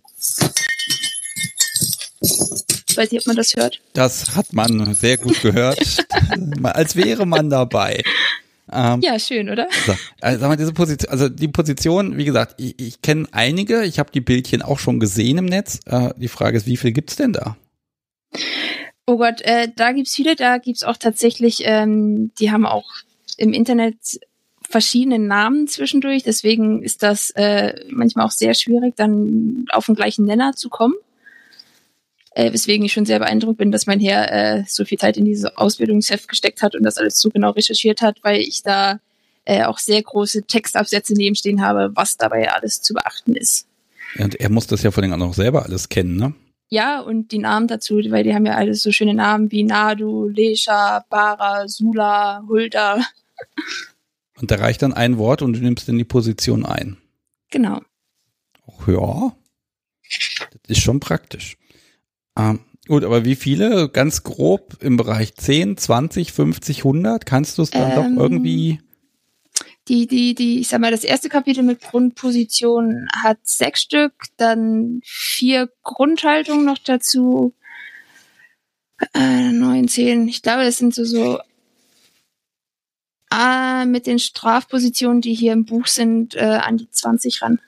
[2.88, 3.80] Ich weiß nicht, ob man das hört.
[3.94, 5.78] das hat man sehr gut gehört,
[6.62, 8.02] als wäre man dabei.
[8.72, 9.68] Ähm, Ja, schön, oder?
[9.86, 13.84] So, also, sag mal, diese Position, also die Position, wie gesagt, ich, ich kenne einige,
[13.84, 15.80] ich habe die Bildchen auch schon gesehen im Netz.
[15.86, 17.56] Äh, die Frage ist, wie viel gibt's denn da?
[19.06, 22.88] Oh Gott, äh, da gibt's viele, da gibt's auch tatsächlich, ähm, die haben auch
[23.38, 23.96] im Internet
[24.70, 30.24] verschiedene Namen zwischendurch, deswegen ist das äh, manchmal auch sehr schwierig, dann auf den gleichen
[30.24, 30.94] Nenner zu kommen.
[32.32, 35.24] Äh, weswegen ich schon sehr beeindruckt bin, dass mein Herr äh, so viel Zeit in
[35.24, 39.00] dieses Ausbildungsheft gesteckt hat und das alles so genau recherchiert hat, weil ich da
[39.44, 43.66] äh, auch sehr große Textabsätze nebenstehen habe, was dabei alles zu beachten ist.
[44.20, 46.34] Und er muss das ja vor allem auch selber alles kennen, ne?
[46.68, 50.28] Ja, und die Namen dazu, weil die haben ja alles so schöne Namen wie Nadu,
[50.28, 53.00] Lesha, Bara, Sula, Hulda.
[54.40, 56.96] Und da reicht dann ein Wort und du nimmst dann die Position ein.
[57.50, 57.80] Genau.
[58.66, 59.36] Ach ja,
[60.50, 61.56] das ist schon praktisch.
[62.38, 63.88] Ähm, gut, aber wie viele?
[63.88, 67.26] Ganz grob im Bereich 10, 20, 50, 100?
[67.26, 68.80] Kannst du es dann Ähm, doch irgendwie?
[69.88, 75.00] Die, die, die, ich sag mal, das erste Kapitel mit Grundposition hat sechs Stück, dann
[75.04, 77.54] vier Grundhaltungen noch dazu.
[79.14, 80.28] Äh, neun, zehn.
[80.28, 81.40] Ich glaube, das sind so, so
[83.32, 87.60] äh, mit den Strafpositionen, die hier im Buch sind, äh, an die 20 ran.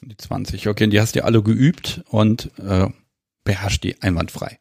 [0.00, 2.86] Die 20, okay, und die hast du ja alle geübt und äh,
[3.44, 4.58] beherrscht die einwandfrei.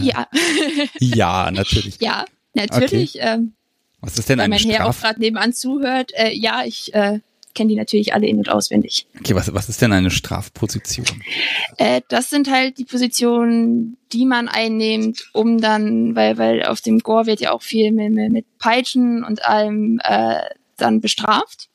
[0.00, 0.28] Ja.
[0.98, 2.00] Ja, natürlich.
[2.00, 3.16] ja, natürlich.
[3.20, 3.52] Ähm,
[4.00, 6.12] Was ist denn eine mein Herr auch gerade nebenan zuhört.
[6.14, 7.20] Äh, ja, ich äh,
[7.56, 9.06] kenne die natürlich alle in- und auswendig.
[9.18, 11.06] Okay, was, was ist denn eine Strafposition?
[11.78, 17.00] Äh, das sind halt die Positionen, die man einnimmt, um dann, weil, weil auf dem
[17.00, 20.40] Gore wird ja auch viel mit, mit, Peitschen und allem äh,
[20.76, 21.68] dann bestraft.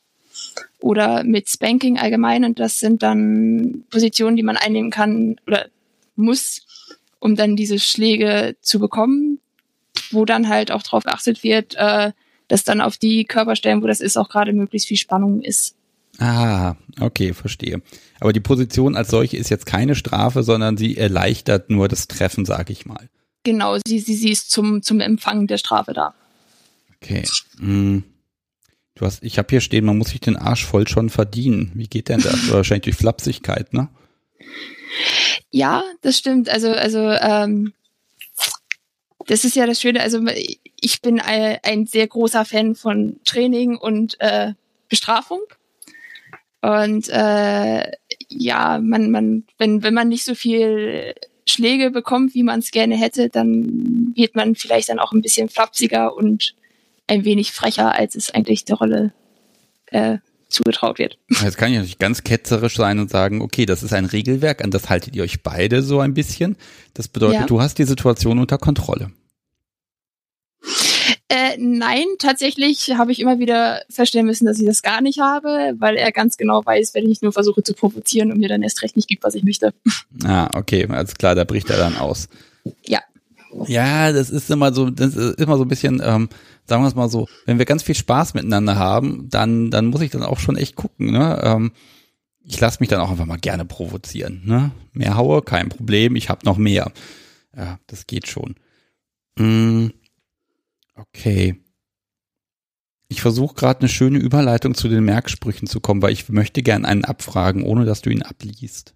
[0.79, 2.43] Oder mit Spanking allgemein.
[2.43, 5.67] Und das sind dann Positionen, die man einnehmen kann oder
[6.15, 6.65] muss,
[7.19, 9.39] um dann diese Schläge zu bekommen,
[10.11, 12.11] wo dann halt auch darauf geachtet wird, äh,
[12.51, 15.73] dass dann auf die Körperstellen, wo das ist, auch gerade möglichst viel Spannung ist.
[16.17, 17.81] Ah, okay, verstehe.
[18.19, 22.45] Aber die Position als solche ist jetzt keine Strafe, sondern sie erleichtert nur das Treffen,
[22.45, 23.07] sag ich mal.
[23.43, 26.13] Genau, sie, sie, sie ist zum, zum Empfang der Strafe da.
[26.97, 27.23] Okay.
[27.57, 28.03] Hm.
[28.95, 31.71] Du hast, ich habe hier stehen, man muss sich den Arsch voll schon verdienen.
[31.73, 32.35] Wie geht denn das?
[32.51, 33.87] Wahrscheinlich durch Flapsigkeit, ne?
[35.51, 36.49] Ja, das stimmt.
[36.49, 37.71] Also, also ähm,
[39.27, 40.01] das ist ja das Schöne.
[40.01, 40.19] Also
[40.81, 44.53] ich bin ein, sehr großer Fan von Training und äh,
[44.89, 45.41] Bestrafung.
[46.61, 47.91] Und äh,
[48.27, 51.13] ja, man, man, wenn, wenn man nicht so viel
[51.45, 55.49] Schläge bekommt, wie man es gerne hätte, dann wird man vielleicht dann auch ein bisschen
[55.49, 56.55] flapsiger und
[57.07, 59.13] ein wenig frecher, als es eigentlich der Rolle
[59.87, 60.17] äh,
[60.49, 61.17] zugetraut wird.
[61.29, 64.71] Jetzt kann ich natürlich ganz ketzerisch sein und sagen, okay, das ist ein Regelwerk, an
[64.71, 66.57] das haltet ihr euch beide so ein bisschen.
[66.93, 67.45] Das bedeutet, ja.
[67.45, 69.11] du hast die Situation unter Kontrolle.
[71.33, 75.75] Äh, nein, tatsächlich habe ich immer wieder feststellen müssen, dass ich das gar nicht habe,
[75.79, 78.81] weil er ganz genau weiß, wenn ich nur versuche zu provozieren und mir dann erst
[78.81, 79.73] recht nicht gibt, was ich möchte.
[80.25, 82.27] Ah, okay, alles klar, da bricht er dann aus.
[82.85, 82.99] Ja.
[83.65, 86.27] Ja, das ist immer so, das ist immer so ein bisschen, ähm,
[86.65, 90.01] sagen wir es mal so, wenn wir ganz viel Spaß miteinander haben, dann, dann muss
[90.01, 91.39] ich dann auch schon echt gucken, ne?
[91.43, 91.71] Ähm,
[92.43, 94.71] ich lasse mich dann auch einfach mal gerne provozieren, ne?
[94.91, 96.91] Mehr haue, kein Problem, ich habe noch mehr.
[97.55, 98.55] Ja, das geht schon.
[99.37, 99.87] Mm.
[101.01, 101.55] Okay.
[103.07, 106.85] Ich versuche gerade eine schöne Überleitung zu den Merksprüchen zu kommen, weil ich möchte gern
[106.85, 108.93] einen abfragen, ohne dass du ihn abliest.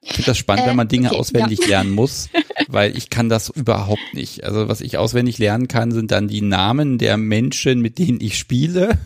[0.00, 1.66] Ich finde das spannend, äh, wenn man Dinge okay, auswendig ja.
[1.66, 2.28] lernen muss,
[2.68, 4.44] weil ich kann das überhaupt nicht.
[4.44, 8.38] Also was ich auswendig lernen kann, sind dann die Namen der Menschen, mit denen ich
[8.38, 8.96] spiele.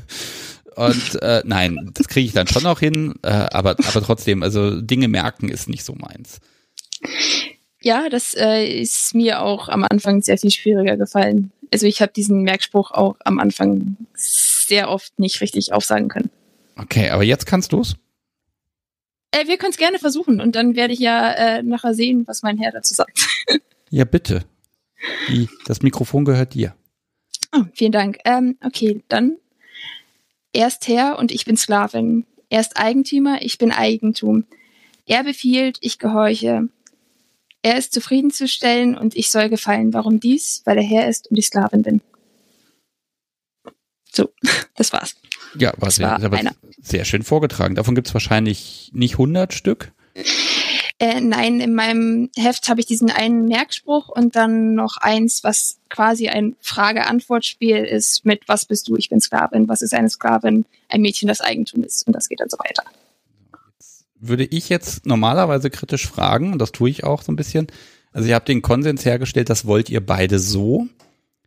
[0.76, 4.80] Und äh, nein, das kriege ich dann schon noch hin, äh, aber, aber trotzdem, also
[4.80, 6.40] Dinge merken ist nicht so meins.
[7.80, 12.12] Ja, das äh, ist mir auch am Anfang sehr viel schwieriger gefallen also ich habe
[12.12, 16.30] diesen Merkspruch auch am Anfang sehr oft nicht richtig aufsagen können.
[16.76, 17.96] Okay, aber jetzt kannst du's?
[19.30, 22.42] Äh, wir können es gerne versuchen und dann werde ich ja äh, nachher sehen, was
[22.42, 23.26] mein Herr dazu sagt.
[23.90, 24.44] ja, bitte.
[25.28, 26.74] Die, das Mikrofon gehört dir.
[27.54, 28.18] Oh, vielen Dank.
[28.24, 29.36] Ähm, okay, dann
[30.52, 32.24] erst Herr und ich bin Sklavin.
[32.48, 34.44] Erst Eigentümer, ich bin Eigentum.
[35.06, 36.68] Er befiehlt, ich gehorche.
[37.62, 39.94] Er ist zufriedenzustellen und ich soll gefallen.
[39.94, 40.62] Warum dies?
[40.64, 42.00] Weil er Herr ist und ich Sklavin bin.
[44.12, 44.30] So,
[44.76, 45.16] das war's.
[45.54, 46.40] Ja, war, das sehr, war aber
[46.82, 47.76] sehr schön vorgetragen.
[47.76, 49.92] Davon gibt's wahrscheinlich nicht 100 Stück.
[50.98, 55.78] Äh, nein, in meinem Heft habe ich diesen einen Merkspruch und dann noch eins, was
[55.88, 58.96] quasi ein Frage-Antwort-Spiel ist mit Was bist du?
[58.96, 59.68] Ich bin Sklavin.
[59.68, 60.64] Was ist eine Sklavin?
[60.88, 62.06] Ein Mädchen, das Eigentum ist.
[62.06, 62.84] Und das geht dann so weiter
[64.22, 67.66] würde ich jetzt normalerweise kritisch fragen, und das tue ich auch so ein bisschen.
[68.12, 70.86] Also ihr habt den Konsens hergestellt, das wollt ihr beide so.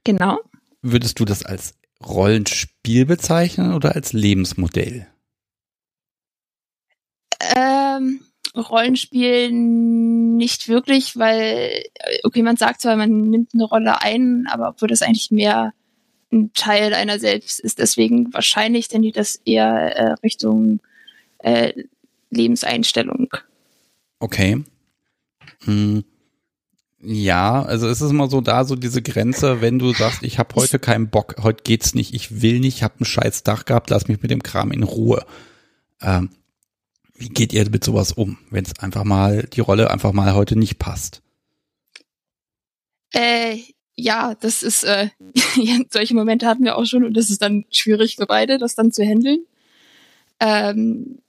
[0.03, 0.39] Genau.
[0.81, 5.07] Würdest du das als Rollenspiel bezeichnen oder als Lebensmodell?
[7.55, 8.21] Ähm,
[8.55, 11.83] Rollenspiel nicht wirklich, weil,
[12.23, 15.73] okay, man sagt zwar, man nimmt eine Rolle ein, aber obwohl das eigentlich mehr
[16.31, 20.81] ein Teil einer selbst ist, deswegen wahrscheinlich tendiert das eher äh, Richtung
[21.39, 21.73] äh,
[22.35, 23.29] Lebenseinstellung.
[24.19, 24.63] Okay.
[25.63, 26.03] Hm.
[27.07, 30.55] Ja, also es ist immer so da, so diese Grenze, wenn du sagst, ich habe
[30.55, 33.91] heute keinen Bock, heute geht's nicht, ich will nicht, ich habe einen scheiß Dach gehabt,
[33.91, 35.23] lass mich mit dem Kram in Ruhe.
[36.01, 36.31] Ähm,
[37.13, 40.57] wie geht ihr mit sowas um, wenn es einfach mal, die Rolle einfach mal heute
[40.57, 41.21] nicht passt?
[43.13, 43.59] Äh,
[43.95, 45.09] ja, das ist, äh,
[45.91, 48.91] solche Momente hatten wir auch schon und das ist dann schwierig für beide, das dann
[48.91, 49.45] zu handeln.
[50.39, 51.19] Ähm,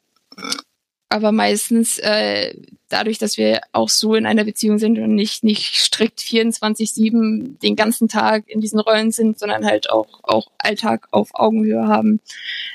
[1.09, 2.55] aber meistens äh,
[2.89, 7.77] dadurch, dass wir auch so in einer Beziehung sind und nicht, nicht strikt 24-7 den
[7.77, 12.21] ganzen Tag in diesen Rollen sind, sondern halt auch, auch Alltag auf Augenhöhe haben,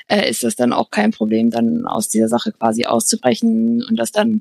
[0.08, 4.12] äh, ist das dann auch kein Problem, dann aus dieser Sache quasi auszubrechen und das
[4.12, 4.40] dann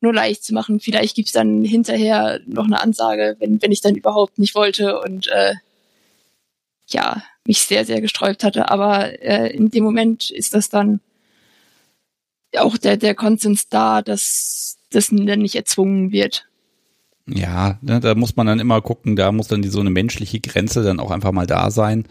[0.00, 0.80] nur leicht zu machen.
[0.80, 5.28] Vielleicht gibt's dann hinterher noch eine Ansage, wenn, wenn ich dann überhaupt nicht wollte und
[5.28, 5.54] äh,
[6.88, 8.70] ja, mich sehr, sehr gesträubt hatte.
[8.70, 11.00] Aber äh, in dem Moment ist das dann
[12.58, 16.46] auch der, der Konsens da, dass das dann nicht erzwungen wird.
[17.26, 20.40] Ja, ne, da muss man dann immer gucken, da muss dann die, so eine menschliche
[20.40, 22.06] Grenze dann auch einfach mal da sein.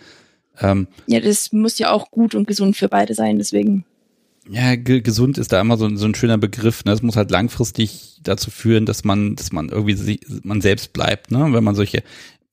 [0.61, 3.85] Ähm, ja, das muss ja auch gut und gesund für beide sein, deswegen.
[4.49, 6.83] Ja, gesund ist da immer so, so ein schöner Begriff.
[6.85, 6.91] Ne?
[6.91, 11.47] Das muss halt langfristig dazu führen, dass man, dass man irgendwie man selbst bleibt, ne?
[11.51, 12.01] Wenn man solche,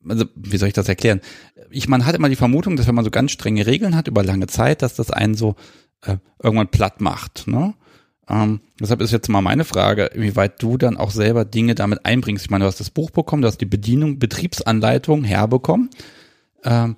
[0.06, 1.20] also wie soll ich das erklären?
[1.70, 4.22] Ich, man hat immer die Vermutung, dass wenn man so ganz strenge Regeln hat über
[4.22, 5.56] lange Zeit, dass das einen so
[6.06, 7.46] äh, irgendwann platt macht.
[7.46, 7.74] Ne?
[8.28, 12.44] Ähm, deshalb ist jetzt mal meine Frage, inwieweit du dann auch selber Dinge damit einbringst.
[12.44, 15.90] Ich meine, du hast das Buch bekommen, du hast die Bedienung, Betriebsanleitung herbekommen.
[16.64, 16.96] Ähm,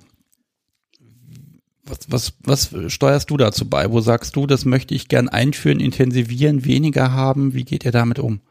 [1.85, 3.91] was, was, was steuerst du dazu bei?
[3.91, 7.53] Wo sagst du, das möchte ich gern einführen, intensivieren, weniger haben?
[7.53, 8.41] Wie geht ihr damit um?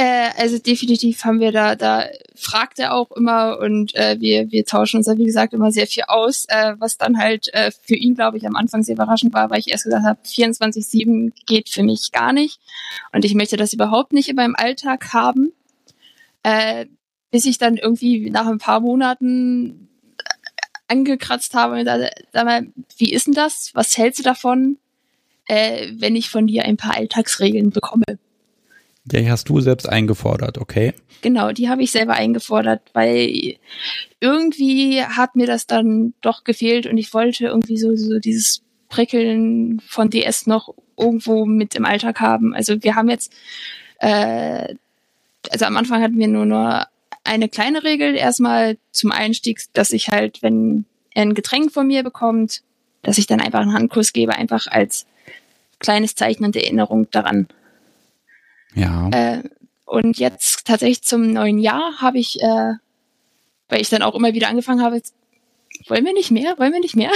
[0.00, 2.04] Äh, also definitiv haben wir da, da
[2.36, 5.88] fragt er auch immer und äh, wir, wir tauschen uns da wie gesagt immer sehr
[5.88, 9.34] viel aus, äh, was dann halt äh, für ihn, glaube ich, am Anfang sehr überraschend
[9.34, 12.60] war, weil ich erst gesagt habe, 24-7 geht für mich gar nicht
[13.12, 15.52] und ich möchte das überhaupt nicht in meinem Alltag haben.
[16.44, 16.86] Äh,
[17.32, 19.88] bis ich dann irgendwie nach ein paar Monaten
[20.86, 21.98] angekratzt habe und da,
[22.32, 22.68] sag mal,
[22.98, 23.72] wie ist denn das?
[23.74, 24.78] Was hältst du davon,
[25.46, 28.04] äh, wenn ich von dir ein paar Alltagsregeln bekomme?
[29.10, 30.94] Die hast du selbst eingefordert, okay?
[31.22, 33.56] Genau, die habe ich selber eingefordert, weil
[34.20, 39.80] irgendwie hat mir das dann doch gefehlt und ich wollte irgendwie so, so dieses Prickeln
[39.86, 42.54] von DS noch irgendwo mit im Alltag haben.
[42.54, 43.32] Also wir haben jetzt,
[43.98, 44.74] äh,
[45.50, 46.86] also am Anfang hatten wir nur nur
[47.24, 52.02] eine kleine Regel erstmal zum Einstieg, dass ich halt, wenn er ein Getränk von mir
[52.02, 52.62] bekommt,
[53.02, 55.06] dass ich dann einfach einen Handkuss gebe, einfach als
[55.78, 57.48] kleines Zeichen und Erinnerung daran.
[58.74, 59.08] Ja.
[59.10, 59.42] Äh,
[59.84, 62.74] und jetzt tatsächlich zum neuen Jahr habe ich, äh,
[63.68, 65.00] weil ich dann auch immer wieder angefangen habe,
[65.86, 66.58] wollen wir nicht mehr?
[66.58, 67.10] Wollen wir nicht mehr?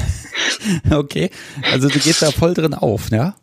[0.90, 1.30] okay.
[1.72, 3.36] Also du gehst da voll drin auf, ja?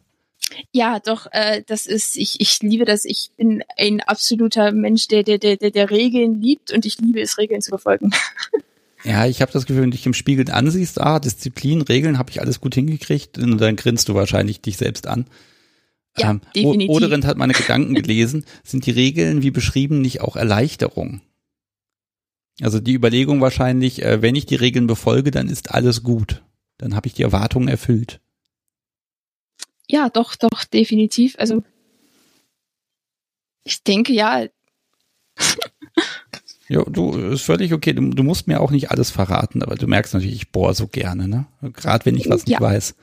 [0.72, 3.06] Ja, doch, äh, das ist, ich, ich liebe das.
[3.06, 7.38] Ich bin ein absoluter Mensch, der, der, der, der Regeln liebt und ich liebe es,
[7.38, 8.12] Regeln zu befolgen.
[9.06, 12.32] Ja, ich habe das Gefühl, wenn du dich im Spiegel ansiehst, ah, Disziplin, Regeln, habe
[12.32, 15.26] ich alles gut hingekriegt, und dann grinst du wahrscheinlich dich selbst an.
[16.18, 16.90] Ja, ähm, definitiv.
[16.90, 18.46] Oderind hat meine Gedanken gelesen.
[18.64, 21.22] Sind die Regeln wie beschrieben nicht auch Erleichterung?
[22.62, 26.44] Also die Überlegung wahrscheinlich, äh, wenn ich die Regeln befolge, dann ist alles gut.
[26.78, 28.20] Dann habe ich die Erwartungen erfüllt.
[29.88, 31.36] Ja, doch, doch, definitiv.
[31.40, 31.64] Also
[33.64, 34.46] ich denke ja.
[36.68, 37.94] ja, du ist völlig okay.
[37.94, 40.88] Du, du, musst mir auch nicht alles verraten, aber du merkst natürlich, ich bohr so
[40.88, 41.48] gerne, ne?
[41.74, 42.58] Gerade wenn ich was ja.
[42.58, 42.96] nicht weiß.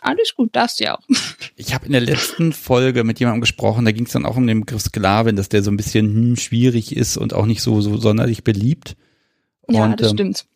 [0.00, 1.02] Alles gut, darfst du ja auch.
[1.56, 4.46] Ich habe in der letzten Folge mit jemandem gesprochen, da ging es dann auch um
[4.46, 7.82] den Begriff Sklavin, dass der so ein bisschen hm, schwierig ist und auch nicht so,
[7.82, 8.96] so sonderlich beliebt.
[9.68, 10.46] Ja, und, das ähm, stimmt.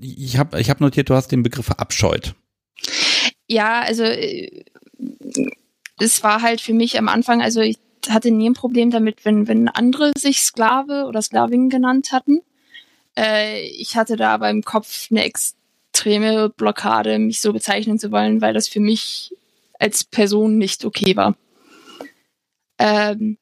[0.00, 2.34] Ich habe ich hab notiert, du hast den Begriff verabscheut.
[3.46, 4.64] Ja, also äh,
[5.98, 7.78] es war halt für mich am Anfang, also ich
[8.08, 12.40] hatte nie ein Problem damit, wenn, wenn andere sich Sklave oder Sklavin genannt hatten.
[13.16, 15.54] Äh, ich hatte da aber im Kopf eine ex
[16.02, 19.32] extreme Blockade, mich so bezeichnen zu wollen, weil das für mich
[19.78, 21.36] als Person nicht okay war.
[22.78, 23.38] Ähm,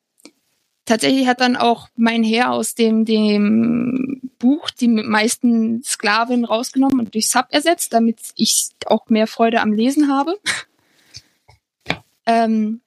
[0.84, 7.14] tatsächlich hat dann auch mein Herr aus dem, dem Buch die meisten Sklaven rausgenommen und
[7.14, 10.38] durch Sub ersetzt, damit ich auch mehr Freude am Lesen habe.
[12.26, 12.82] ähm,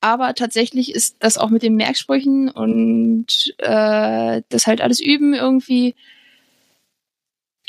[0.00, 5.96] aber tatsächlich ist das auch mit den Merksprüchen und äh, das halt alles üben irgendwie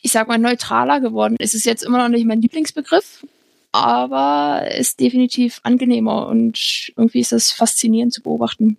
[0.08, 1.36] ich sag mal, neutraler geworden.
[1.38, 3.26] Es ist jetzt immer noch nicht mein Lieblingsbegriff,
[3.74, 8.78] aber ist definitiv angenehmer und irgendwie ist es faszinierend zu beobachten,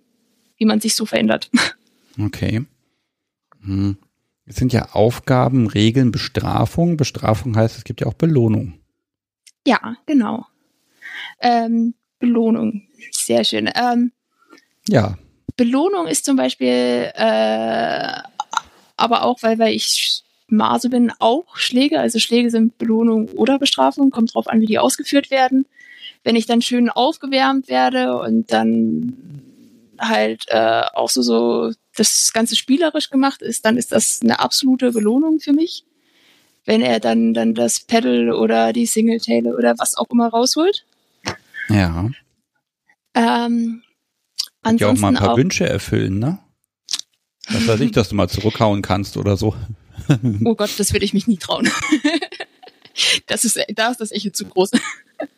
[0.57, 1.49] wie man sich so verändert.
[2.21, 2.65] Okay.
[3.63, 3.95] Hm.
[4.45, 6.97] Es sind ja Aufgaben, Regeln, Bestrafung.
[6.97, 8.77] Bestrafung heißt, es gibt ja auch Belohnung.
[9.65, 10.45] Ja, genau.
[11.39, 13.69] Ähm, Belohnung, sehr schön.
[13.73, 14.11] Ähm,
[14.89, 15.17] ja.
[15.55, 18.21] Belohnung ist zum Beispiel, äh,
[18.97, 21.99] aber auch, weil, weil ich Maße bin, auch Schläge.
[21.99, 25.65] Also Schläge sind Belohnung oder Bestrafung, kommt drauf an, wie die ausgeführt werden.
[26.23, 29.13] Wenn ich dann schön aufgewärmt werde und dann
[29.99, 34.91] halt äh, auch so, so das Ganze spielerisch gemacht ist, dann ist das eine absolute
[34.91, 35.85] Belohnung für mich.
[36.65, 40.85] Wenn er dann, dann das Pedal oder die Singletail oder was auch immer rausholt.
[41.69, 42.09] Ja.
[43.15, 43.83] Ähm,
[44.61, 46.39] ansonsten ja auch mal ein paar auch, Wünsche erfüllen, ne?
[47.49, 49.55] Was weiß ich, dass du mal zurückhauen kannst oder so.
[50.45, 51.69] oh Gott, das würde ich mich nie trauen.
[53.27, 54.71] das ist, da ist das Echo zu groß.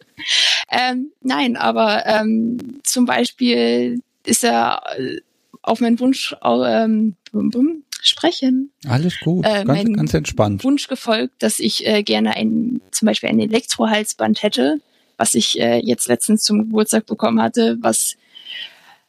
[0.72, 5.18] ähm, nein, aber ähm, zum Beispiel ist er äh,
[5.62, 8.72] auf meinen Wunsch ähm, bum, bum, sprechen.
[8.88, 10.64] Alles gut, äh, ganz, ganz entspannt.
[10.64, 14.80] Wunsch gefolgt, dass ich äh, gerne ein, zum Beispiel ein Elektrohalsband hätte,
[15.18, 18.16] was ich äh, jetzt letztens zum Geburtstag bekommen hatte, was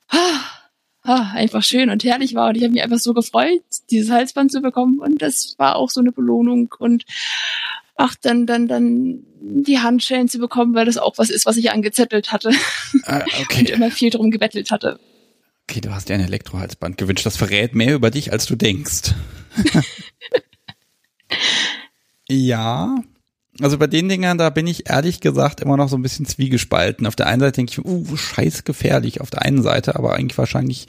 [0.09, 0.41] ah,
[1.03, 2.49] ah, einfach schön und herrlich war.
[2.49, 4.99] Und ich habe mich einfach so gefreut, dieses Halsband zu bekommen.
[4.99, 6.75] Und das war auch so eine Belohnung.
[6.79, 7.05] Und
[7.97, 11.71] ach, dann, dann, dann die Handschellen zu bekommen, weil das auch was ist, was ich
[11.71, 12.51] angezettelt hatte.
[13.05, 13.59] Ah, okay.
[13.61, 14.99] und immer viel drum gebettelt hatte.
[15.69, 17.27] Okay, du hast dir ein Elektrohalsband gewünscht.
[17.27, 19.13] Das verrät mehr über dich, als du denkst.
[22.29, 22.97] ja,
[23.61, 27.07] also bei den Dingern, da bin ich ehrlich gesagt immer noch so ein bisschen zwiegespalten.
[27.07, 30.39] Auf der einen Seite denke ich, uh, scheiß gefährlich auf der einen Seite, aber eigentlich
[30.39, 30.87] wahrscheinlich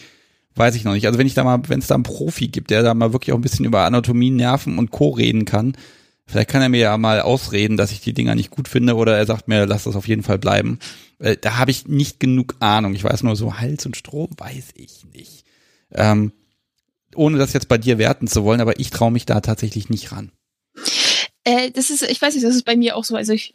[0.55, 1.07] weiß ich noch nicht.
[1.07, 3.33] Also wenn ich da mal, wenn es da einen Profi gibt, der da mal wirklich
[3.33, 5.09] auch ein bisschen über Anatomie, Nerven und Co.
[5.09, 5.75] reden kann,
[6.25, 9.17] vielleicht kann er mir ja mal ausreden, dass ich die Dinger nicht gut finde oder
[9.17, 10.79] er sagt mir, lass das auf jeden Fall bleiben.
[11.19, 12.93] Äh, da habe ich nicht genug Ahnung.
[12.93, 15.43] Ich weiß nur so, Hals und Strom weiß ich nicht.
[15.91, 16.31] Ähm,
[17.15, 20.11] ohne das jetzt bei dir werten zu wollen, aber ich traue mich da tatsächlich nicht
[20.11, 20.31] ran.
[21.43, 23.15] Äh, das ist, ich weiß nicht, das ist bei mir auch so.
[23.15, 23.53] Also ich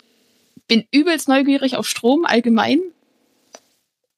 [0.66, 2.80] bin übelst neugierig auf Strom allgemein.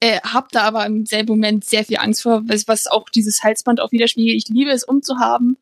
[0.01, 3.43] Äh, hab da aber im selben Moment sehr viel Angst vor, was, was auch dieses
[3.43, 4.37] Halsband auch widerspiegelt.
[4.37, 5.59] Ich liebe es umzuhaben.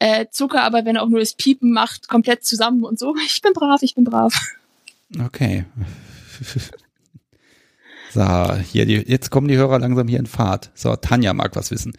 [0.00, 3.14] Äh, Zucker aber, wenn er auch nur das Piepen macht, komplett zusammen und so.
[3.26, 4.34] Ich bin brav, ich bin brav.
[5.24, 5.64] Okay.
[8.10, 10.70] So, hier die, jetzt kommen die Hörer langsam hier in Fahrt.
[10.74, 11.92] So, Tanja mag was wissen.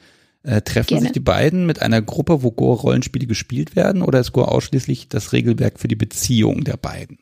[0.43, 1.03] Äh, treffen Gerne.
[1.03, 5.33] sich die beiden mit einer Gruppe, wo Gore-Rollenspiele gespielt werden, oder ist Gore ausschließlich das
[5.33, 7.19] Regelwerk für die Beziehung der beiden?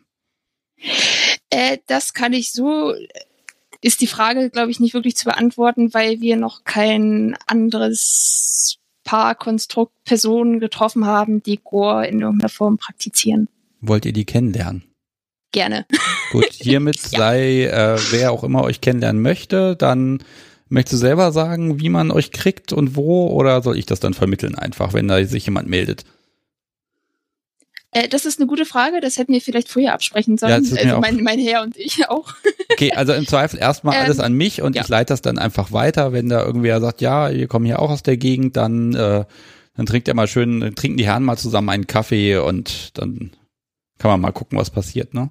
[1.50, 2.94] Äh, das kann ich so,
[3.82, 9.94] ist die Frage, glaube ich, nicht wirklich zu beantworten, weil wir noch kein anderes Paarkonstrukt
[10.04, 13.48] Personen getroffen haben, die Gore in irgendeiner Form praktizieren.
[13.82, 14.84] Wollt ihr die kennenlernen?
[15.54, 15.86] Gerne.
[16.32, 20.24] Gut, hiermit sei, äh, wer auch immer euch kennenlernen möchte, dann
[20.70, 24.14] möchtest du selber sagen, wie man euch kriegt und wo, oder soll ich das dann
[24.14, 26.04] vermitteln einfach, wenn da sich jemand meldet?
[27.92, 30.64] Äh, das ist eine gute Frage, das hätten wir vielleicht vorher absprechen sollen.
[30.64, 32.34] Ja, also mein, mein Herr und ich auch.
[32.72, 34.82] Okay, also im Zweifel erstmal Ähm, alles an mich und ja.
[34.82, 36.12] ich leite das dann einfach weiter.
[36.12, 39.26] Wenn da irgendwer sagt, ja, wir kommen hier auch aus der Gegend, dann, äh,
[39.76, 43.32] dann trinkt er mal schön, trinken die Herren mal zusammen einen Kaffee und dann
[43.98, 45.30] kann man mal gucken, was passiert, ne?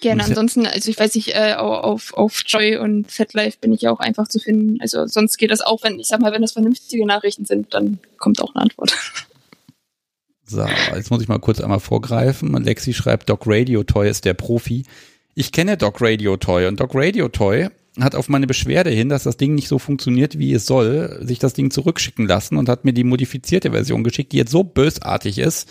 [0.00, 0.22] Gerne.
[0.24, 3.90] Ansonsten, also ich weiß nicht, äh, au- auf, auf Joy und FetLife bin ich ja
[3.90, 4.80] auch einfach zu finden.
[4.80, 7.98] Also sonst geht das auch, wenn, ich sag mal, wenn das vernünftige Nachrichten sind, dann
[8.16, 8.94] kommt auch eine Antwort.
[10.46, 12.54] So, jetzt muss ich mal kurz einmal vorgreifen.
[12.62, 14.84] Lexi schreibt, Doc Radio Toy ist der Profi.
[15.34, 17.68] Ich kenne Doc Radio Toy und Doc Radio Toy
[18.00, 21.40] hat auf meine Beschwerde hin, dass das Ding nicht so funktioniert, wie es soll, sich
[21.40, 25.38] das Ding zurückschicken lassen und hat mir die modifizierte Version geschickt, die jetzt so bösartig
[25.38, 25.68] ist,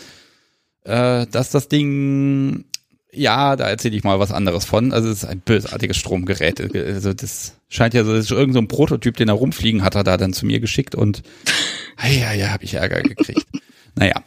[0.84, 2.66] äh, dass das Ding,
[3.12, 4.92] ja, da erzähle ich mal was anderes von.
[4.92, 6.60] Also es ist ein bösartiges Stromgerät.
[6.74, 9.94] Also das scheint ja so, das ist irgend so ein Prototyp, den er rumfliegen hat,
[9.94, 11.22] er da dann zu mir geschickt und
[12.02, 13.46] ja, ja, habe ich Ärger gekriegt.
[13.94, 14.22] naja.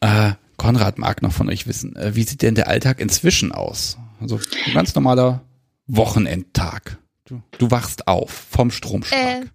[0.00, 3.98] Äh, Konrad mag noch von euch wissen, äh, wie sieht denn der Alltag inzwischen aus?
[4.20, 5.42] Also ein ganz normaler
[5.86, 6.98] Wochenendtag.
[7.24, 9.20] Du, du wachst auf vom Stromschlag.
[9.20, 9.46] Äh,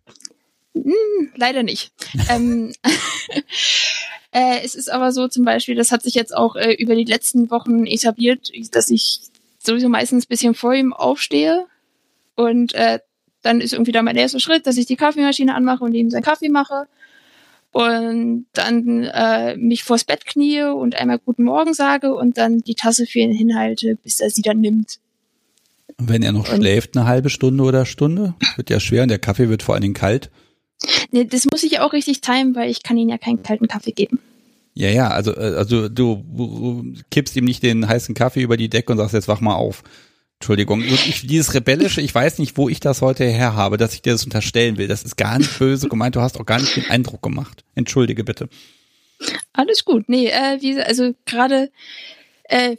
[0.75, 1.91] hm, leider nicht.
[2.29, 2.73] ähm,
[4.32, 7.05] äh, es ist aber so zum Beispiel, das hat sich jetzt auch äh, über die
[7.05, 9.21] letzten Wochen etabliert, dass ich
[9.59, 11.65] sowieso meistens ein bisschen vor ihm aufstehe
[12.36, 12.99] und äh,
[13.41, 16.23] dann ist irgendwie da mein erster Schritt, dass ich die Kaffeemaschine anmache und ihm seinen
[16.23, 16.88] Kaffee mache
[17.71, 22.75] und dann äh, mich vors Bett knie und einmal guten Morgen sage und dann die
[22.75, 24.99] Tasse für ihn hinhalte, bis er sie dann nimmt.
[25.97, 29.09] Und wenn er noch und- schläft, eine halbe Stunde oder Stunde, wird ja schwer und
[29.09, 30.29] der Kaffee wird vor allen Dingen kalt.
[31.11, 33.91] Nee, das muss ich auch richtig timen, weil ich kann ihm ja keinen kalten Kaffee
[33.91, 34.19] geben.
[34.73, 38.91] Ja, ja, also, äh, also du, kippst ihm nicht den heißen Kaffee über die Decke
[38.91, 39.84] und sagst, jetzt wach mal auf.
[40.39, 44.01] Entschuldigung, ich, dieses Rebellische, ich weiß nicht, wo ich das heute her habe, dass ich
[44.01, 44.88] dir das unterstellen will.
[44.88, 47.63] Das ist gar nicht böse gemeint, du hast auch gar nicht den Eindruck gemacht.
[47.75, 48.49] Entschuldige bitte.
[49.53, 50.09] Alles gut.
[50.09, 51.69] Nee, äh, wie, also gerade
[52.45, 52.77] äh,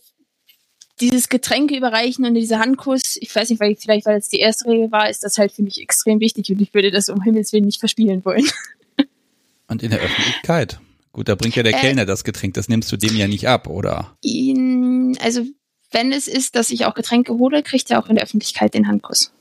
[1.03, 4.69] dieses Getränke überreichen und dieser Handkuss, ich weiß nicht, weil vielleicht, weil es die erste
[4.69, 7.53] Regel war, ist das halt für mich extrem wichtig und ich würde das um Himmels
[7.53, 8.47] Willen nicht verspielen wollen.
[9.69, 10.81] Und in der Öffentlichkeit.
[11.13, 11.81] Gut, da bringt ja der Äh.
[11.81, 14.17] Kellner das Getränk, das nimmst du dem ja nicht ab, oder?
[14.21, 15.43] Ihn, also
[15.91, 18.87] wenn es ist, dass ich auch Getränke hole, kriegt er auch in der Öffentlichkeit den
[18.89, 19.33] Handkuss.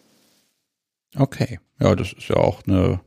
[1.18, 1.59] Okay.
[1.82, 3.01] Ja, das ist ja auch eine,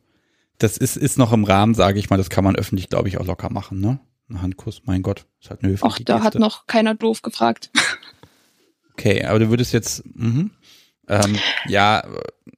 [0.59, 3.19] das ist, ist noch im Rahmen, sage ich mal, das kann man öffentlich, glaube ich,
[3.19, 4.01] auch locker machen, ne?
[4.29, 6.41] Ein Handkuss, mein Gott, ist halt eine höfliche Auch da hat Geste.
[6.41, 7.71] noch keiner doof gefragt.
[8.97, 10.51] Okay, aber du würdest jetzt, mhm.
[11.09, 11.37] ähm,
[11.67, 12.05] ja,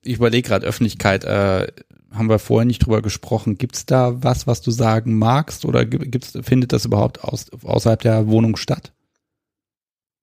[0.03, 1.67] ich überlege gerade Öffentlichkeit, äh,
[2.13, 3.59] haben wir vorher nicht drüber gesprochen.
[3.59, 8.01] Gibt's da was, was du sagen magst oder gi- gibt's, findet das überhaupt aus, außerhalb
[8.01, 8.93] der Wohnung statt?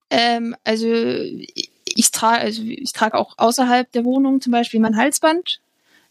[0.10, 4.98] Ähm, also ich, ich trage, also ich trage auch außerhalb der Wohnung zum Beispiel mein
[4.98, 5.60] Halsband.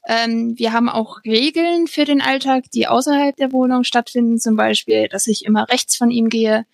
[0.07, 4.39] Ähm, wir haben auch Regeln für den Alltag, die außerhalb der Wohnung stattfinden.
[4.39, 6.67] Zum Beispiel, dass ich immer rechts von ihm gehe,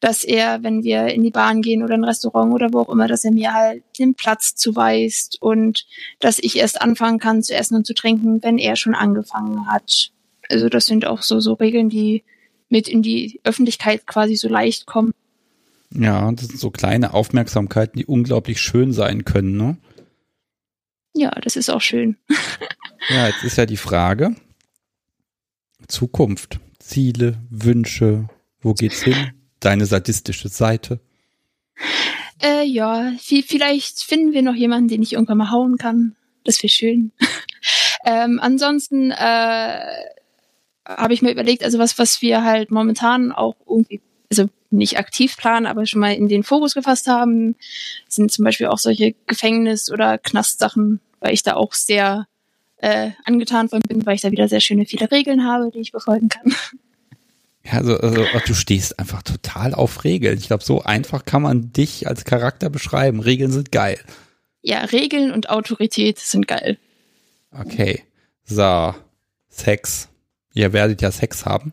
[0.00, 3.06] dass er, wenn wir in die Bahn gehen oder ein Restaurant oder wo auch immer,
[3.06, 5.86] dass er mir halt den Platz zuweist und
[6.18, 10.10] dass ich erst anfangen kann zu essen und zu trinken, wenn er schon angefangen hat.
[10.48, 12.24] Also das sind auch so, so Regeln, die
[12.70, 15.12] mit in die Öffentlichkeit quasi so leicht kommen.
[15.92, 19.76] Ja, das sind so kleine Aufmerksamkeiten, die unglaublich schön sein können, ne?
[21.14, 22.16] Ja, das ist auch schön.
[23.08, 24.36] Ja, jetzt ist ja die Frage,
[25.88, 28.28] Zukunft, Ziele, Wünsche,
[28.60, 29.32] wo geht's hin?
[29.60, 31.00] Deine sadistische Seite.
[32.42, 36.16] Äh, ja, vi- vielleicht finden wir noch jemanden, den ich irgendwann mal hauen kann.
[36.44, 37.12] Das wäre schön.
[38.06, 39.80] ähm, ansonsten äh,
[40.86, 44.00] habe ich mir überlegt, also was, was wir halt momentan auch irgendwie,
[44.30, 47.56] also nicht aktiv planen, aber schon mal in den Fokus gefasst haben,
[48.08, 52.26] sind zum Beispiel auch solche Gefängnis- oder Knastsachen, weil ich da auch sehr
[52.78, 55.92] äh, angetan von bin, weil ich da wieder sehr schöne viele Regeln habe, die ich
[55.92, 56.54] befolgen kann.
[57.64, 60.38] Ja, also, also du stehst einfach total auf Regeln.
[60.38, 63.20] Ich glaube, so einfach kann man dich als Charakter beschreiben.
[63.20, 64.00] Regeln sind geil.
[64.62, 66.78] Ja, Regeln und Autorität sind geil.
[67.52, 68.04] Okay.
[68.44, 68.94] So,
[69.48, 70.08] Sex.
[70.54, 71.72] Ihr werdet ja Sex haben.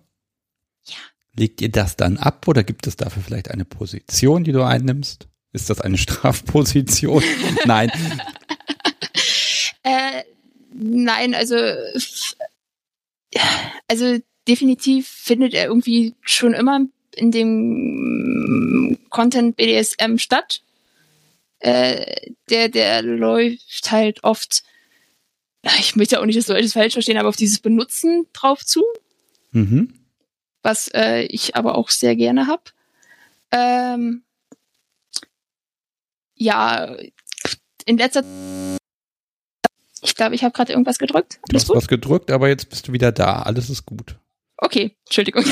[0.86, 0.96] Ja.
[1.36, 5.28] Legt ihr das dann ab oder gibt es dafür vielleicht eine Position, die du einnimmst?
[5.54, 7.24] Ist das eine Strafposition?
[7.66, 7.92] Nein.
[9.84, 10.24] Äh,
[10.74, 11.56] nein, also,
[13.88, 16.82] also definitiv findet er irgendwie schon immer
[17.16, 20.62] in dem Content BDSM statt.
[21.60, 24.64] Äh, der, der läuft halt oft,
[25.80, 28.84] ich möchte auch nicht, dass Leute es falsch verstehen, aber auf dieses Benutzen drauf zu.
[29.52, 29.93] Mhm.
[30.62, 32.74] Was äh, ich aber auch sehr gerne hab.
[33.52, 34.24] Ähm,
[36.36, 36.95] ja,
[37.86, 38.24] in letzter
[40.02, 41.39] ich glaube, ich habe gerade irgendwas gedrückt.
[41.50, 43.41] Du hast was gedrückt, aber jetzt bist du wieder da.
[43.41, 44.16] Alles ist gut.
[44.58, 45.45] Okay, Entschuldigung.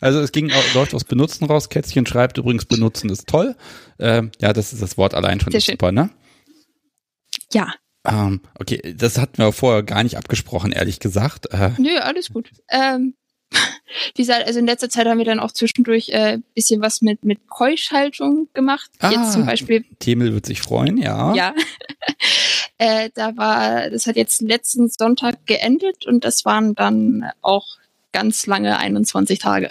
[0.00, 1.68] Also es ging läuft aus Benutzen raus.
[1.68, 3.54] Kätzchen schreibt übrigens Benutzen ist toll.
[3.98, 6.10] Ähm, ja, das ist das Wort allein schon super, ne?
[7.52, 11.46] Ja, Ähm, okay, das hatten wir vorher gar nicht abgesprochen, ehrlich gesagt.
[11.52, 12.50] Äh, nö, alles gut.
[12.70, 13.14] Ähm,
[14.14, 17.24] wie gesagt, also in letzter Zeit haben wir dann auch zwischendurch äh, bisschen was mit
[17.24, 18.90] mit Keuschhaltung gemacht.
[19.00, 19.10] Ah.
[19.10, 21.34] Jetzt zum Beispiel, Themel wird sich freuen, ja.
[21.34, 21.54] ja.
[22.78, 27.66] äh, da war, das hat jetzt letzten Sonntag geendet und das waren dann auch
[28.16, 29.68] ganz lange 21 Tage.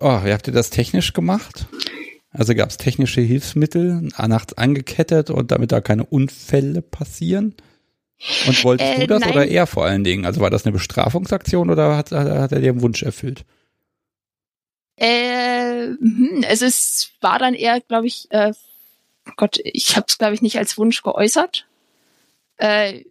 [0.00, 1.66] Oh, wie habt ihr das technisch gemacht?
[2.30, 7.54] Also gab es technische Hilfsmittel, nachts angekettet und damit da keine Unfälle passieren?
[8.46, 9.30] Und wolltest Äh, du das nein.
[9.32, 10.24] oder er vor allen Dingen?
[10.24, 13.44] Also war das eine Bestrafungsaktion oder hat, hat, hat er dir einen Wunsch erfüllt?
[14.96, 18.52] Äh, hm, es war dann eher, glaube ich, äh,
[19.36, 21.66] Gott, ich habe es, glaube ich, nicht als Wunsch geäußert.
[22.56, 23.04] Äh,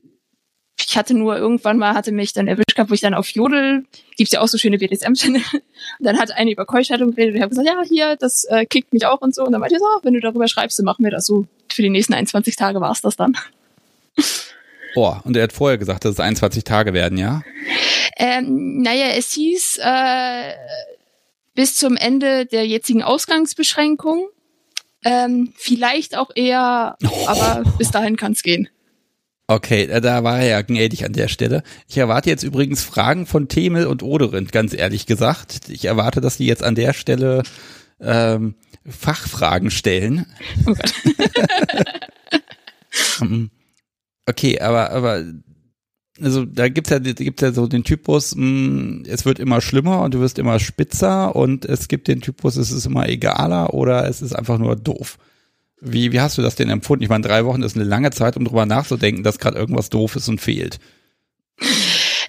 [0.79, 3.85] ich hatte nur irgendwann mal, hatte mich dann erwischt gehabt, wo ich dann auf Jodel,
[4.15, 5.61] gibt's ja auch so schöne BDSM-Channel, und
[5.99, 8.93] dann hat eine über Keuschhaltung geredet und ich habe gesagt, ja, hier, das äh, kickt
[8.93, 9.43] mich auch und so.
[9.43, 11.45] Und dann meinte ich so, ah, wenn du darüber schreibst, dann machen wir das so.
[11.71, 13.37] Für die nächsten 21 Tage war's das dann.
[14.95, 17.43] Oh, und er hat vorher gesagt, dass es 21 Tage werden, ja?
[18.17, 20.53] Ähm, naja, es hieß äh,
[21.53, 24.27] bis zum Ende der jetzigen Ausgangsbeschränkung.
[25.05, 26.97] Ähm, vielleicht auch eher,
[27.27, 28.69] aber bis dahin kann's gehen.
[29.47, 31.63] Okay, äh, da war er ja gnädig an der Stelle.
[31.87, 35.69] Ich erwarte jetzt übrigens Fragen von Themel und Oderind, ganz ehrlich gesagt.
[35.69, 37.43] Ich erwarte, dass die jetzt an der Stelle
[38.01, 40.25] ähm, Fachfragen stellen.
[40.65, 40.93] Oh Gott.
[43.19, 43.51] Mhm.
[44.25, 45.23] Okay, aber, aber,
[46.19, 50.13] also da gibt's ja, gibt's ja so den Typus, mh, es wird immer schlimmer und
[50.13, 54.21] du wirst immer spitzer und es gibt den Typus, es ist immer egaler oder es
[54.21, 55.17] ist einfach nur doof.
[55.79, 57.03] Wie, wie hast du das denn empfunden?
[57.03, 60.15] Ich meine, drei Wochen ist eine lange Zeit, um drüber nachzudenken, dass gerade irgendwas doof
[60.15, 60.79] ist und fehlt.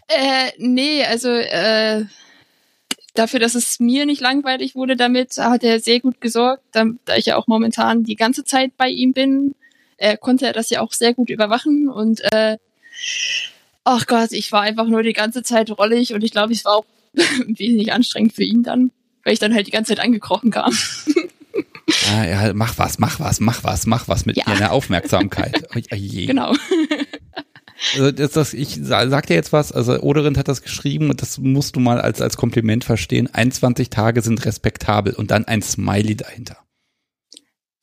[0.09, 2.05] Äh, nee, also äh,
[3.15, 7.17] dafür, dass es mir nicht langweilig wurde damit, hat er sehr gut gesorgt, da, da
[7.17, 9.55] ich ja auch momentan die ganze Zeit bei ihm bin,
[9.97, 12.59] äh, konnte er das ja auch sehr gut überwachen und äh,
[13.85, 16.77] ach Gott, ich war einfach nur die ganze Zeit rollig und ich glaube, es war
[16.77, 16.87] auch
[17.47, 18.93] wesentlich anstrengend für ihn dann,
[19.25, 20.73] weil ich dann halt die ganze Zeit angekrochen kam.
[22.11, 24.45] Ah, ja, mach was, mach was, mach was, mach was mit Ja.
[24.45, 25.67] deiner Aufmerksamkeit.
[25.75, 26.27] Oh, je.
[26.27, 26.53] genau.
[27.95, 31.23] Also das, das, ich sa- sag dir jetzt was, also Oderind hat das geschrieben und
[31.23, 33.33] das musst du mal als, als Kompliment verstehen.
[33.33, 36.59] 21 Tage sind respektabel und dann ein Smiley dahinter.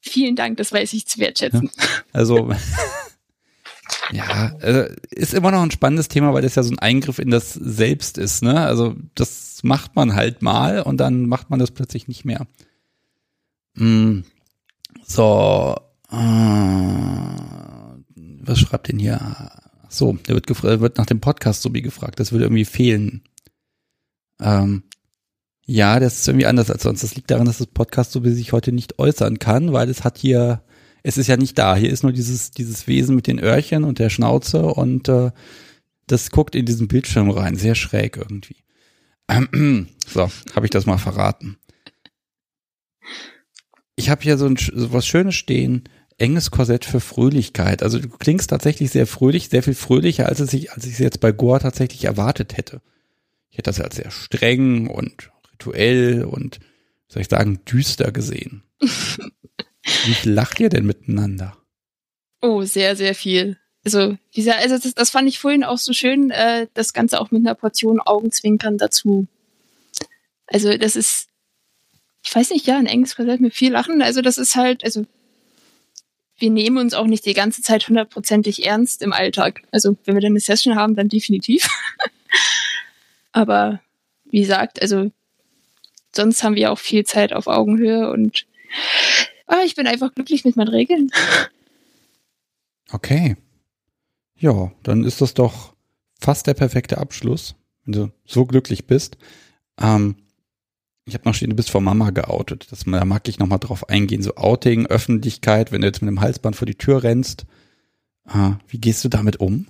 [0.02, 1.72] Vielen Dank, das weiß ich zu wertschätzen.
[2.14, 2.52] Also
[4.12, 7.32] ja, also ist immer noch ein spannendes Thema, weil das ja so ein Eingriff in
[7.32, 8.60] das Selbst ist, ne?
[8.62, 12.46] Also das macht man halt mal und dann macht man das plötzlich nicht mehr.
[13.76, 14.22] Mm,
[15.06, 15.76] so,
[16.12, 16.16] äh,
[18.16, 19.52] was schreibt denn hier?
[19.90, 22.20] So, der wird, wird nach dem Podcast wie gefragt.
[22.20, 23.24] Das würde irgendwie fehlen.
[24.42, 24.84] Ähm,
[25.66, 27.04] ja, das ist irgendwie anders als sonst.
[27.04, 30.18] Das liegt daran, dass das Podcast wie sich heute nicht äußern kann, weil es hat
[30.18, 30.62] hier,
[31.04, 31.76] es ist ja nicht da.
[31.76, 35.32] Hier ist nur dieses, dieses Wesen mit den Öhrchen und der Schnauze und äh,
[36.08, 37.56] das guckt in diesen Bildschirm rein.
[37.56, 38.58] Sehr schräg irgendwie.
[40.08, 41.58] So, habe ich das mal verraten.
[43.96, 45.84] Ich habe hier so, ein, so was Schönes stehen.
[46.18, 47.84] Enges Korsett für Fröhlichkeit.
[47.84, 51.00] Also du klingst tatsächlich sehr fröhlich, sehr viel fröhlicher, als es ich, als ich es
[51.00, 52.82] jetzt bei Gore tatsächlich erwartet hätte.
[53.50, 58.64] Ich hätte das als sehr streng und rituell und, wie soll ich sagen, düster gesehen.
[60.06, 61.58] Wie lacht ihr denn miteinander?
[62.42, 63.58] Oh, sehr, sehr viel.
[63.84, 67.30] Also, dieser, also das, das fand ich vorhin auch so schön, äh, das Ganze auch
[67.30, 69.28] mit einer Portion Augenzwinkern dazu.
[70.48, 71.28] Also, das ist,
[72.26, 74.02] ich weiß nicht, ja, ein enges Korsett mit viel Lachen.
[74.02, 75.06] Also, das ist halt, also,
[76.38, 79.62] wir nehmen uns auch nicht die ganze Zeit hundertprozentig ernst im Alltag.
[79.72, 81.70] Also, wenn wir dann eine Session haben, dann definitiv.
[83.32, 83.80] Aber,
[84.26, 85.12] wie gesagt, also,
[86.16, 88.48] sonst haben wir auch viel Zeit auf Augenhöhe und
[89.46, 91.12] ah, ich bin einfach glücklich mit meinen Regeln.
[92.92, 93.38] Okay.
[94.36, 95.76] Ja, dann ist das doch
[96.20, 99.18] fast der perfekte Abschluss, wenn du so glücklich bist.
[99.80, 100.16] Ähm,
[101.06, 102.68] ich habe noch stehen, du bist vor Mama geoutet.
[102.72, 104.24] Das, da mag ich noch mal drauf eingehen.
[104.24, 107.46] So Outing, Öffentlichkeit, wenn du jetzt mit dem Halsband vor die Tür rennst.
[108.26, 109.68] Ah, wie gehst du damit um?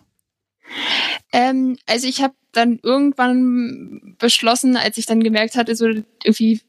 [1.33, 6.61] Ähm, also ich habe dann irgendwann beschlossen, als ich dann gemerkt hatte, so irgendwie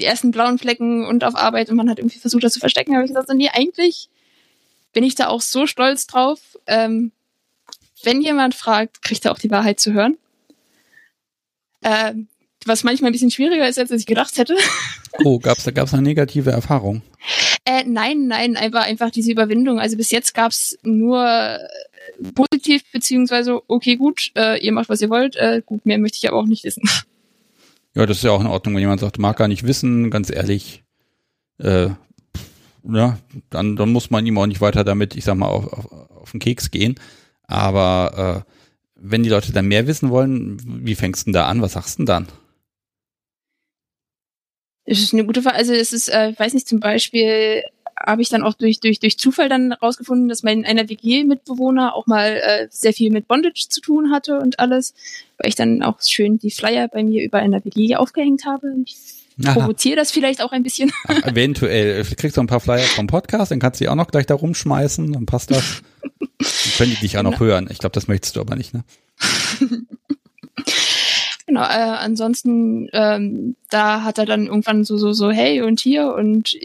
[0.00, 2.94] die ersten blauen Flecken und auf Arbeit und man hat irgendwie versucht, das zu verstecken,
[2.94, 4.08] habe ich gesagt, so, nee, eigentlich
[4.92, 6.40] bin ich da auch so stolz drauf.
[6.66, 7.12] Ähm,
[8.02, 10.18] wenn jemand fragt, kriegt er auch die Wahrheit zu hören.
[11.82, 12.26] Ähm,
[12.66, 14.56] was manchmal ein bisschen schwieriger ist, als ich gedacht hätte.
[15.24, 17.02] Oh, gab's da gab's eine negative Erfahrung?
[17.64, 19.78] Äh, nein, nein, einfach einfach diese Überwindung.
[19.78, 21.58] Also bis jetzt gab's nur äh,
[22.34, 25.36] positiv beziehungsweise okay gut, äh, ihr macht was ihr wollt.
[25.36, 26.82] Äh, gut, mehr möchte ich aber auch nicht wissen.
[27.94, 30.28] Ja, das ist ja auch in Ordnung, wenn jemand sagt, mag gar nicht wissen, ganz
[30.28, 30.82] ehrlich.
[31.58, 31.90] Äh,
[32.82, 33.18] ja,
[33.50, 36.30] dann dann muss man ihm auch nicht weiter damit, ich sag mal, auf, auf, auf
[36.32, 36.96] den Keks gehen.
[37.46, 38.50] Aber äh,
[38.96, 41.62] wenn die Leute dann mehr wissen wollen, wie fängst du denn da an?
[41.62, 42.28] Was sagst du denn dann?
[44.86, 45.56] Das ist eine gute Frage.
[45.56, 47.62] Also es ist, äh, ich weiß nicht, zum Beispiel
[47.98, 52.06] habe ich dann auch durch, durch, durch Zufall dann rausgefunden, dass mein einer WG-Mitbewohner auch
[52.06, 54.94] mal äh, sehr viel mit Bondage zu tun hatte und alles,
[55.38, 58.74] weil ich dann auch schön die Flyer bei mir über einer WG aufgehängt habe.
[58.84, 58.96] Ich
[59.42, 60.92] provoziere das vielleicht auch ein bisschen.
[61.08, 62.04] Ach, eventuell.
[62.04, 64.26] Du kriegst du ein paar Flyer vom Podcast, dann kannst du die auch noch gleich
[64.26, 65.82] da rumschmeißen, dann passt das.
[66.00, 66.38] Dann
[66.78, 67.44] können die dich auch noch genau.
[67.44, 67.68] hören.
[67.70, 68.84] Ich glaube, das möchtest du aber nicht, ne?
[71.54, 76.12] Genau, äh, ansonsten, ähm, da hat er dann irgendwann so, so, so, hey und hier
[76.12, 76.56] und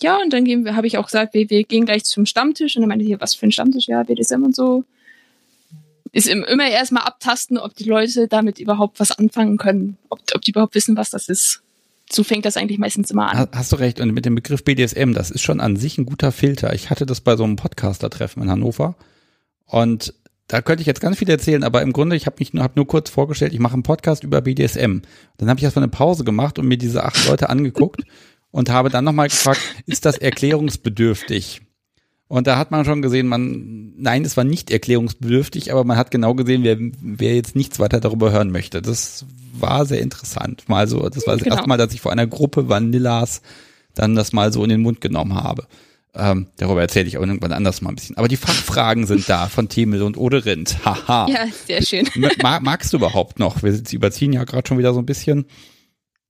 [0.00, 2.88] ja, und dann habe ich auch gesagt, wir, wir gehen gleich zum Stammtisch und dann
[2.88, 4.84] meinte hier, was für ein Stammtisch, ja, BDSM und so.
[6.12, 10.52] Ist immer erstmal abtasten, ob die Leute damit überhaupt was anfangen können, ob, ob die
[10.52, 11.60] überhaupt wissen, was das ist.
[12.10, 13.48] So fängt das eigentlich meistens immer an.
[13.52, 14.00] Hast du recht.
[14.00, 16.72] Und mit dem Begriff BDSM, das ist schon an sich ein guter Filter.
[16.72, 18.94] Ich hatte das bei so einem Podcaster-Treffen in Hannover.
[19.66, 20.14] Und
[20.48, 22.76] da könnte ich jetzt ganz viel erzählen, aber im Grunde, ich habe mich nur, hab
[22.76, 25.00] nur kurz vorgestellt, ich mache einen Podcast über BDSM.
[25.38, 28.02] Dann habe ich erstmal eine Pause gemacht und mir diese acht Leute angeguckt
[28.50, 31.62] und habe dann nochmal gefragt, ist das erklärungsbedürftig?
[32.28, 36.10] Und da hat man schon gesehen, man, nein, es war nicht erklärungsbedürftig, aber man hat
[36.10, 38.82] genau gesehen, wer, wer jetzt nichts weiter darüber hören möchte.
[38.82, 40.68] Das war sehr interessant.
[40.68, 41.56] Mal so, das war das genau.
[41.56, 43.42] erste Mal, dass ich vor einer Gruppe Vanillas
[43.94, 45.66] dann das mal so in den Mund genommen habe.
[46.18, 48.16] Ähm, darüber erzähle ich auch irgendwann anders mal ein bisschen.
[48.16, 50.84] Aber die Fachfragen sind da von Themel und Oderind.
[50.84, 51.28] Haha.
[51.28, 52.08] Ja, sehr schön.
[52.42, 53.62] Mag, magst du überhaupt noch?
[53.62, 55.46] Wir überziehen ja gerade schon wieder so ein bisschen.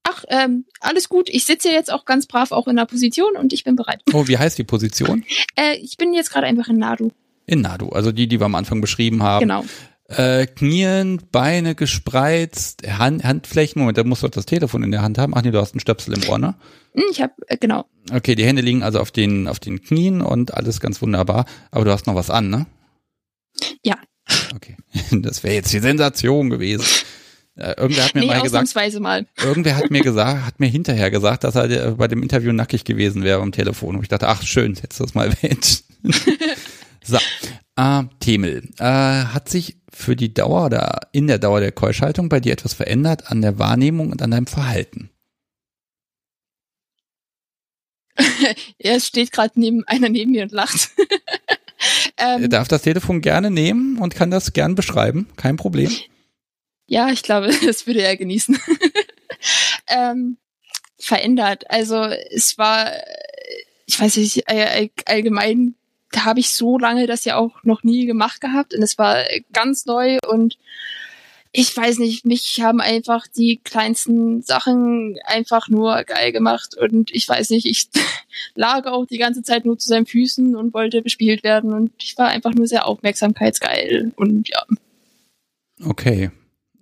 [0.03, 1.29] Ach, ähm, alles gut.
[1.29, 4.03] Ich sitze jetzt auch ganz brav auch in der Position und ich bin bereit.
[4.13, 5.25] Oh, wie heißt die Position?
[5.57, 7.11] Äh, ich bin jetzt gerade einfach in Nadu.
[7.47, 9.41] In Nadu, also die, die wir am Anfang beschrieben haben.
[9.41, 9.65] Genau.
[10.09, 13.81] Äh, Knien, Beine gespreizt, Hand, Handflächen.
[13.81, 15.35] Moment, da musst du das Telefon in der Hand haben.
[15.35, 16.55] Ach nee, du hast einen Stöpsel im Ohr, ne?
[16.95, 17.87] Hm, ich habe äh, genau.
[18.13, 21.45] Okay, die Hände liegen also auf den auf den Knien und alles ganz wunderbar.
[21.73, 22.67] Aber du hast noch was an, ne?
[23.83, 23.97] Ja.
[24.55, 24.77] Okay,
[25.11, 26.85] das wäre jetzt die Sensation gewesen.
[27.57, 29.27] Äh, irgendwer hat mir nee, mal gesagt, mal.
[29.43, 33.25] irgendwer hat mir gesagt, hat mir hinterher gesagt, dass er bei dem Interview nackig gewesen
[33.25, 33.97] wäre am Telefon.
[33.97, 35.83] Und ich dachte, ach schön, du das mal erwähnt.
[37.07, 37.19] So,
[37.77, 42.41] äh, Themel, äh, hat sich für die Dauer oder in der Dauer der Keuschhaltung bei
[42.41, 45.11] dir etwas verändert an der Wahrnehmung und an deinem Verhalten?
[48.79, 50.91] er steht gerade neben einer neben mir und lacht.
[52.19, 55.91] ähm, er darf das Telefon gerne nehmen und kann das gern beschreiben, kein Problem.
[56.89, 58.57] Ja, ich glaube, das würde er genießen.
[59.89, 60.37] ähm,
[61.01, 61.69] verändert.
[61.69, 62.93] Also es war,
[63.87, 65.75] ich weiß nicht, allgemein da
[66.17, 69.87] habe ich so lange das ja auch noch nie gemacht gehabt und es war ganz
[69.87, 70.59] neu und
[71.53, 77.27] ich weiß nicht, mich haben einfach die kleinsten Sachen einfach nur geil gemacht und ich
[77.29, 77.89] weiß nicht, ich
[78.55, 82.17] lag auch die ganze Zeit nur zu seinen Füßen und wollte bespielt werden und ich
[82.19, 84.63] war einfach nur sehr aufmerksamkeitsgeil und ja.
[85.83, 86.31] Okay.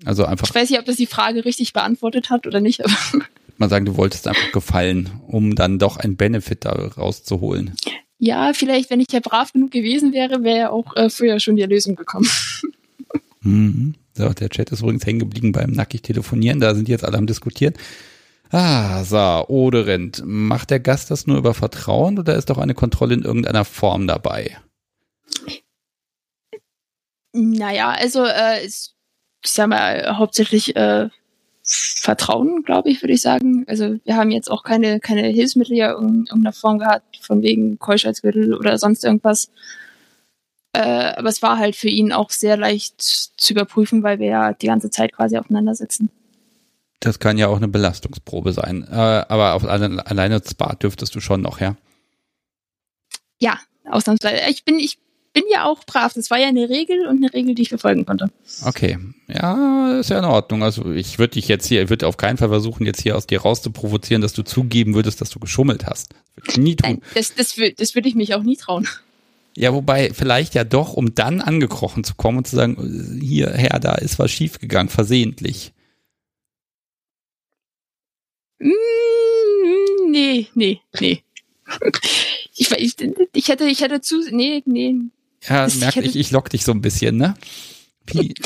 [0.04, 0.48] Also einfach.
[0.48, 3.24] Ich weiß nicht, ob das die Frage richtig beantwortet hat oder nicht, aber.
[3.56, 7.76] Man sagen, du wolltest einfach gefallen, um dann doch ein Benefit da rauszuholen.
[8.24, 11.56] Ja, vielleicht, wenn ich ja brav genug gewesen wäre, wäre ja auch äh, früher schon
[11.56, 12.26] die Erlösung gekommen.
[13.42, 13.96] Mhm.
[14.14, 16.58] So, der Chat ist übrigens hängen geblieben beim nackig telefonieren.
[16.58, 17.74] Da sind jetzt alle am diskutieren.
[18.50, 20.22] Ah, so, Oderend.
[20.24, 24.06] Macht der Gast das nur über Vertrauen oder ist doch eine Kontrolle in irgendeiner Form
[24.06, 24.56] dabei?
[27.32, 28.92] Naja, also äh, ich
[29.44, 31.10] sag mal, hauptsächlich äh,
[31.64, 33.64] Vertrauen, glaube ich, würde ich sagen.
[33.66, 37.78] Also wir haben jetzt auch keine, keine Hilfsmittel ja in irgendeiner Form gehabt, von wegen
[37.78, 39.48] Keuschheitsgürtel oder sonst irgendwas.
[40.74, 44.52] Äh, aber es war halt für ihn auch sehr leicht zu überprüfen, weil wir ja
[44.52, 46.10] die ganze Zeit quasi aufeinander sitzen.
[47.00, 48.86] Das kann ja auch eine Belastungsprobe sein.
[48.90, 51.76] Äh, aber auf alle, alleine Spa dürftest du schon noch, ja?
[53.38, 54.50] Ja, ausnahmsweise.
[54.50, 54.98] Ich bin, ich
[55.34, 56.14] bin ja auch brav.
[56.14, 58.30] Das war ja eine Regel und eine Regel, die ich befolgen konnte.
[58.64, 58.98] Okay.
[59.28, 60.62] Ja, ist ja in Ordnung.
[60.62, 63.26] Also ich würde dich jetzt hier, ich würde auf keinen Fall versuchen, jetzt hier aus
[63.26, 66.14] dir rauszuprovozieren, dass du zugeben würdest, dass du geschummelt hast.
[66.36, 66.90] Das würde ich nie tun.
[66.90, 68.88] Nein, das, das, das würde ich mich auch nie trauen.
[69.56, 73.78] Ja, wobei vielleicht ja doch, um dann angekrochen zu kommen und zu sagen, hier, Herr,
[73.78, 75.72] da ist was schiefgegangen, versehentlich.
[78.58, 78.70] Mm,
[80.10, 81.22] nee, nee, nee.
[82.56, 82.94] Ich, ich,
[83.32, 84.94] ich hätte, ich hätte zu, nee, nee.
[85.48, 87.34] Ja, Das- merke ich ich, ich lock dich so ein bisschen, ne?
[88.06, 88.34] Wie,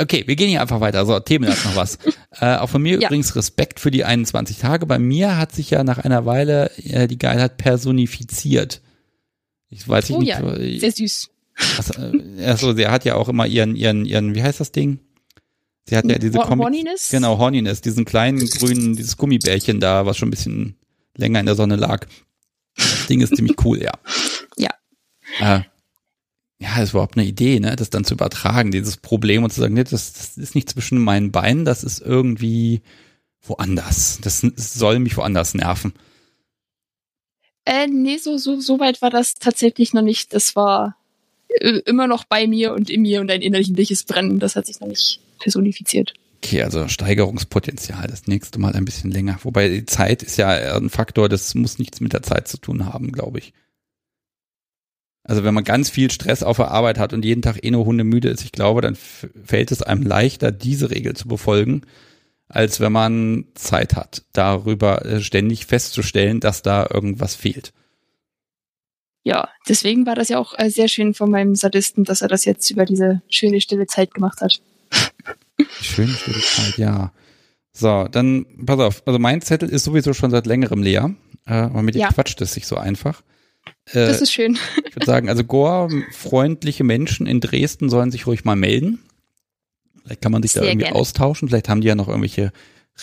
[0.00, 1.04] Okay, wir gehen hier einfach weiter.
[1.06, 1.98] So, Themen hat noch was.
[2.40, 3.08] Äh, auch von mir Ja.
[3.08, 4.84] übrigens Respekt für die 21 Tage.
[4.86, 8.80] Bei mir hat sich ja nach einer Weile äh, die Geilheit personifiziert.
[9.70, 10.38] Ich weiß Oh nicht, ja,
[10.78, 11.30] Sehr süß.
[12.38, 15.00] äh, also sie hat ja auch immer ihren, ihren, ihren, wie heißt das Ding?
[15.88, 17.08] Sie hat ja diese Comic, Horniness?
[17.10, 20.76] genau, Horniness, diesen kleinen grünen, dieses Gummibärchen da, was schon ein bisschen
[21.16, 22.06] länger in der Sonne lag.
[22.76, 23.92] Das Ding ist ziemlich cool, ja.
[25.38, 25.58] Ja.
[25.58, 25.62] Äh,
[26.60, 29.60] ja, das ist überhaupt eine Idee, ne, das dann zu übertragen, dieses Problem und zu
[29.60, 32.82] sagen, nee, das, das ist nicht zwischen meinen Beinen, das ist irgendwie
[33.42, 34.18] woanders.
[34.22, 35.92] Das soll mich woanders nerven.
[37.64, 40.34] Äh, nee, so, so, so weit war das tatsächlich noch nicht.
[40.34, 40.96] Das war
[41.48, 44.38] äh, immer noch bei mir und in mir und ein innerliches Brennen.
[44.40, 46.14] Das hat sich noch nicht personifiziert.
[46.42, 49.38] Okay, also Steigerungspotenzial das nächste Mal ein bisschen länger.
[49.42, 52.86] Wobei die Zeit ist ja ein Faktor, das muss nichts mit der Zeit zu tun
[52.86, 53.52] haben, glaube ich.
[55.28, 57.84] Also wenn man ganz viel Stress auf der Arbeit hat und jeden Tag eh nur
[57.84, 61.82] hundemüde ist, ich glaube, dann fällt es einem leichter, diese Regel zu befolgen,
[62.48, 67.74] als wenn man Zeit hat, darüber äh, ständig festzustellen, dass da irgendwas fehlt.
[69.22, 72.46] Ja, deswegen war das ja auch äh, sehr schön von meinem Sadisten, dass er das
[72.46, 74.62] jetzt über diese schöne stille Zeit gemacht hat.
[75.82, 77.12] Schöne stille Zeit, ja.
[77.72, 79.02] So, dann pass auf.
[79.06, 81.14] Also mein Zettel ist sowieso schon seit längerem leer.
[81.44, 82.08] Äh, aber mit dir Ja.
[82.08, 83.22] quatscht es sich so einfach.
[83.86, 84.58] Äh, Das ist schön.
[84.86, 89.00] Ich würde sagen, also Gore-freundliche Menschen in Dresden sollen sich ruhig mal melden.
[90.02, 90.98] Vielleicht kann man sich da Sehr irgendwie gerne.
[90.98, 91.48] austauschen.
[91.48, 92.52] Vielleicht haben die ja noch irgendwelche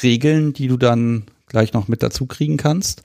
[0.02, 3.04] Regeln, die du dann gleich noch mit dazu kriegen kannst.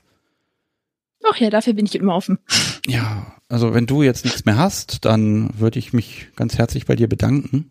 [1.23, 2.39] Ach ja, dafür bin ich immer offen.
[2.87, 6.95] Ja, also wenn du jetzt nichts mehr hast, dann würde ich mich ganz herzlich bei
[6.95, 7.69] dir bedanken.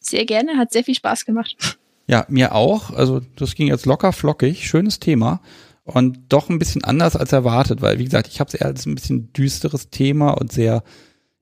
[0.00, 1.78] Sehr gerne, hat sehr viel Spaß gemacht.
[2.06, 2.90] Ja, mir auch.
[2.90, 5.42] Also das ging jetzt locker flockig, schönes Thema
[5.88, 8.84] und doch ein bisschen anders als erwartet, weil wie gesagt, ich habe es eher als
[8.84, 10.82] ein bisschen düsteres Thema und sehr,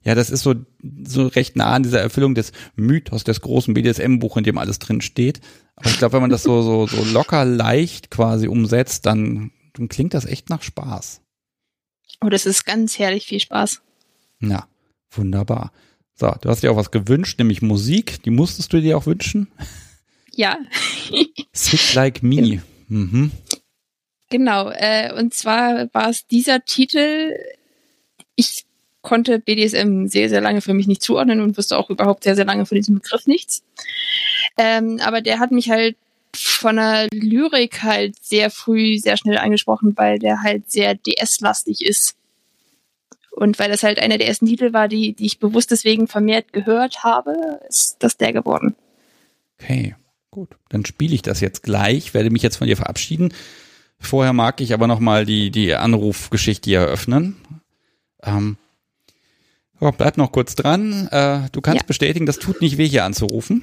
[0.02, 0.54] ja, das ist so
[1.04, 5.00] so recht nah an dieser Erfüllung des Mythos des großen BDSM-Buch, in dem alles drin
[5.00, 5.40] steht.
[5.74, 9.88] Aber ich glaube, wenn man das so so so locker leicht quasi umsetzt, dann, dann
[9.88, 11.22] klingt das echt nach Spaß.
[12.24, 13.82] Oh, das ist ganz herrlich viel Spaß.
[14.40, 14.68] Ja,
[15.10, 15.72] wunderbar.
[16.14, 18.22] So, du hast dir auch was gewünscht, nämlich Musik.
[18.22, 19.48] Die musstest du dir auch wünschen.
[20.32, 20.56] Ja,
[21.52, 22.62] Sit Like Me.
[22.88, 23.32] Mhm.
[24.30, 24.70] Genau.
[24.70, 27.34] Äh, und zwar war es dieser Titel.
[28.34, 28.64] Ich
[29.02, 32.44] konnte BDSM sehr, sehr lange für mich nicht zuordnen und wusste auch überhaupt sehr, sehr
[32.44, 33.62] lange von diesem Begriff nichts.
[34.58, 35.96] Ähm, aber der hat mich halt
[36.34, 42.16] von der Lyrik halt sehr früh, sehr schnell angesprochen, weil der halt sehr DS-lastig ist.
[43.30, 46.52] Und weil das halt einer der ersten Titel war, die, die ich bewusst deswegen vermehrt
[46.52, 48.74] gehört habe, ist das der geworden.
[49.60, 49.94] Okay,
[50.30, 50.56] gut.
[50.70, 53.32] Dann spiele ich das jetzt gleich, werde mich jetzt von dir verabschieden.
[53.98, 57.36] Vorher mag ich aber nochmal die, die Anrufgeschichte hier eröffnen.
[58.22, 58.56] Ähm,
[59.80, 61.08] ja, bleib noch kurz dran.
[61.10, 61.86] Äh, du kannst Ja.
[61.86, 63.62] bestätigen, das tut nicht weh, hier anzurufen.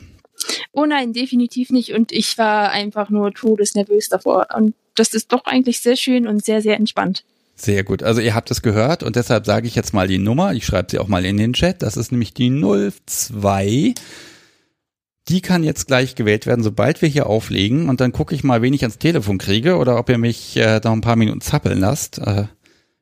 [0.72, 1.94] Oh nein, definitiv nicht.
[1.94, 4.48] Und ich war einfach nur todesnervös davor.
[4.56, 7.24] Und das ist doch eigentlich sehr schön und sehr, sehr entspannt.
[7.56, 8.02] Sehr gut.
[8.02, 10.54] Also ihr habt es gehört und deshalb sage ich jetzt mal die Nummer.
[10.54, 11.84] Ich schreibe sie auch mal in den Chat.
[11.84, 13.94] Das ist nämlich die 02.
[15.30, 17.88] Die kann jetzt gleich gewählt werden, sobald wir hier auflegen.
[17.88, 20.80] Und dann gucke ich mal, wen ich ans Telefon kriege oder ob ihr mich äh,
[20.80, 22.20] da ein paar Minuten zappeln lasst.
[22.20, 22.48] Äh,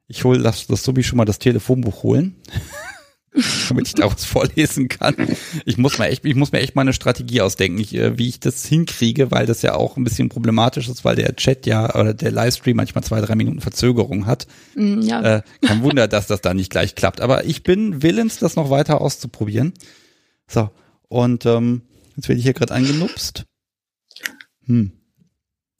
[0.08, 2.36] ich hole das, das Subi schon mal das Telefonbuch holen.
[3.70, 5.16] damit ich da was vorlesen kann.
[5.66, 8.28] Ich muss mir echt, ich muss mir echt mal eine Strategie ausdenken, ich, äh, wie
[8.28, 11.96] ich das hinkriege, weil das ja auch ein bisschen problematisch ist, weil der Chat ja
[11.96, 14.48] oder der Livestream manchmal zwei, drei Minuten Verzögerung hat.
[14.76, 15.38] Mm, ja.
[15.38, 17.22] Äh, kein Wunder, dass das da nicht gleich klappt.
[17.22, 19.74] Aber ich bin willens, das noch weiter auszuprobieren.
[20.48, 20.70] So,
[21.08, 21.84] und ähm,
[22.22, 23.46] jetzt werde ich hier gerade angenupst.
[24.66, 24.92] Hm.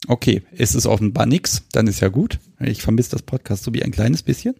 [0.08, 2.40] Okay, ist es offenbar nix, dann ist ja gut.
[2.58, 4.56] Ich vermisse das Podcast so wie ein kleines bisschen.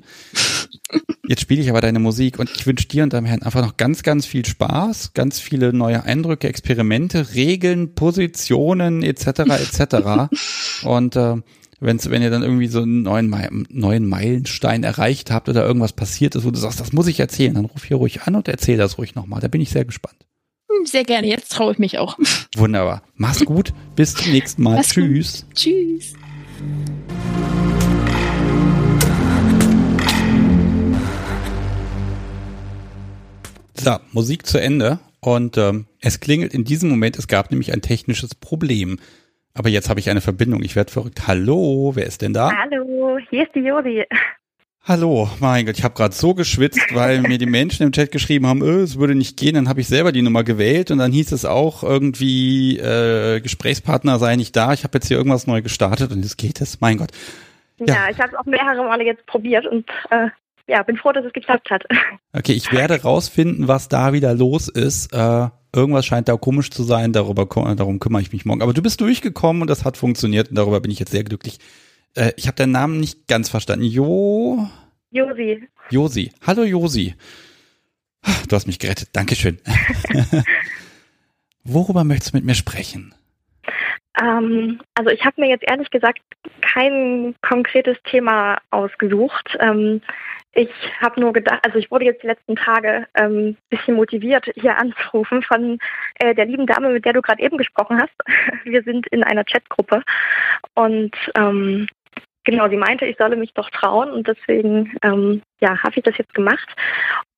[1.27, 3.77] Jetzt spiele ich aber deine Musik und ich wünsche dir und deinem Herrn einfach noch
[3.77, 9.27] ganz, ganz viel Spaß, ganz viele neue Eindrücke, Experimente, Regeln, Positionen etc.
[9.27, 10.85] etc.
[10.85, 11.37] und äh,
[11.81, 16.37] wenn's, wenn ihr dann irgendwie so einen neuen, neuen Meilenstein erreicht habt oder irgendwas passiert
[16.37, 18.77] ist, wo du sagst, das muss ich erzählen, dann ruf hier ruhig an und erzähl
[18.77, 19.41] das ruhig nochmal.
[19.41, 20.25] Da bin ich sehr gespannt.
[20.79, 21.27] Hm, Sehr gerne.
[21.29, 22.19] Jetzt traue ich mich auch.
[22.57, 23.03] Wunderbar.
[23.15, 23.73] Mach's gut.
[23.97, 24.77] Bis zum nächsten Mal.
[24.77, 25.05] Mach's gut.
[25.05, 25.47] Tschüss.
[25.55, 26.15] Tschüss.
[33.75, 35.01] So, Musik zu Ende.
[35.21, 38.99] Und ähm, es klingelt in diesem Moment, es gab nämlich ein technisches Problem.
[39.55, 40.63] Aber jetzt habe ich eine Verbindung.
[40.63, 41.27] Ich werde verrückt.
[41.27, 42.51] Hallo, wer ist denn da?
[42.57, 44.05] Hallo, hier ist die Jodi.
[44.85, 48.49] Hallo, mein Gott, ich habe gerade so geschwitzt, weil mir die Menschen im Chat geschrieben
[48.49, 49.55] haben, äh, es würde nicht gehen.
[49.55, 54.19] Dann habe ich selber die Nummer gewählt und dann hieß es auch irgendwie, äh, Gesprächspartner
[54.19, 54.73] sei nicht da.
[54.73, 56.81] Ich habe jetzt hier irgendwas neu gestartet und jetzt geht es.
[56.81, 57.13] Mein Gott.
[57.79, 60.31] Ja, ja ich habe es auch mehrere Male jetzt probiert und äh,
[60.67, 61.85] ja, bin froh, dass es geklappt hat.
[62.35, 65.13] Okay, ich werde rausfinden, was da wieder los ist.
[65.13, 67.13] Äh, irgendwas scheint da komisch zu sein.
[67.13, 67.47] Darüber,
[67.77, 68.63] darum kümmere ich mich morgen.
[68.63, 71.59] Aber du bist durchgekommen und das hat funktioniert und darüber bin ich jetzt sehr glücklich.
[72.15, 73.85] Äh, ich habe deinen Namen nicht ganz verstanden.
[73.85, 74.67] Jo.
[75.11, 75.69] Josi.
[75.91, 76.33] Josi.
[76.47, 77.15] Hallo Josi.
[78.49, 79.09] Du hast mich gerettet.
[79.13, 79.59] Dankeschön.
[81.65, 83.15] Worüber möchtest du mit mir sprechen?
[84.21, 86.21] Ähm, also ich habe mir jetzt ehrlich gesagt
[86.61, 89.57] kein konkretes Thema ausgesucht.
[89.61, 90.03] Ähm,
[90.55, 90.71] ich
[91.01, 94.77] habe nur gedacht, also ich wurde jetzt die letzten Tage ein ähm, bisschen motiviert, hier
[94.77, 95.79] anzurufen von
[96.17, 98.13] äh, der lieben Dame, mit der du gerade eben gesprochen hast.
[98.65, 100.03] Wir sind in einer Chatgruppe
[100.75, 101.89] und ähm,
[102.45, 106.19] genau, sie meinte, ich solle mich doch trauen und deswegen ähm, ja, habe ich das
[106.19, 106.69] jetzt gemacht.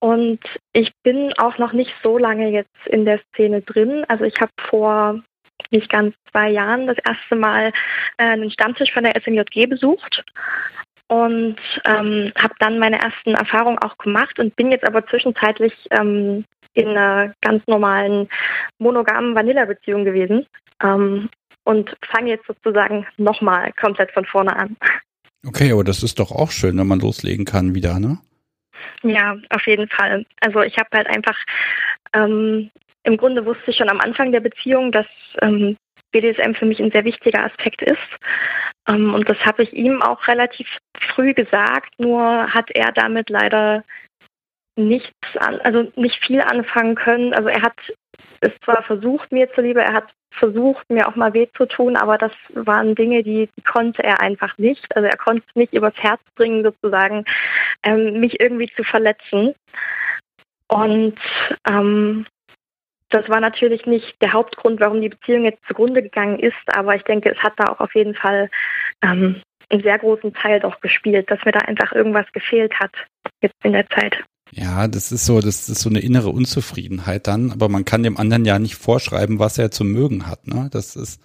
[0.01, 0.40] Und
[0.72, 4.05] ich bin auch noch nicht so lange jetzt in der Szene drin.
[4.09, 5.22] Also ich habe vor
[5.70, 7.72] nicht ganz zwei Jahren das erste Mal
[8.18, 10.24] äh, einen Stammtisch von der SMJG besucht
[11.09, 16.44] und ähm, habe dann meine ersten Erfahrungen auch gemacht und bin jetzt aber zwischenzeitlich ähm,
[16.72, 18.28] in einer ganz normalen
[18.78, 20.47] monogamen Vanilla-Beziehung gewesen
[20.82, 21.28] ähm,
[21.65, 24.77] und fange jetzt sozusagen nochmal komplett von vorne an.
[25.47, 28.19] Okay, aber das ist doch auch schön, wenn man loslegen kann wieder, ne?
[29.03, 30.24] Ja, auf jeden Fall.
[30.41, 31.39] Also ich habe halt einfach,
[32.15, 32.70] ähm,
[33.03, 35.07] im Grunde wusste ich schon am Anfang der Beziehung, dass
[35.43, 35.77] ähm,
[36.12, 37.99] BDSM für mich ein sehr wichtiger Aspekt ist.
[38.89, 40.69] Ähm, und das habe ich ihm auch relativ
[41.15, 43.85] früh gesagt, nur hat er damit leider
[44.77, 47.35] nichts an, also nicht viel anfangen können.
[47.35, 47.77] Also er hat
[48.41, 52.19] es zwar versucht, mir zuliebe, er hat versucht, mir auch mal weh zu tun, aber
[52.19, 54.85] das waren Dinge, die, die konnte er einfach nicht.
[54.97, 57.24] Also er konnte es nicht übers Herz bringen, sozusagen,
[57.82, 59.55] ähm, mich irgendwie zu verletzen.
[60.69, 61.19] Und
[61.69, 62.27] ähm,
[63.11, 67.05] das war natürlich nicht der Hauptgrund, warum die Beziehung jetzt zugrunde gegangen ist, aber ich
[67.05, 68.51] denke, es hat da auch auf jeden Fall
[69.02, 69.40] ähm,
[69.70, 72.93] einen sehr großen Teil doch gespielt, dass mir da einfach irgendwas gefehlt hat
[73.40, 74.24] jetzt in der Zeit.
[74.56, 78.16] Ja, das ist so, das ist so eine innere Unzufriedenheit dann, aber man kann dem
[78.16, 80.47] anderen ja nicht vorschreiben, was er zu mögen hat.
[80.47, 80.68] Ne?
[80.70, 81.20] Das ist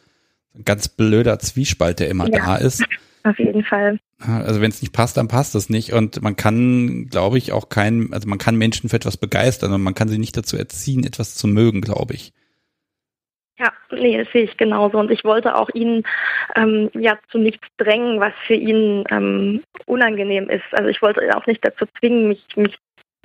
[0.55, 2.83] ein ganz blöder Zwiespalt, der immer ja, da ist.
[3.23, 3.99] Auf jeden Fall.
[4.17, 5.93] Also wenn es nicht passt, dann passt es nicht.
[5.93, 9.83] Und man kann, glaube ich, auch keinen, also man kann Menschen für etwas begeistern und
[9.83, 12.33] man kann sie nicht dazu erziehen, etwas zu mögen, glaube ich.
[13.59, 14.97] Ja, nee, das sehe ich genauso.
[14.97, 16.03] Und ich wollte auch ihn
[16.55, 20.63] ähm, ja zu nichts drängen, was für ihn ähm, unangenehm ist.
[20.71, 22.77] Also ich wollte ihn auch nicht dazu zwingen, mich, mich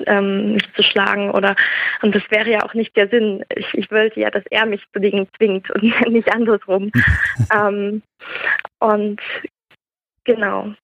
[0.07, 1.57] ähm, mich zu schlagen oder
[2.03, 3.45] und das wäre ja auch nicht der Sinn.
[3.55, 6.91] Ich, ich wollte ja, dass er mich zu Dingen zwingt und nicht andersrum.
[7.53, 8.03] ähm,
[8.81, 9.21] und
[10.25, 10.75] genau,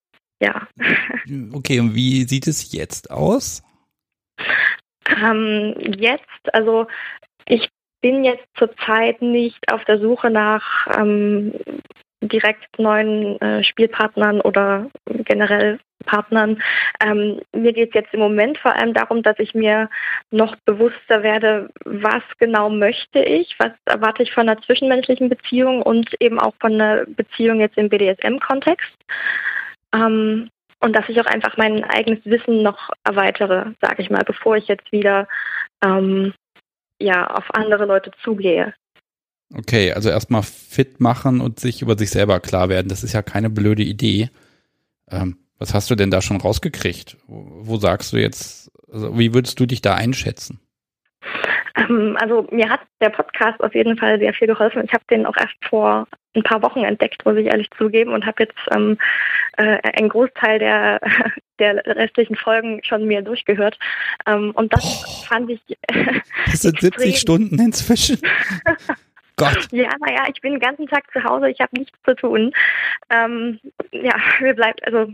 [0.41, 0.67] ja.
[1.53, 3.63] Okay, und wie sieht es jetzt aus?
[5.21, 6.87] Ähm, jetzt, also
[7.45, 7.69] ich
[8.01, 11.53] bin jetzt zurzeit nicht auf der Suche nach ähm,
[12.21, 16.61] direkt neuen äh, Spielpartnern oder generell Partnern.
[17.03, 19.89] Ähm, mir geht es jetzt im Moment vor allem darum, dass ich mir
[20.31, 26.09] noch bewusster werde, was genau möchte ich, was erwarte ich von einer zwischenmenschlichen Beziehung und
[26.19, 28.93] eben auch von einer Beziehung jetzt im BDSM-Kontext.
[29.93, 30.49] Ähm,
[30.79, 34.67] und dass ich auch einfach mein eigenes Wissen noch erweitere, sage ich mal, bevor ich
[34.67, 35.27] jetzt wieder
[35.83, 36.33] ähm,
[36.99, 38.73] ja, auf andere Leute zugehe.
[39.53, 42.87] Okay, also erstmal fit machen und sich über sich selber klar werden.
[42.87, 44.29] Das ist ja keine blöde Idee.
[45.09, 47.17] Ähm, was hast du denn da schon rausgekriegt?
[47.27, 50.59] Wo, sagst du jetzt, also wie würdest du dich da einschätzen?
[51.75, 54.83] Ähm, also mir hat der Podcast auf jeden Fall sehr viel geholfen.
[54.85, 58.25] Ich habe den auch erst vor ein paar Wochen entdeckt, muss ich ehrlich zugeben, und
[58.25, 58.97] habe jetzt ähm,
[59.57, 61.01] äh, einen Großteil der,
[61.59, 63.77] der restlichen Folgen schon mir durchgehört.
[64.25, 65.61] Ähm, und das oh, fand ich.
[66.45, 68.19] das sind 70 Stunden inzwischen.
[69.37, 69.67] Gott.
[69.71, 72.51] Ja, naja, ich bin den ganzen Tag zu Hause, ich habe nichts zu tun.
[73.09, 73.59] Ähm,
[73.91, 75.13] ja, mir bleibt, also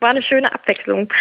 [0.00, 1.12] war eine schöne Abwechslung.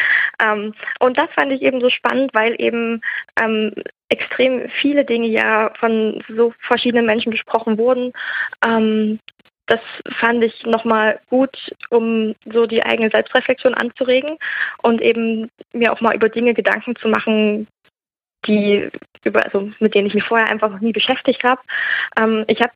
[0.41, 3.01] Ähm, und das fand ich eben so spannend, weil eben
[3.39, 3.73] ähm,
[4.09, 8.13] extrem viele Dinge ja von so verschiedenen Menschen besprochen wurden.
[8.65, 9.19] Ähm,
[9.67, 9.81] das
[10.19, 11.55] fand ich nochmal gut,
[11.91, 14.37] um so die eigene Selbstreflexion anzuregen
[14.81, 17.67] und eben mir auch mal über Dinge Gedanken zu machen,
[18.45, 18.89] die
[19.23, 21.61] über, also mit denen ich mich vorher einfach noch nie beschäftigt habe.
[22.17, 22.71] Ähm, ich habe,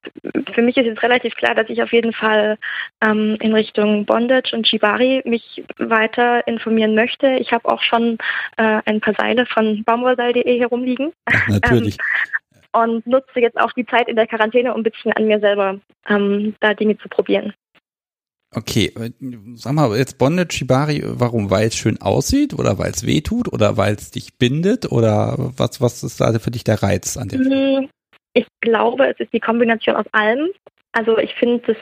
[0.54, 2.58] für mich ist jetzt relativ klar, dass ich auf jeden Fall
[3.02, 7.38] ähm, in Richtung Bondage und Shibari mich weiter informieren möchte.
[7.40, 8.18] Ich habe auch schon
[8.58, 11.14] äh, ein paar Seile von baumwollseil.de herumliegen.
[11.26, 11.98] Ach, natürlich.
[11.98, 12.32] Ähm,
[12.76, 15.80] und nutze jetzt auch die Zeit in der Quarantäne, um ein bisschen an mir selber
[16.10, 17.54] ähm, da Dinge zu probieren.
[18.56, 19.12] Okay, äh,
[19.56, 21.50] sag mal, jetzt Bondage Shibari, warum?
[21.50, 25.36] Weil es schön aussieht oder weil es weh tut oder weil es dich bindet oder
[25.38, 27.42] was, was ist da für dich der Reiz an dem?
[27.42, 27.90] Hm,
[28.34, 30.50] ich glaube, es ist die Kombination aus allem.
[30.96, 31.78] Also ich finde es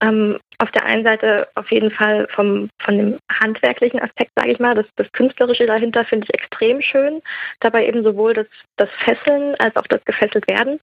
[0.00, 4.58] ähm, auf der einen Seite auf jeden Fall vom, von dem handwerklichen Aspekt, sage ich
[4.58, 7.22] mal, das, das Künstlerische dahinter finde ich extrem schön.
[7.60, 8.46] Dabei eben sowohl das,
[8.76, 10.80] das Fesseln als auch das gefesselt werden.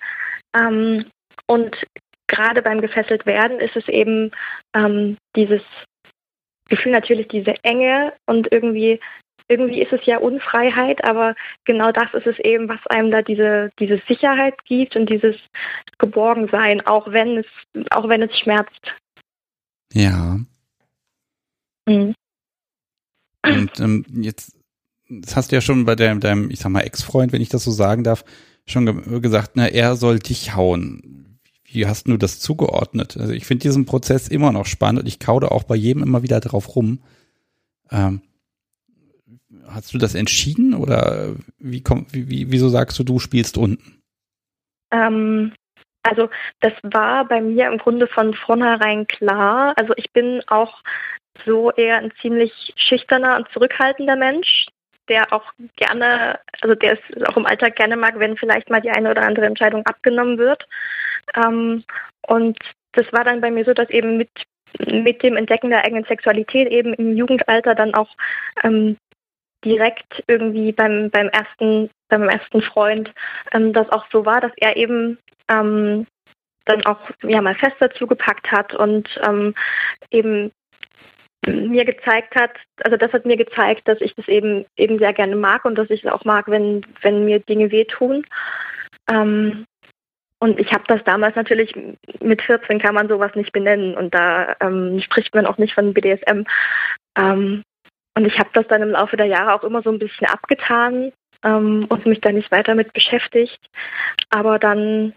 [0.55, 1.05] Ähm,
[1.47, 1.75] und
[2.29, 4.31] gerade beim gefesselt werden ist es eben
[4.73, 5.61] ähm, dieses
[6.69, 8.99] Gefühl natürlich diese Enge und irgendwie
[9.51, 11.35] irgendwie ist es ja Unfreiheit, aber
[11.65, 15.35] genau das ist es eben, was einem da diese diese Sicherheit gibt und dieses
[15.97, 17.47] Geborgensein, auch wenn es
[17.89, 18.93] auch wenn es schmerzt.
[19.91, 20.39] Ja.
[21.87, 22.13] Mhm.
[23.43, 24.55] Und ähm, jetzt
[25.09, 27.63] das hast du ja schon bei deinem, deinem ich sag mal Ex-Freund, wenn ich das
[27.63, 28.23] so sagen darf,
[28.67, 31.28] schon ge gesagt, na er soll dich hauen.
[31.71, 33.17] Wie hast du das zugeordnet?
[33.17, 36.23] Also ich finde diesen Prozess immer noch spannend und ich kaude auch bei jedem immer
[36.23, 36.99] wieder drauf rum.
[37.91, 38.21] Ähm,
[39.67, 44.01] hast du das entschieden oder wie kommt, wie, wie, wieso sagst du, du spielst unten?
[44.91, 45.53] Ähm,
[46.03, 46.29] also
[46.61, 49.73] das war bei mir im Grunde von vornherein klar.
[49.77, 50.81] Also ich bin auch
[51.45, 54.67] so eher ein ziemlich schüchterner und zurückhaltender Mensch,
[55.09, 58.91] der auch gerne, also der es auch im Alltag gerne mag, wenn vielleicht mal die
[58.91, 60.67] eine oder andere Entscheidung abgenommen wird.
[61.35, 61.83] Ähm,
[62.27, 62.57] und
[62.93, 64.29] das war dann bei mir so, dass eben mit,
[64.87, 68.09] mit dem Entdecken der eigenen Sexualität eben im Jugendalter dann auch
[68.63, 68.97] ähm,
[69.65, 73.13] direkt irgendwie beim, beim ersten, beim ersten Freund
[73.51, 75.17] ähm, das auch so war, dass er eben
[75.49, 76.07] ähm,
[76.65, 79.55] dann auch ja mal fest dazu gepackt hat und ähm,
[80.11, 80.51] eben
[81.47, 82.51] mir gezeigt hat,
[82.83, 85.89] also das hat mir gezeigt, dass ich das eben eben sehr gerne mag und dass
[85.89, 88.25] ich es auch mag, wenn wenn mir Dinge wehtun.
[89.09, 89.65] Ähm,
[90.39, 91.73] und ich habe das damals natürlich,
[92.21, 95.93] mit 14 kann man sowas nicht benennen und da ähm, spricht man auch nicht von
[95.93, 96.43] BDSM.
[97.17, 97.63] Ähm,
[98.15, 101.11] und ich habe das dann im Laufe der Jahre auch immer so ein bisschen abgetan
[101.43, 103.59] ähm, und mich da nicht weiter mit beschäftigt.
[104.29, 105.13] Aber dann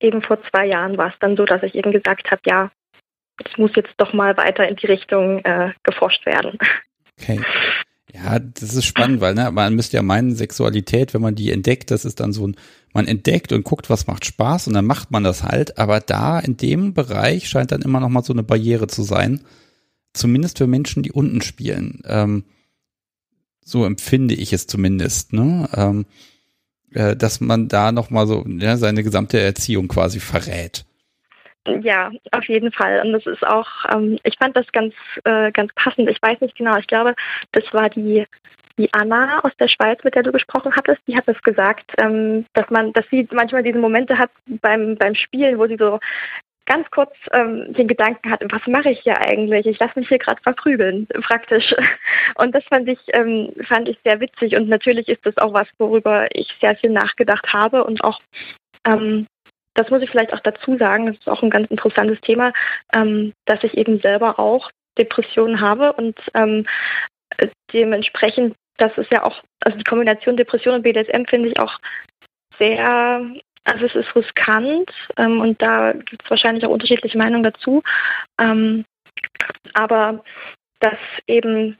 [0.00, 2.70] eben vor zwei Jahren war es dann so, dass ich eben gesagt habe, ja,
[3.44, 6.58] es muss jetzt doch mal weiter in die Richtung äh, geforscht werden.
[7.20, 7.40] Okay.
[8.14, 11.90] Ja, das ist spannend, weil ne, man müsste ja meinen, Sexualität, wenn man die entdeckt,
[11.90, 12.56] das ist dann so ein,
[12.92, 15.78] man entdeckt und guckt, was macht Spaß und dann macht man das halt.
[15.78, 19.40] Aber da in dem Bereich scheint dann immer noch mal so eine Barriere zu sein.
[20.12, 22.02] Zumindest für Menschen, die unten spielen.
[22.04, 22.44] Ähm,
[23.64, 25.68] so empfinde ich es zumindest, ne?
[25.74, 26.04] Ähm,
[26.92, 30.84] äh, dass man da noch mal so ja, seine gesamte Erziehung quasi verrät.
[31.66, 33.02] Ja, auf jeden Fall.
[33.04, 34.94] Und das ist auch, ähm, ich fand das ganz,
[35.24, 36.10] äh, ganz passend.
[36.10, 37.14] Ich weiß nicht genau, ich glaube,
[37.52, 38.26] das war die,
[38.78, 42.46] die Anna aus der Schweiz, mit der du gesprochen hattest, die hat das gesagt, ähm,
[42.54, 46.00] dass man, dass sie manchmal diese Momente hat beim, beim Spielen, wo sie so
[46.66, 49.66] ganz kurz ähm, den Gedanken hat, was mache ich hier eigentlich?
[49.66, 51.74] Ich lasse mich hier gerade verprügeln, praktisch.
[52.36, 54.56] Und das fand ich, ähm, fand ich sehr witzig.
[54.56, 58.20] Und natürlich ist das auch was, worüber ich sehr viel nachgedacht habe und auch
[58.86, 59.26] ähm,
[59.74, 62.52] das muss ich vielleicht auch dazu sagen, das ist auch ein ganz interessantes Thema,
[62.92, 66.66] ähm, dass ich eben selber auch Depressionen habe und ähm,
[67.72, 71.78] dementsprechend, das ist ja auch, also die Kombination Depression und BDSM finde ich auch
[72.58, 73.24] sehr,
[73.64, 77.82] also es ist riskant ähm, und da gibt es wahrscheinlich auch unterschiedliche Meinungen dazu.
[78.38, 78.84] Ähm,
[79.74, 80.22] aber
[80.80, 81.78] dass eben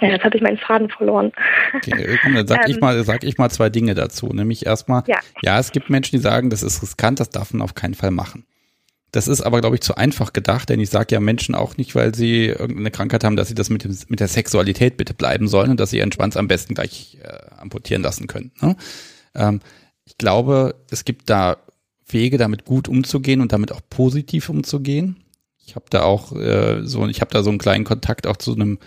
[0.00, 1.32] ja, jetzt habe ich meinen Faden verloren.
[1.74, 4.26] Okay, komm, dann sag, ähm, ich mal, sag ich mal zwei Dinge dazu.
[4.28, 5.18] Nämlich erstmal, ja.
[5.42, 8.10] ja, es gibt Menschen, die sagen, das ist riskant, das darf man auf keinen Fall
[8.10, 8.44] machen.
[9.12, 11.94] Das ist aber, glaube ich, zu einfach gedacht, denn ich sage ja Menschen auch nicht,
[11.96, 15.48] weil sie irgendeine Krankheit haben, dass sie das mit, dem, mit der Sexualität bitte bleiben
[15.48, 18.52] sollen und dass sie ihren Schwanz am besten gleich äh, amputieren lassen können.
[18.60, 18.76] Ne?
[19.34, 19.60] Ähm,
[20.04, 21.56] ich glaube, es gibt da
[22.06, 25.24] Wege, damit gut umzugehen und damit auch positiv umzugehen.
[25.66, 28.54] Ich habe da auch äh, so, ich habe da so einen kleinen Kontakt auch zu
[28.54, 28.78] einem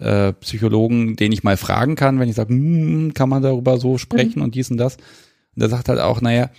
[0.00, 3.98] äh, Psychologen, den ich mal fragen kann, wenn ich sage, hm, kann man darüber so
[3.98, 4.44] sprechen mhm.
[4.44, 4.96] und dies und das.
[4.96, 6.50] Und der sagt halt auch, naja,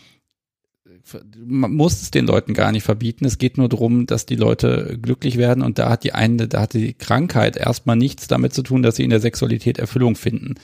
[1.44, 3.26] man muss es den Leuten gar nicht verbieten.
[3.26, 6.62] Es geht nur darum, dass die Leute glücklich werden und da hat die eine, da
[6.62, 10.56] hat die Krankheit erstmal nichts damit zu tun, dass sie in der Sexualität Erfüllung finden.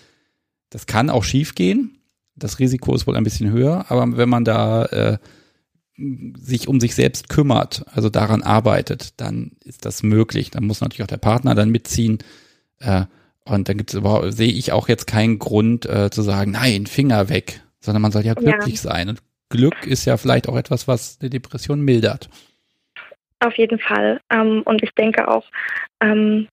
[0.70, 1.98] Das kann auch schief gehen.
[2.36, 5.18] Das Risiko ist wohl ein bisschen höher, aber wenn man da äh,
[6.40, 10.52] sich um sich selbst kümmert, also daran arbeitet, dann ist das möglich.
[10.52, 12.20] Dann muss natürlich auch der Partner dann mitziehen.
[12.80, 13.04] Äh,
[13.45, 16.86] und dann gibt es überhaupt, sehe ich auch jetzt keinen Grund äh, zu sagen, nein,
[16.86, 18.91] Finger weg, sondern man soll ja glücklich ja.
[18.91, 19.10] sein.
[19.10, 22.30] Und Glück ist ja vielleicht auch etwas, was eine Depression mildert.
[23.40, 24.20] Auf jeden Fall.
[24.30, 25.45] Ähm, und ich denke auch,
[26.02, 26.48] ähm,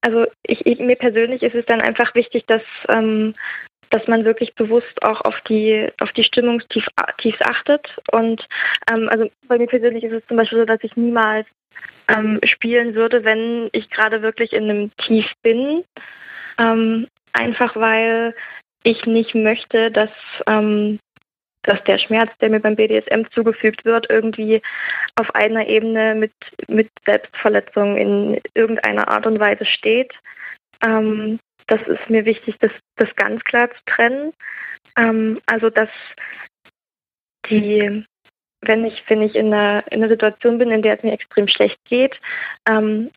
[0.00, 3.34] also ich, ich, mir persönlich ist es dann einfach wichtig, dass, ähm,
[3.90, 6.88] dass man wirklich bewusst auch auf die auf die Stimmungstiefs
[7.40, 7.96] achtet.
[8.12, 8.46] Und
[8.90, 11.46] ähm, also bei mir persönlich ist es zum Beispiel so, dass ich niemals
[12.08, 15.84] ähm, spielen würde, wenn ich gerade wirklich in einem Tief bin.
[16.58, 18.34] Ähm, einfach weil
[18.82, 20.10] ich nicht möchte, dass,
[20.46, 21.00] ähm,
[21.62, 24.62] dass der Schmerz, der mir beim BDSM zugefügt wird, irgendwie
[25.16, 26.32] auf einer Ebene mit,
[26.68, 30.12] mit Selbstverletzung in irgendeiner Art und Weise steht.
[30.84, 34.32] Ähm, das ist mir wichtig, das, das ganz klar zu trennen.
[34.96, 35.90] Ähm, also dass
[37.50, 38.04] die,
[38.60, 41.48] wenn ich, wenn ich in einer, in einer Situation bin, in der es mir extrem
[41.48, 42.18] schlecht geht,
[42.68, 43.10] ähm,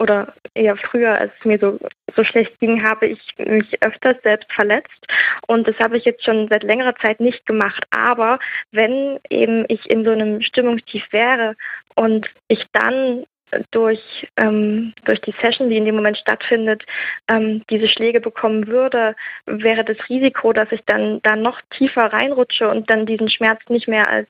[0.00, 1.78] oder eher früher, als es mir so,
[2.16, 5.06] so schlecht ging, habe ich mich öfters selbst verletzt.
[5.46, 7.84] Und das habe ich jetzt schon seit längerer Zeit nicht gemacht.
[7.90, 8.38] Aber
[8.72, 11.54] wenn eben ich in so einem Stimmungstief wäre
[11.94, 13.24] und ich dann
[13.70, 16.84] durch, ähm, durch die Session, die in dem Moment stattfindet,
[17.28, 19.14] ähm, diese Schläge bekommen würde,
[19.46, 23.88] wäre das Risiko, dass ich dann da noch tiefer reinrutsche und dann diesen Schmerz nicht
[23.88, 24.28] mehr als,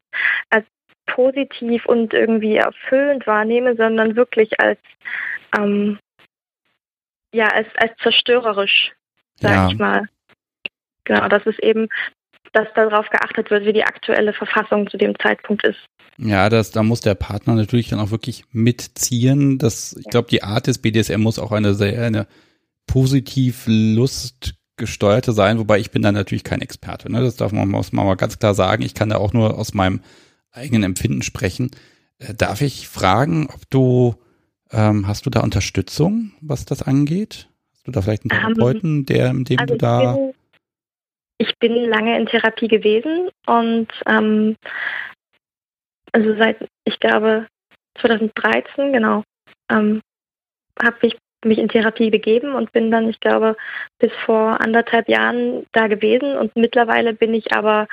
[0.51, 0.66] als
[1.06, 4.78] positiv und irgendwie erfüllend wahrnehme, sondern wirklich als
[5.56, 5.98] ähm,
[7.32, 8.92] ja als, als zerstörerisch,
[9.36, 9.68] sag ja.
[9.68, 10.09] ich mal.
[11.05, 11.88] Genau, das ist eben,
[12.52, 15.78] dass darauf geachtet wird, wie die aktuelle Verfassung zu dem Zeitpunkt ist.
[16.16, 19.58] Ja, das, da muss der Partner natürlich dann auch wirklich mitziehen.
[19.58, 22.26] Das, ich glaube, die Art des BDSM muss auch eine sehr eine
[22.86, 27.10] positiv lustgesteuerte sein, wobei ich bin da natürlich kein Experte.
[27.10, 27.20] Ne?
[27.20, 28.82] Das darf man, muss man mal ganz klar sagen.
[28.82, 30.00] Ich kann da auch nur aus meinem
[30.52, 31.70] eigenen Empfinden sprechen.
[32.18, 34.14] Äh, darf ich fragen, ob du
[34.70, 37.48] ähm, hast du da Unterstützung, was das angeht?
[37.72, 40.16] Hast du da vielleicht einen ähm, Therapeuten, der, in dem also du da.
[41.44, 44.56] Ich bin, lange in Therapie gewesen und ähm,
[46.12, 47.46] also seit, ich glaube,
[48.00, 49.24] 2013, genau,
[49.70, 50.00] ähm,
[50.82, 53.56] habe ich mich in Therapie begeben und bin dann, ich glaube,
[53.98, 56.34] bis vor anderthalb Jahren da gewesen.
[56.36, 57.86] Und mittlerweile bin ich aber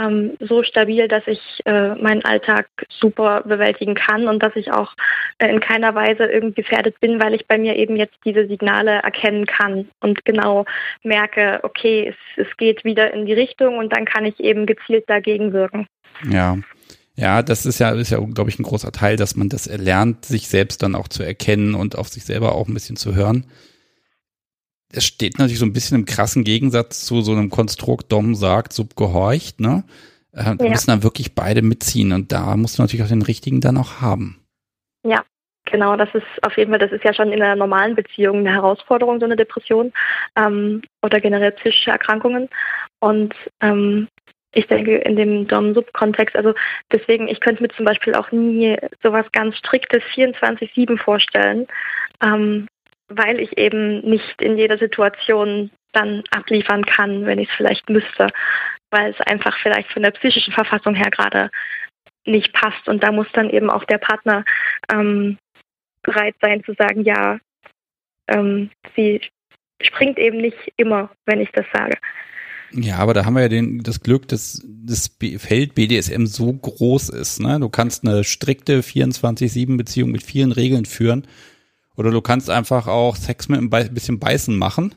[0.00, 4.92] ähm, so stabil, dass ich äh, meinen Alltag super bewältigen kann und dass ich auch
[5.38, 9.02] äh, in keiner Weise irgendwie gefährdet bin, weil ich bei mir eben jetzt diese Signale
[9.02, 10.64] erkennen kann und genau
[11.02, 15.04] merke, okay, es, es geht wieder in die Richtung und dann kann ich eben gezielt
[15.08, 15.86] dagegen wirken.
[16.28, 16.58] Ja.
[17.14, 20.24] Ja, das ist ja, ist ja, glaube ich, ein großer Teil, dass man das erlernt,
[20.24, 23.44] sich selbst dann auch zu erkennen und auf sich selber auch ein bisschen zu hören
[24.92, 28.72] es steht natürlich so ein bisschen im krassen Gegensatz zu so einem Konstrukt, Dom sagt,
[28.72, 29.84] Sub gehorcht, ne?
[30.32, 30.70] Äh, da ja.
[30.70, 34.00] müssen dann wirklich beide mitziehen und da musst du natürlich auch den richtigen dann auch
[34.00, 34.38] haben.
[35.04, 35.24] Ja,
[35.64, 38.52] genau, das ist auf jeden Fall, das ist ja schon in einer normalen Beziehung eine
[38.52, 39.92] Herausforderung, so eine Depression
[40.36, 42.48] ähm, oder generell psychische Erkrankungen.
[43.00, 44.08] Und ähm,
[44.54, 46.54] ich denke, in dem Dom-Sub-Kontext, also
[46.92, 51.66] deswegen, ich könnte mir zum Beispiel auch nie sowas ganz striktes 24-7 vorstellen.
[52.22, 52.68] Ähm,
[53.16, 58.28] weil ich eben nicht in jeder Situation dann abliefern kann, wenn ich es vielleicht müsste,
[58.90, 61.50] weil es einfach vielleicht von der psychischen Verfassung her gerade
[62.24, 62.88] nicht passt.
[62.88, 64.44] Und da muss dann eben auch der Partner
[64.90, 65.38] ähm,
[66.02, 67.38] bereit sein zu sagen, ja,
[68.28, 69.20] ähm, sie
[69.80, 71.98] springt eben nicht immer, wenn ich das sage.
[72.74, 77.10] Ja, aber da haben wir ja den, das Glück, dass das Feld BDSM so groß
[77.10, 77.40] ist.
[77.40, 77.60] Ne?
[77.60, 81.26] Du kannst eine strikte 24-7-Beziehung mit vielen Regeln führen
[81.96, 84.94] oder du kannst einfach auch Sex mit ein bisschen Beißen machen,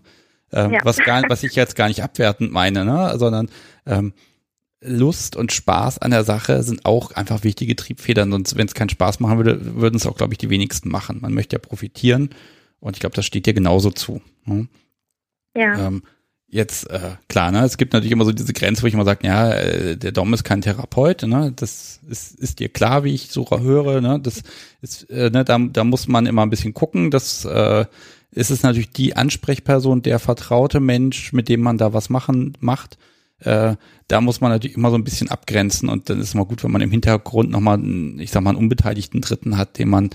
[0.52, 0.80] äh, ja.
[0.84, 3.14] was, gar, was ich jetzt gar nicht abwertend meine, ne?
[3.18, 3.50] sondern
[3.86, 4.14] ähm,
[4.82, 8.32] Lust und Spaß an der Sache sind auch einfach wichtige Triebfedern.
[8.32, 11.20] Sonst, wenn es keinen Spaß machen würde, würden es auch, glaube ich, die wenigsten machen.
[11.22, 12.30] Man möchte ja profitieren
[12.80, 14.22] und ich glaube, das steht dir genauso zu.
[14.46, 14.68] Ne?
[15.56, 15.88] Ja.
[15.88, 16.04] Ähm,
[16.48, 19.28] Jetzt, äh, klar, ne, es gibt natürlich immer so diese Grenze, wo ich immer sage,
[19.28, 23.30] ja, äh, der Dom ist kein Therapeut, ne, das ist, ist dir klar, wie ich
[23.30, 24.44] so höre, ne, das
[24.82, 27.86] ist, äh, ne, da, da muss man immer ein bisschen gucken, das äh,
[28.32, 33.00] ist es natürlich die Ansprechperson, der vertraute Mensch, mit dem man da was machen, macht,
[33.40, 33.76] äh,
[34.08, 36.64] da muss man natürlich immer so ein bisschen abgrenzen und dann ist es mal gut,
[36.64, 37.82] wenn man im Hintergrund nochmal,
[38.20, 40.12] ich sag mal, einen unbeteiligten Dritten hat, den man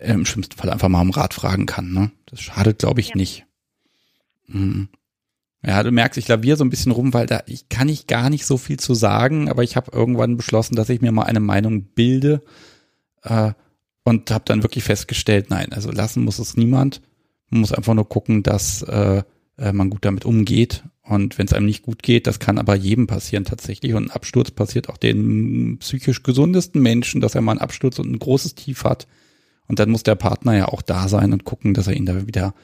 [0.00, 3.10] äh, im schlimmsten Fall einfach mal um Rat fragen kann, ne, das schadet, glaube ich,
[3.10, 3.16] ja.
[3.16, 3.46] nicht.
[4.48, 4.88] Mhm.
[5.64, 8.30] Ja, du merkst, ich laviere so ein bisschen rum, weil da ich kann ich gar
[8.30, 11.40] nicht so viel zu sagen, aber ich habe irgendwann beschlossen, dass ich mir mal eine
[11.40, 12.42] Meinung bilde
[13.22, 13.52] äh,
[14.02, 17.00] und habe dann wirklich festgestellt, nein, also lassen muss es niemand.
[17.48, 19.22] Man muss einfach nur gucken, dass äh,
[19.56, 20.82] äh man gut damit umgeht.
[21.04, 23.94] Und wenn es einem nicht gut geht, das kann aber jedem passieren tatsächlich.
[23.94, 28.10] Und ein Absturz passiert auch den psychisch gesundesten Menschen, dass er mal einen Absturz und
[28.10, 29.06] ein großes Tief hat.
[29.68, 32.26] Und dann muss der Partner ja auch da sein und gucken, dass er ihn da
[32.26, 32.54] wieder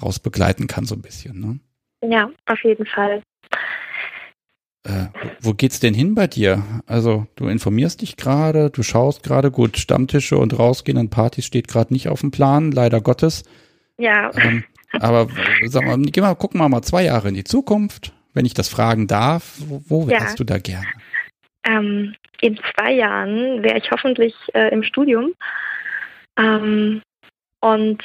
[0.00, 1.40] raus begleiten kann, so ein bisschen.
[1.40, 1.60] Ne?
[2.02, 3.22] Ja, auf jeden Fall.
[4.84, 5.06] Äh,
[5.40, 6.62] wo geht's denn hin bei dir?
[6.86, 11.68] Also, du informierst dich gerade, du schaust gerade, gut, Stammtische und rausgehen an Partys steht
[11.68, 13.42] gerade nicht auf dem Plan, leider Gottes.
[13.98, 14.30] Ja.
[14.36, 15.28] Ähm, aber
[15.66, 18.68] sag mal, geh mal, gucken wir mal zwei Jahre in die Zukunft, wenn ich das
[18.68, 19.56] fragen darf.
[19.58, 20.34] Wo, wo wärst ja.
[20.36, 20.86] du da gerne?
[21.64, 25.32] Ähm, in zwei Jahren wäre ich hoffentlich äh, im Studium
[26.38, 27.02] Ähm,
[27.60, 28.02] und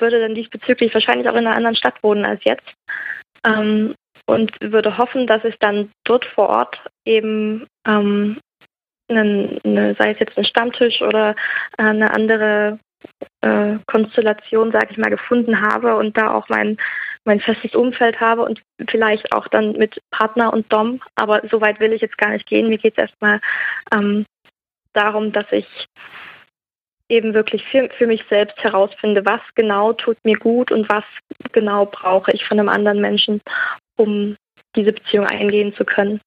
[0.00, 2.74] würde dann diesbezüglich wahrscheinlich auch in einer anderen Stadt wohnen als jetzt.
[3.46, 3.94] Ähm,
[4.26, 8.38] und würde hoffen, dass es dann dort vor Ort eben ähm,
[9.08, 11.36] einen, eine, sei es jetzt ein Stammtisch oder
[11.76, 12.78] eine andere
[13.42, 16.78] äh, Konstellation, sage ich mal, gefunden habe und da auch mein,
[17.24, 21.00] mein festes Umfeld habe und vielleicht auch dann mit Partner und Dom.
[21.16, 22.68] Aber so weit will ich jetzt gar nicht gehen.
[22.68, 23.40] Mir geht es erstmal
[23.92, 24.24] ähm,
[24.94, 25.66] darum, dass ich
[27.14, 31.04] eben wirklich für, für mich selbst herausfinde, was genau tut mir gut und was
[31.52, 33.40] genau brauche ich von einem anderen Menschen,
[33.96, 34.36] um
[34.76, 36.20] diese Beziehung eingehen zu können.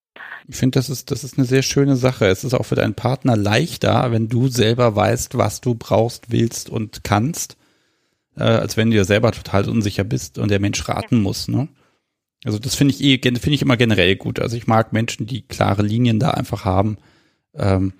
[0.47, 2.25] Ich finde, das ist, das ist eine sehr schöne Sache.
[2.25, 6.69] Es ist auch für deinen Partner leichter, wenn du selber weißt, was du brauchst, willst
[6.69, 7.57] und kannst,
[8.37, 11.21] äh, als wenn du dir selber total unsicher bist und der Mensch raten ja.
[11.21, 11.47] muss.
[11.49, 11.67] Ne?
[12.45, 14.39] Also das finde ich eh, finde ich immer generell gut.
[14.39, 16.97] Also ich mag Menschen, die klare Linien da einfach haben.
[17.55, 17.93] Ähm,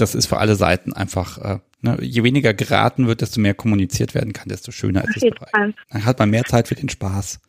[0.00, 4.14] das ist für alle Seiten einfach, äh, ne, je weniger geraten wird, desto mehr kommuniziert
[4.14, 5.32] werden kann, desto schöner ist es.
[5.52, 7.40] Dann hat man mehr Zeit für den Spaß.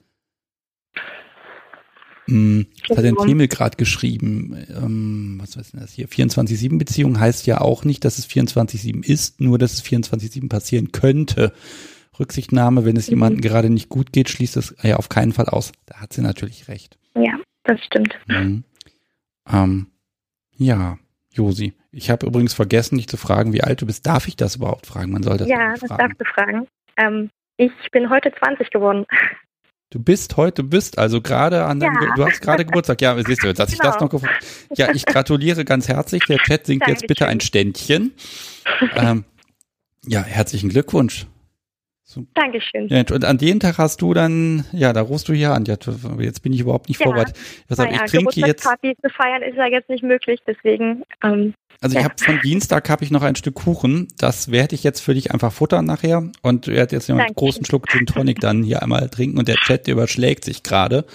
[2.29, 4.55] Hm, was hat denn Themel gerade geschrieben?
[4.69, 6.07] Ähm, was ist denn das hier?
[6.07, 11.53] 24-7-Beziehung heißt ja auch nicht, dass es 24-7 ist, nur dass es 24-7 passieren könnte.
[12.19, 13.13] Rücksichtnahme, wenn es mhm.
[13.13, 15.71] jemandem gerade nicht gut geht, schließt es ja auf keinen Fall aus.
[15.87, 16.97] Da hat sie natürlich recht.
[17.15, 18.13] Ja, das stimmt.
[18.27, 18.63] Mhm.
[19.51, 19.87] Ähm,
[20.55, 20.99] ja,
[21.39, 21.73] Josi.
[21.91, 24.05] Ich habe übrigens vergessen, dich zu fragen, wie alt du bist.
[24.05, 25.11] Darf ich das überhaupt fragen?
[25.11, 26.67] Man soll das Ja, das darfst du fragen.
[26.97, 29.05] Ähm, ich bin heute 20 geworden.
[29.89, 32.13] Du bist heute, du bist also gerade an deinem, ja.
[32.15, 33.01] du hast gerade Geburtstag.
[33.01, 33.71] Ja, siehst du, dass genau.
[33.71, 34.35] ich das noch gefunden
[34.75, 36.23] Ja, ich gratuliere ganz herzlich.
[36.27, 37.01] Der Chat singt Dankeschön.
[37.01, 38.13] jetzt bitte ein Ständchen.
[38.95, 39.23] ähm,
[40.05, 41.25] ja, herzlichen Glückwunsch.
[42.11, 42.25] So.
[42.33, 42.87] Dankeschön.
[42.87, 45.65] Ja, und an dem Tag hast du dann, ja, da rufst du hier an.
[45.65, 45.75] Ja,
[46.17, 47.03] jetzt bin ich überhaupt nicht ja.
[47.03, 47.35] vorbereitet.
[47.69, 48.63] Deshalb, naja, ich trinke jetzt.
[48.63, 52.89] Party zu feiern ist ja jetzt nicht möglich, deswegen ähm, also ich habe von Dienstag
[52.89, 54.07] habe ich noch ein Stück Kuchen.
[54.17, 57.35] Das werde ich jetzt für dich einfach futtern nachher und du werde jetzt noch einen
[57.35, 61.05] großen Schluck Gin Tonic dann hier einmal trinken und der Chat der überschlägt sich gerade.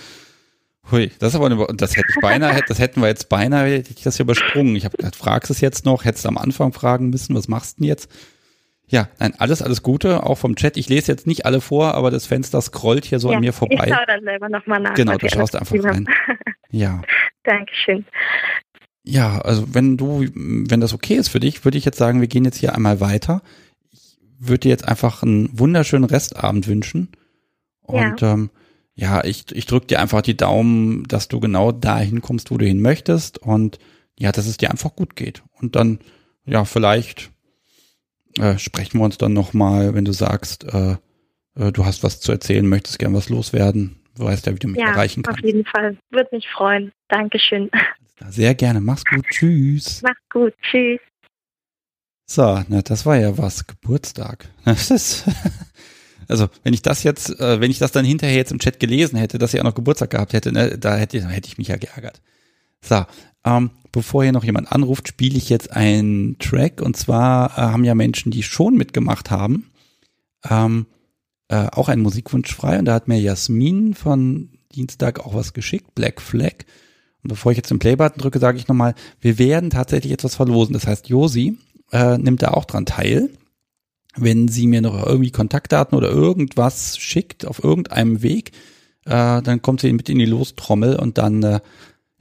[0.93, 3.91] Hui, das ist aber eine, das hätte ich beinahe, das hätten wir jetzt beinahe, hätte
[3.95, 4.77] ich das hier übersprungen.
[4.77, 7.79] Ich habe gedacht, fragst es jetzt noch, hättest du am Anfang fragen müssen, was machst
[7.79, 8.09] du denn jetzt?
[8.87, 10.77] Ja, nein, alles, alles Gute, auch vom Chat.
[10.77, 13.53] Ich lese jetzt nicht alle vor, aber das Fenster scrollt hier so ja, an mir
[13.53, 13.87] vorbei.
[13.87, 14.95] Ich schaue dann selber nochmal nach.
[14.95, 16.07] Genau, du schaust einfach rein.
[16.71, 17.03] Ja.
[17.45, 18.05] Dankeschön.
[19.03, 22.29] Ja, also wenn du, wenn das okay ist für dich, würde ich jetzt sagen, wir
[22.29, 23.43] gehen jetzt hier einmal weiter.
[23.93, 27.09] Ich würde dir jetzt einfach einen wunderschönen Restabend wünschen.
[27.83, 28.51] Und ja, ähm,
[28.95, 32.67] ja ich, ich drücke dir einfach die Daumen, dass du genau dahin kommst, wo du
[32.67, 33.39] hin möchtest.
[33.39, 33.79] Und
[34.19, 35.43] ja, dass es dir einfach gut geht.
[35.61, 35.99] Und dann,
[36.47, 37.31] ja, vielleicht
[38.39, 40.97] äh, sprechen wir uns dann nochmal, wenn du sagst, äh,
[41.57, 44.01] äh, du hast was zu erzählen, möchtest gern was loswerden.
[44.17, 45.41] Du weißt ja, wie du mich ja, erreichen kannst.
[45.41, 45.97] Auf jeden Fall.
[46.11, 46.93] Würde mich freuen.
[47.09, 47.71] Dankeschön.
[48.29, 48.81] Sehr gerne.
[48.81, 49.25] Mach's gut.
[49.29, 50.03] Tschüss.
[50.03, 50.55] Mach's gut.
[50.63, 51.01] Tschüss.
[52.27, 53.67] So, na, das war ja was.
[53.67, 54.49] Geburtstag.
[54.65, 55.25] Das ist,
[56.29, 59.19] also, wenn ich das jetzt, äh, wenn ich das dann hinterher jetzt im Chat gelesen
[59.19, 61.77] hätte, dass sie auch noch Geburtstag gehabt hätte, ne, da hätte, hätte ich mich ja
[61.77, 62.23] geärgert.
[62.81, 63.05] So,
[63.45, 66.81] ähm, bevor hier noch jemand anruft, spiele ich jetzt einen Track.
[66.81, 69.71] Und zwar äh, haben ja Menschen, die schon mitgemacht haben,
[70.49, 70.87] ähm,
[71.49, 72.79] äh, auch einen Musikwunsch frei.
[72.79, 76.65] Und da hat mir Jasmin von Dienstag auch was geschickt, Black Flag.
[77.23, 80.75] Und bevor ich jetzt den Playbutton drücke, sage ich nochmal, wir werden tatsächlich etwas verlosen.
[80.75, 81.57] Das heißt, Josi
[81.93, 83.31] äh, nimmt da auch dran teil.
[84.17, 88.53] Wenn sie mir noch irgendwie Kontaktdaten oder irgendwas schickt auf irgendeinem Weg,
[89.07, 91.61] äh, dann kommt sie mit in die Lostrommel und dann, äh,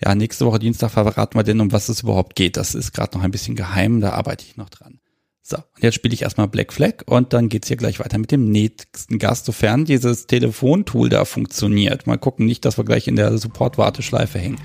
[0.04, 2.58] ja, nächste Woche Dienstag verraten wir denn, um was es überhaupt geht.
[2.58, 5.00] Das ist gerade noch ein bisschen geheim, da arbeite ich noch dran.
[5.42, 8.32] So, und jetzt spiele ich erstmal Black Flag und dann geht's hier gleich weiter mit
[8.32, 12.08] dem nächsten Gast, sofern dieses Telefontool da funktioniert.
[12.08, 14.58] Mal gucken, nicht, dass wir gleich in der Support-Warteschleife hängen.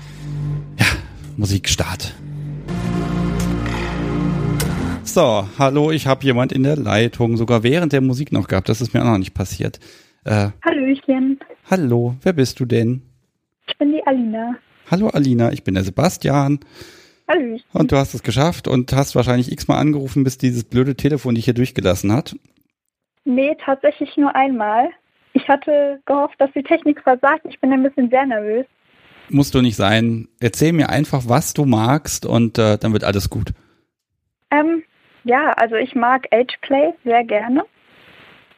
[0.77, 0.85] Ja,
[1.37, 2.13] Musikstart.
[5.03, 8.69] So, hallo, ich habe jemand in der Leitung, sogar während der Musik noch gehabt.
[8.69, 9.79] Das ist mir auch noch nicht passiert.
[10.23, 11.39] Äh, Hallöchen.
[11.69, 13.01] Hallo, wer bist du denn?
[13.67, 14.57] Ich bin die Alina.
[14.89, 16.59] Hallo Alina, ich bin der Sebastian.
[17.27, 17.63] Hallöchen.
[17.73, 21.45] Und du hast es geschafft und hast wahrscheinlich x-mal angerufen, bis dieses blöde Telefon dich
[21.45, 22.35] hier durchgelassen hat.
[23.25, 24.89] Nee, tatsächlich nur einmal.
[25.33, 27.45] Ich hatte gehofft, dass die Technik versagt.
[27.47, 28.65] Ich bin ein bisschen sehr nervös
[29.31, 30.27] musst du nicht sein.
[30.39, 33.51] Erzähl mir einfach, was du magst und äh, dann wird alles gut.
[34.51, 34.83] Ähm,
[35.23, 37.63] ja, also ich mag Ageplay sehr gerne.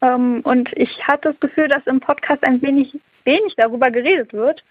[0.02, 4.64] Ähm, und ich hatte das Gefühl, dass im Podcast ein wenig, wenig darüber geredet wird.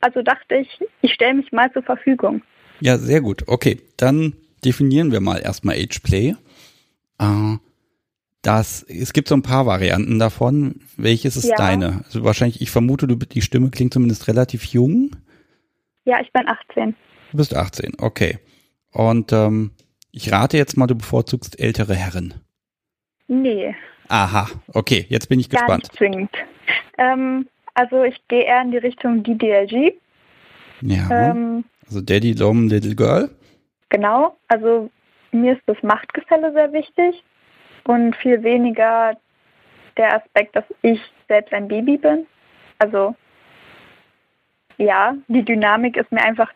[0.00, 2.42] Also dachte ich, ich stelle mich mal zur Verfügung.
[2.80, 3.44] Ja, sehr gut.
[3.46, 4.34] Okay, dann
[4.64, 6.34] definieren wir mal erstmal Ageplay.
[7.18, 7.56] Äh,
[8.42, 10.80] das, es gibt so ein paar Varianten davon.
[10.96, 11.56] Welches ist ja.
[11.56, 12.02] deine?
[12.04, 15.14] Also wahrscheinlich, ich vermute, du, die Stimme klingt zumindest relativ jung.
[16.04, 16.96] Ja, ich bin 18.
[17.30, 18.38] Du bist 18, okay.
[18.90, 19.70] Und ähm,
[20.10, 22.34] ich rate jetzt mal, du bevorzugst ältere Herren.
[23.28, 23.74] Nee.
[24.12, 25.84] Aha, okay, jetzt bin ich Gar gespannt.
[25.84, 26.30] nicht zwingend.
[26.98, 29.94] Ähm, also ich gehe eher in die Richtung DDLG.
[30.82, 33.30] Ja, Ähm, also Daddy Long Little Girl.
[33.88, 34.36] genau.
[34.48, 34.90] Also
[35.30, 37.24] mir ist das Machtgefälle sehr wichtig
[37.84, 39.16] und viel weniger
[39.96, 42.26] der Aspekt, dass ich selbst ein Baby bin.
[42.80, 43.16] Also
[44.76, 46.52] ja, die Dynamik ist mir einfach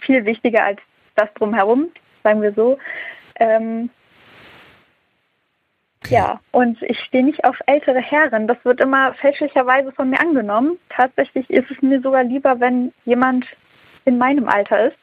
[0.00, 0.78] viel wichtiger als
[1.16, 1.88] das drumherum,
[2.22, 2.78] sagen wir so.
[3.40, 3.90] Ähm,
[6.04, 6.14] Okay.
[6.14, 8.48] Ja, und ich stehe nicht auf ältere Herren.
[8.48, 10.78] Das wird immer fälschlicherweise von mir angenommen.
[10.88, 13.44] Tatsächlich ist es mir sogar lieber, wenn jemand
[14.06, 14.96] in meinem Alter ist,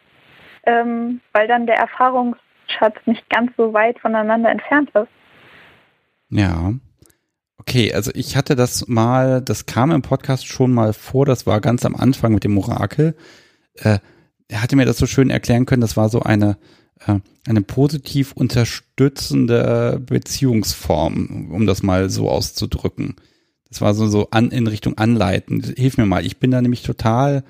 [0.65, 5.07] ähm, weil dann der Erfahrungsschatz nicht ganz so weit voneinander entfernt ist.
[6.29, 6.73] Ja.
[7.59, 11.61] Okay, also ich hatte das mal, das kam im Podcast schon mal vor, das war
[11.61, 13.15] ganz am Anfang mit dem Orakel.
[13.75, 13.99] Äh,
[14.47, 16.57] er hatte mir das so schön erklären können, das war so eine,
[17.05, 23.15] eine positiv unterstützende Beziehungsform, um das mal so auszudrücken.
[23.69, 25.61] Das war so, so an, in Richtung anleiten.
[25.61, 27.43] Hilf mir mal, ich bin da nämlich total,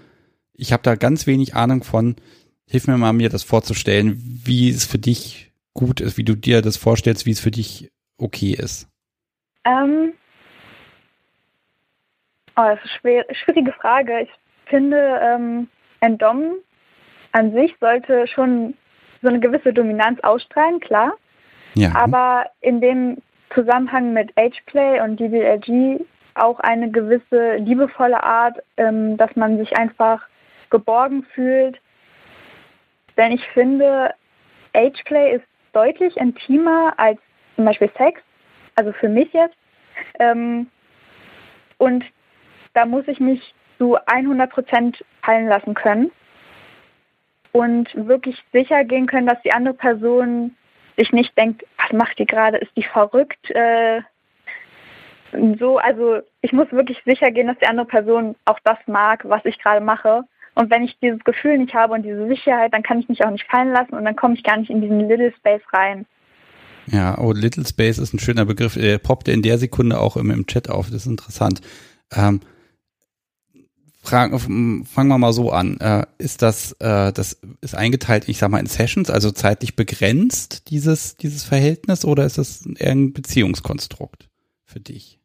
[0.53, 2.15] ich habe da ganz wenig Ahnung von.
[2.65, 6.61] Hilf mir mal, mir das vorzustellen, wie es für dich gut ist, wie du dir
[6.61, 8.89] das vorstellst, wie es für dich okay ist.
[9.63, 10.13] Ähm,
[12.55, 14.21] oh, das ist eine schwierige Frage.
[14.23, 14.29] Ich
[14.65, 15.67] finde, ähm,
[16.01, 16.55] ein Dom
[17.31, 18.73] an sich sollte schon
[19.22, 21.14] so eine gewisse Dominanz ausstrahlen, klar.
[21.73, 21.91] Ja.
[21.94, 23.18] aber in dem
[23.53, 26.02] Zusammenhang mit Ageplay und DBLG
[26.34, 30.22] auch eine gewisse liebevolle Art, ähm, dass man sich einfach
[30.69, 31.80] geborgen fühlt.
[33.15, 34.14] Denn ich finde,
[34.73, 37.19] Ageplay ist deutlich intimer als
[37.56, 38.22] zum Beispiel Sex,
[38.76, 39.57] also für mich jetzt.
[40.19, 40.68] Ähm,
[41.77, 42.03] und
[42.73, 46.11] da muss ich mich zu 100% fallen lassen können
[47.51, 50.55] und wirklich sicher gehen können, dass die andere Person
[50.97, 53.49] sich nicht denkt, was macht die gerade, ist die verrückt?
[53.51, 54.01] Äh,
[55.59, 59.45] so, also ich muss wirklich sicher gehen, dass die andere Person auch das mag, was
[59.45, 60.23] ich gerade mache.
[60.55, 63.29] Und wenn ich dieses Gefühl nicht habe und diese Sicherheit, dann kann ich mich auch
[63.29, 66.05] nicht fallen lassen und dann komme ich gar nicht in diesen Little Space rein.
[66.87, 68.73] Ja, oh, Little Space ist ein schöner Begriff.
[68.73, 70.87] Der poppte in der Sekunde auch im, im Chat auf.
[70.87, 71.61] Das ist interessant.
[72.15, 72.39] Ähm,
[74.07, 75.79] fragen, fangen wir mal so an.
[75.79, 80.69] Äh, ist das, äh, das ist eingeteilt, ich sag mal, in Sessions, also zeitlich begrenzt,
[80.69, 84.29] dieses, dieses Verhältnis, oder ist das eher ein Beziehungskonstrukt
[84.65, 85.19] für dich?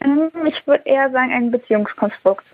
[0.00, 2.44] Ähm, Ich würde eher sagen, ein Beziehungskonstrukt.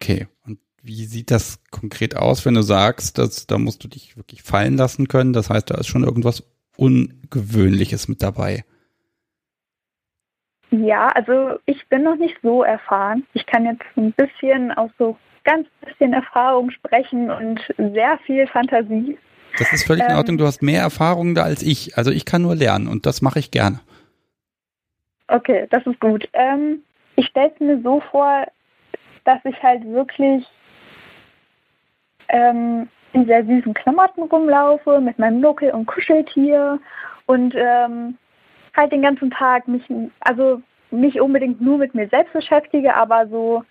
[0.00, 0.28] Okay.
[0.46, 4.42] Und wie sieht das konkret aus, wenn du sagst, dass da musst du dich wirklich
[4.42, 5.32] fallen lassen können?
[5.32, 6.44] Das heißt, da ist schon irgendwas
[6.76, 8.64] Ungewöhnliches mit dabei.
[10.70, 13.24] Ja, also ich bin noch nicht so erfahren.
[13.34, 19.16] Ich kann jetzt ein bisschen aus so ganz bisschen Erfahrung sprechen und sehr viel Fantasie.
[19.58, 20.16] Das ist völlig in Ähm.
[20.18, 20.38] Ordnung.
[20.38, 21.96] Du hast mehr Erfahrung da als ich.
[21.96, 23.80] Also ich kann nur lernen und das mache ich gerne.
[25.28, 26.28] Okay, das ist gut.
[26.32, 26.80] Ähm,
[27.16, 28.46] ich stelle es mir so vor,
[29.24, 30.46] dass ich halt wirklich
[32.28, 36.78] ähm, in sehr süßen Klamotten rumlaufe, mit meinem Nuckel und Kuscheltier
[37.26, 38.18] und ähm,
[38.76, 39.82] halt den ganzen Tag mich,
[40.20, 43.64] also nicht unbedingt nur mit mir selbst beschäftige, aber so,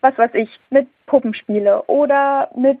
[0.00, 2.80] was weiß ich, mit Puppen spiele oder mit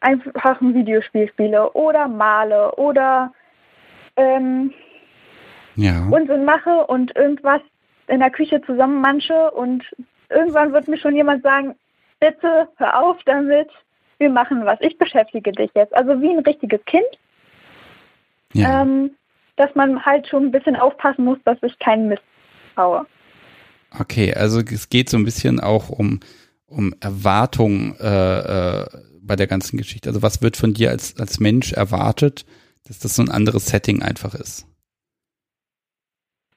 [0.00, 3.32] einfachen Videospiel spiele oder male oder
[4.16, 4.72] ähm,
[5.74, 6.06] Ja.
[6.10, 7.60] Unsinn mache und irgendwas
[8.06, 9.84] in der Küche zusammenmansche und
[10.30, 11.74] irgendwann wird mir schon jemand sagen,
[12.20, 13.68] bitte hör auf damit,
[14.18, 15.94] wir machen was, ich beschäftige dich jetzt.
[15.94, 17.06] Also wie ein richtiges Kind,
[18.52, 18.82] ja.
[18.82, 19.10] ähm,
[19.58, 22.22] dass man halt schon ein bisschen aufpassen muss, dass ich keinen Mist
[22.74, 23.06] baue.
[23.98, 26.20] Okay, also es geht so ein bisschen auch um,
[26.66, 28.86] um Erwartungen äh, äh,
[29.20, 30.08] bei der ganzen Geschichte.
[30.08, 32.44] Also was wird von dir als, als Mensch erwartet,
[32.86, 34.66] dass das so ein anderes Setting einfach ist?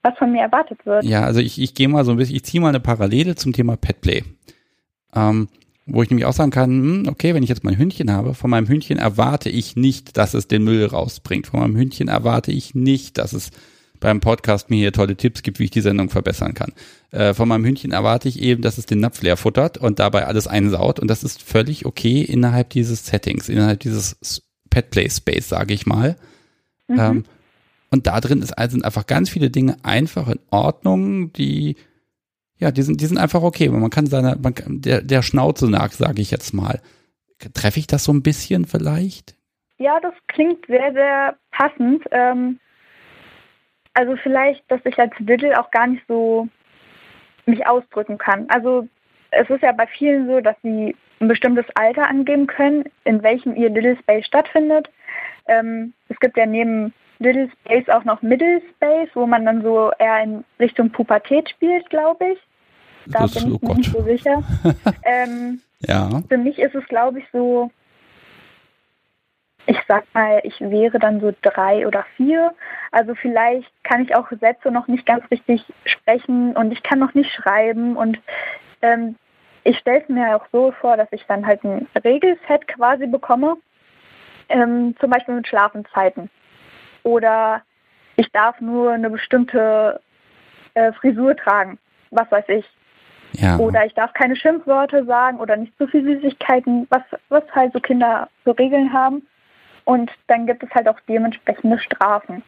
[0.04, 1.04] Was von mir erwartet wird.
[1.04, 3.54] Ja, also ich, ich gehe mal so ein bisschen, ich ziehe mal eine Parallele zum
[3.54, 4.24] Thema Petplay.
[5.14, 5.48] Ähm,
[5.94, 8.50] wo ich nämlich auch sagen kann, hm, okay, wenn ich jetzt mein Hündchen habe, von
[8.50, 11.48] meinem Hündchen erwarte ich nicht, dass es den Müll rausbringt.
[11.48, 13.52] Von meinem Hündchen erwarte ich nicht, dass es
[14.00, 16.74] beim Podcast mir hier tolle Tipps gibt, wie ich die Sendung verbessern kann.
[17.12, 20.26] Äh, von meinem Hündchen erwarte ich eben, dass es den Napf leer futtert und dabei
[20.26, 21.00] alles einsaut.
[21.00, 26.16] Und das ist völlig okay innerhalb dieses Settings, innerhalb dieses Petplay Space, sage ich mal.
[26.88, 27.00] Mhm.
[27.00, 27.24] Ähm,
[27.92, 31.76] und da drin ist, sind einfach ganz viele Dinge einfach in Ordnung, die,
[32.62, 33.70] ja, die sind, die sind einfach okay.
[33.70, 36.80] Man kann seiner, man, der, der Schnauze nach, sage ich jetzt mal.
[37.54, 39.36] Treffe ich das so ein bisschen vielleicht?
[39.80, 42.04] Ja, das klingt sehr, sehr passend.
[42.12, 42.60] Ähm,
[43.96, 46.48] also vielleicht, dass ich als Diddle auch gar nicht so
[47.48, 48.46] mich ausdrücken kann.
[48.50, 48.88] Also
[49.32, 53.56] es ist ja bei vielen so, dass sie ein bestimmtes Alter angeben können, in welchem
[53.56, 54.88] ihr Diddle Space stattfindet.
[55.48, 59.92] Ähm, es gibt ja neben Little Space auch noch Middle Space, wo man dann so
[59.98, 62.40] eher in Richtung Pubertät spielt, glaube ich.
[63.08, 64.44] Da Das- bin ich oh mir nicht so sicher.
[65.04, 66.22] ähm, Ja.
[66.30, 67.72] für mich ist es, glaube ich, so,
[69.68, 72.54] ich sag mal, ich wäre dann so drei oder vier.
[72.92, 77.14] Also vielleicht kann ich auch Sätze noch nicht ganz richtig sprechen und ich kann noch
[77.14, 77.96] nicht schreiben.
[77.96, 78.20] Und
[78.82, 79.16] ähm,
[79.64, 83.58] ich stelle es mir auch so vor, dass ich dann halt ein Regelset quasi bekomme,
[84.50, 86.30] ähm, zum Beispiel mit Schlafenszeiten.
[87.04, 87.62] Oder
[88.16, 90.02] ich darf nur eine bestimmte
[90.74, 91.78] äh, Frisur tragen,
[92.10, 92.66] was weiß ich.
[93.34, 93.58] Ja.
[93.58, 97.80] Oder ich darf keine Schimpfworte sagen oder nicht zu viel Süßigkeiten, was, was halt so
[97.80, 99.26] Kinder so Regeln haben.
[99.86, 102.44] Und dann gibt es halt auch dementsprechende Strafen.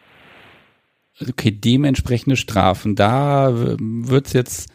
[1.22, 2.96] Okay, dementsprechende Strafen.
[2.96, 4.72] Da äh, wird's jetzt,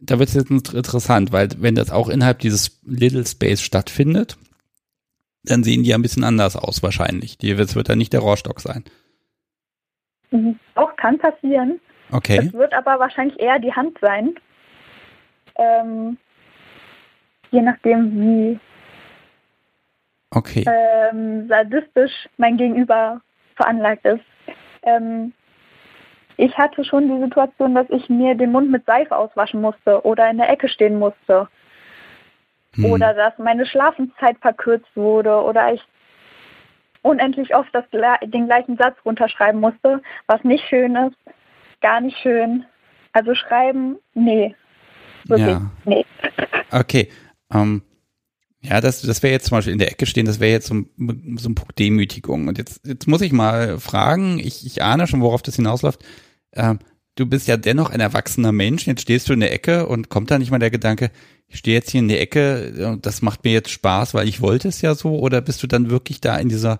[0.00, 4.38] da wird's jetzt int- interessant, weil wenn das auch innerhalb dieses Little Space stattfindet,
[5.44, 7.36] dann sehen die ja ein bisschen anders aus wahrscheinlich.
[7.36, 8.84] Die, es wird dann nicht der Rohrstock sein.
[10.30, 10.58] Mhm.
[10.76, 11.80] Auch kann passieren.
[12.10, 12.38] Okay.
[12.46, 14.34] Es wird aber wahrscheinlich eher die Hand sein.
[15.56, 16.18] Ähm,
[17.50, 18.60] je nachdem, wie
[20.34, 20.64] Okay.
[20.66, 23.20] ähm, sadistisch mein Gegenüber
[23.56, 24.24] veranlagt ist.
[24.82, 25.32] Ähm,
[26.38, 30.30] ich hatte schon die Situation, dass ich mir den Mund mit Seife auswaschen musste oder
[30.30, 31.48] in der Ecke stehen musste.
[32.76, 32.86] Hm.
[32.86, 35.82] oder dass meine Schlafenszeit verkürzt wurde oder ich
[37.02, 41.16] unendlich oft das, den gleichen Satz runterschreiben musste, was nicht schön ist,
[41.80, 42.64] gar nicht schön.
[43.12, 44.54] Also schreiben, nee.
[45.26, 45.70] Wirklich, Ja.
[45.84, 46.04] nee.
[46.70, 47.08] Okay.
[47.52, 47.82] Ähm,
[48.60, 50.74] ja, das, das wäre jetzt zum Beispiel in der Ecke stehen, das wäre jetzt so,
[50.74, 52.48] ein- so ein Punkt Demütigung.
[52.48, 56.04] Und jetzt, jetzt muss ich mal fragen, ich, ich ahne schon, worauf das hinausläuft.
[56.52, 56.78] Ähm,
[57.16, 60.30] du bist ja dennoch ein erwachsener Mensch, jetzt stehst du in der Ecke und kommt
[60.30, 61.10] da nicht mal der Gedanke,
[61.48, 64.40] ich stehe jetzt hier in der Ecke und das macht mir jetzt Spaß, weil ich
[64.40, 66.78] wollte es ja so, oder bist du dann wirklich da in dieser,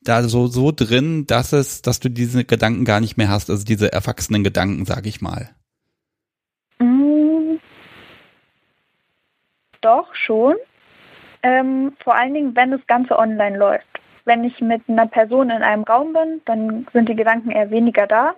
[0.00, 3.64] da so, so drin, dass es, dass du diese Gedanken gar nicht mehr hast, also
[3.64, 5.50] diese erwachsenen Gedanken, sag ich mal.
[6.78, 7.58] Mm,
[9.80, 10.56] doch, schon.
[11.42, 13.86] Ähm, vor allen Dingen, wenn das Ganze online läuft.
[14.24, 18.06] Wenn ich mit einer Person in einem Raum bin, dann sind die Gedanken eher weniger
[18.06, 18.34] da,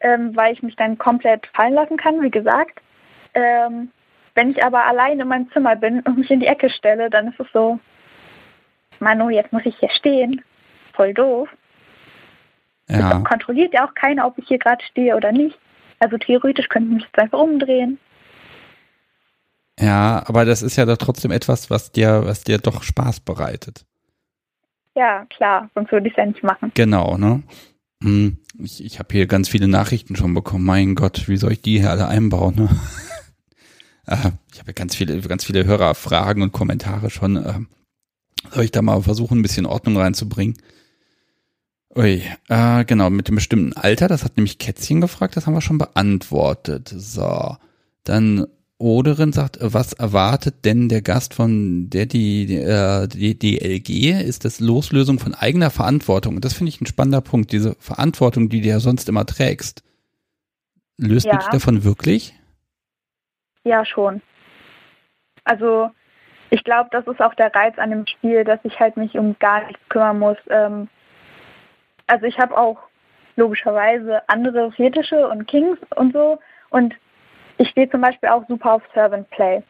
[0.00, 2.80] ähm, weil ich mich dann komplett fallen lassen kann, wie gesagt.
[3.34, 3.90] Ähm,
[4.34, 7.28] wenn ich aber allein in meinem Zimmer bin und mich in die Ecke stelle, dann
[7.28, 7.78] ist es so,
[8.98, 10.42] Manu, jetzt muss ich hier stehen.
[10.94, 11.48] Voll doof.
[12.88, 13.18] Ja.
[13.18, 15.58] Es kontrolliert ja auch keiner, ob ich hier gerade stehe oder nicht.
[16.00, 17.98] Also theoretisch könnte ich mich jetzt einfach umdrehen.
[19.78, 23.84] Ja, aber das ist ja doch trotzdem etwas, was dir, was dir doch Spaß bereitet.
[24.94, 26.70] Ja, klar, sonst würde ich es ja nicht machen.
[26.74, 27.42] Genau, ne?
[28.02, 30.64] Hm, Ich, ich habe hier ganz viele Nachrichten schon bekommen.
[30.64, 32.54] Mein Gott, wie soll ich die hier alle einbauen?
[32.54, 32.68] Ne?
[34.06, 37.36] Äh, ich habe ja ganz viele, ganz viele Hörerfragen und Kommentare schon.
[37.36, 37.68] Ähm,
[38.52, 40.56] Soll ich da mal versuchen, ein bisschen Ordnung reinzubringen?
[41.96, 45.60] Ui, äh, genau, mit dem bestimmten Alter, das hat nämlich Kätzchen gefragt, das haben wir
[45.60, 46.92] schon beantwortet.
[46.96, 47.56] So,
[48.04, 48.46] dann
[48.78, 54.20] Oderin sagt, was erwartet denn der Gast von der die, die, äh, die DLG?
[54.20, 56.36] Ist das Loslösung von eigener Verantwortung?
[56.36, 59.84] Und das finde ich ein spannender Punkt, diese Verantwortung, die du ja sonst immer trägst.
[60.98, 61.38] Löst du Ja.
[61.38, 62.34] dich davon wirklich?
[63.64, 64.20] Ja, schon.
[65.44, 65.90] Also
[66.50, 69.36] ich glaube, das ist auch der Reiz an dem Spiel, dass ich halt mich um
[69.38, 70.36] gar nichts kümmern muss.
[70.50, 70.88] Ähm,
[72.06, 72.78] also ich habe auch
[73.36, 76.38] logischerweise andere Fetische und Kings und so.
[76.70, 76.94] Und
[77.58, 79.62] ich stehe zum Beispiel auch super auf Servant Play.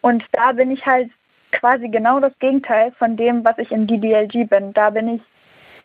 [0.00, 1.10] Und da bin ich halt
[1.52, 4.72] quasi genau das Gegenteil von dem, was ich in DDLG bin.
[4.72, 5.22] Da bin ich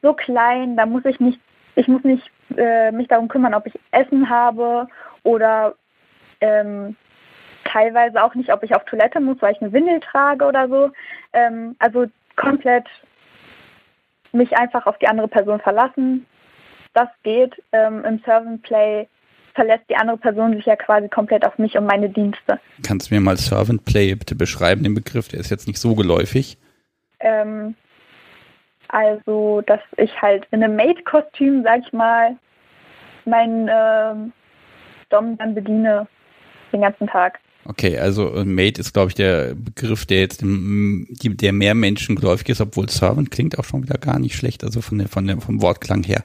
[0.02, 1.40] so klein, da muss ich nicht,
[1.76, 4.88] ich muss nicht äh, mich darum kümmern, ob ich Essen habe
[5.24, 5.76] oder
[6.42, 6.96] ähm,
[7.64, 10.92] teilweise auch nicht, ob ich auf Toilette muss, weil ich eine Windel trage oder so.
[11.32, 12.06] Ähm, also
[12.36, 12.86] komplett
[14.32, 16.26] mich einfach auf die andere Person verlassen.
[16.94, 17.62] Das geht.
[17.72, 19.08] Ähm, Im Servant Play
[19.54, 22.60] verlässt die andere Person sich ja quasi komplett auf mich und meine Dienste.
[22.86, 25.96] Kannst du mir mal Servant Play bitte beschreiben, den Begriff, der ist jetzt nicht so
[25.96, 26.58] geläufig.
[27.20, 27.76] Ähm,
[28.90, 32.36] also, dass ich halt in einem Maid-Kostüm, sag ich mal,
[33.26, 34.34] meinen ähm,
[35.10, 36.08] Dom dann bediene
[36.72, 37.40] den ganzen Tag.
[37.66, 42.16] Okay, also äh, Mate ist, glaube ich, der Begriff, der jetzt dem, der mehr Menschen
[42.16, 45.26] geläufig ist, obwohl Servant klingt auch schon wieder gar nicht schlecht, also von der, von
[45.26, 46.24] der, vom Wortklang her.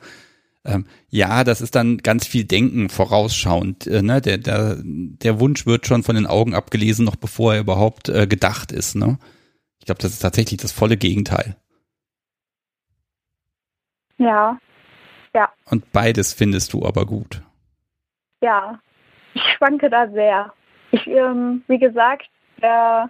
[0.69, 3.87] Ähm, ja, das ist dann ganz viel Denken vorausschauend.
[3.87, 4.21] Äh, ne?
[4.21, 8.27] der, der, der Wunsch wird schon von den Augen abgelesen, noch bevor er überhaupt äh,
[8.27, 8.95] gedacht ist.
[8.95, 9.19] Ne?
[9.81, 11.57] Ich glaube, das ist tatsächlich das volle Gegenteil.
[14.19, 14.59] Ja,
[15.71, 17.43] Und beides findest du aber gut.
[18.43, 18.79] ja.
[19.35, 20.53] Ich schwanke da sehr.
[20.91, 22.29] Ich, ähm, wie gesagt,
[22.61, 23.07] äh,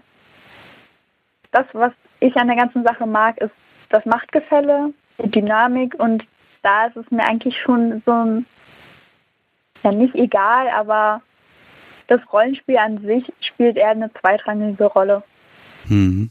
[1.52, 3.52] das, was ich an der ganzen Sache mag, ist
[3.88, 6.26] das Machtgefälle, die Dynamik und
[6.62, 8.46] da ist es mir eigentlich schon so ein,
[9.82, 11.22] ja nicht egal, aber
[12.08, 15.22] das Rollenspiel an sich spielt eher eine zweitrangige Rolle.
[15.86, 16.30] Hm.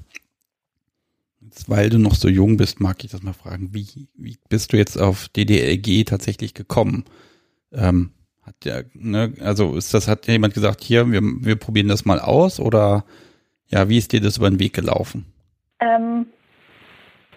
[1.39, 3.73] Jetzt, weil du noch so jung bist, mag ich das mal fragen.
[3.73, 7.05] Wie, wie bist du jetzt auf DDLG tatsächlich gekommen?
[7.71, 8.11] Ähm,
[8.43, 12.19] hat der, ne, also ist das, hat jemand gesagt, hier, wir, wir probieren das mal
[12.19, 13.05] aus oder
[13.67, 15.25] ja, wie ist dir das über den Weg gelaufen?
[15.79, 16.25] Ähm,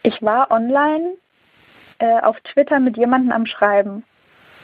[0.03, 1.17] ich war online
[2.01, 4.05] äh, auf Twitter mit jemandem am Schreiben.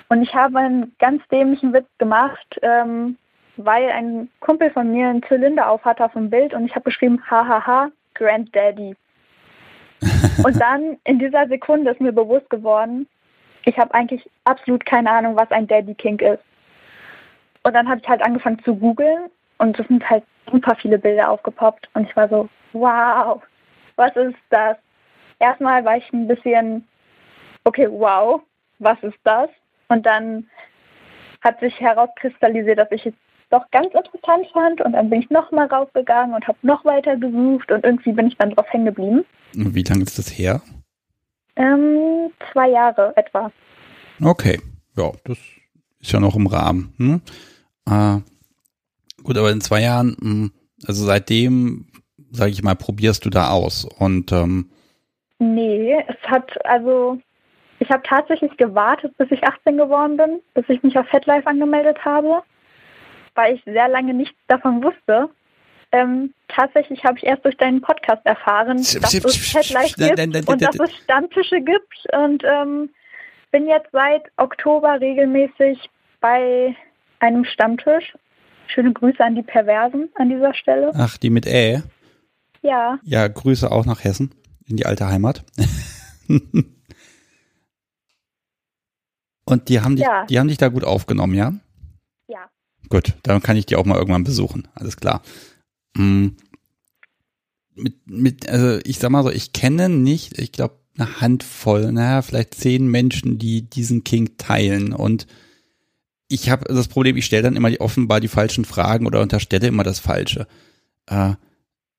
[0.08, 3.16] Und ich habe einen ganz dämlichen Witz gemacht, ähm,
[3.56, 6.84] weil ein Kumpel von mir einen Zylinder auf hatte auf dem Bild und ich habe
[6.84, 8.96] geschrieben, hahaha, Granddaddy.
[10.44, 13.06] und dann in dieser Sekunde ist mir bewusst geworden,
[13.64, 16.42] ich habe eigentlich absolut keine Ahnung, was ein Daddy King ist.
[17.64, 21.30] Und dann habe ich halt angefangen zu googeln und es sind halt super viele Bilder
[21.30, 23.42] aufgepoppt und ich war so, wow,
[23.96, 24.76] was ist das?
[25.40, 26.86] Erstmal war ich ein bisschen,
[27.66, 28.40] okay, wow,
[28.78, 29.50] was ist das?
[29.88, 30.46] Und dann
[31.42, 33.14] hat sich herauskristallisiert, dass ich es
[33.50, 37.70] doch ganz interessant fand und dann bin ich nochmal rausgegangen und habe noch weiter gesucht
[37.70, 39.24] und irgendwie bin ich dann drauf hängen geblieben.
[39.52, 40.60] Wie lange ist das her?
[41.54, 43.52] Ähm, zwei Jahre etwa.
[44.20, 44.60] Okay,
[44.96, 45.38] ja, das
[46.00, 46.92] ist ja noch im Rahmen.
[46.96, 47.20] Hm?
[47.88, 50.52] Äh, gut, aber in zwei Jahren, hm,
[50.86, 51.86] also seitdem,
[52.30, 54.70] sage ich mal, probierst du da aus und ähm,
[55.38, 57.20] Nee, es hat also
[57.78, 62.04] ich habe tatsächlich gewartet, bis ich 18 geworden bin, bis ich mich auf FetLife angemeldet
[62.04, 62.42] habe
[63.36, 65.28] weil ich sehr lange nichts davon wusste.
[65.92, 70.80] Ähm, tatsächlich habe ich erst durch deinen Podcast erfahren, dass es Headlife gibt und dass
[70.80, 72.90] es Stammtische gibt und ähm,
[73.52, 75.78] bin jetzt seit Oktober regelmäßig
[76.20, 76.74] bei
[77.20, 78.14] einem Stammtisch.
[78.66, 80.90] Schöne Grüße an die Perversen an dieser Stelle.
[80.96, 81.82] Ach, die mit Ä?
[82.62, 82.98] Ja.
[83.04, 84.34] Ja, Grüße auch nach Hessen,
[84.66, 85.44] in die alte Heimat.
[89.46, 90.26] und die haben dich, ja.
[90.26, 91.54] die haben dich da gut aufgenommen, ja?
[92.88, 94.68] Gut, dann kann ich die auch mal irgendwann besuchen.
[94.74, 95.22] Alles klar.
[95.96, 96.36] Mhm.
[97.74, 102.22] Mit, mit, also ich sag mal so, ich kenne nicht, ich glaube, eine Handvoll, naja,
[102.22, 104.94] vielleicht zehn Menschen, die diesen King teilen.
[104.94, 105.26] Und
[106.28, 109.66] ich habe das Problem, ich stelle dann immer die, offenbar die falschen Fragen oder unterstelle
[109.66, 110.46] immer das Falsche.
[111.06, 111.34] Äh,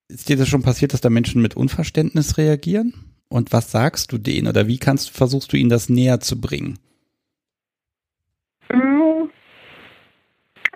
[0.08, 2.94] ist dir das schon passiert, dass da Menschen mit Unverständnis reagieren?
[3.28, 6.78] Und was sagst du denen oder wie kannst versuchst du ihnen das näher zu bringen?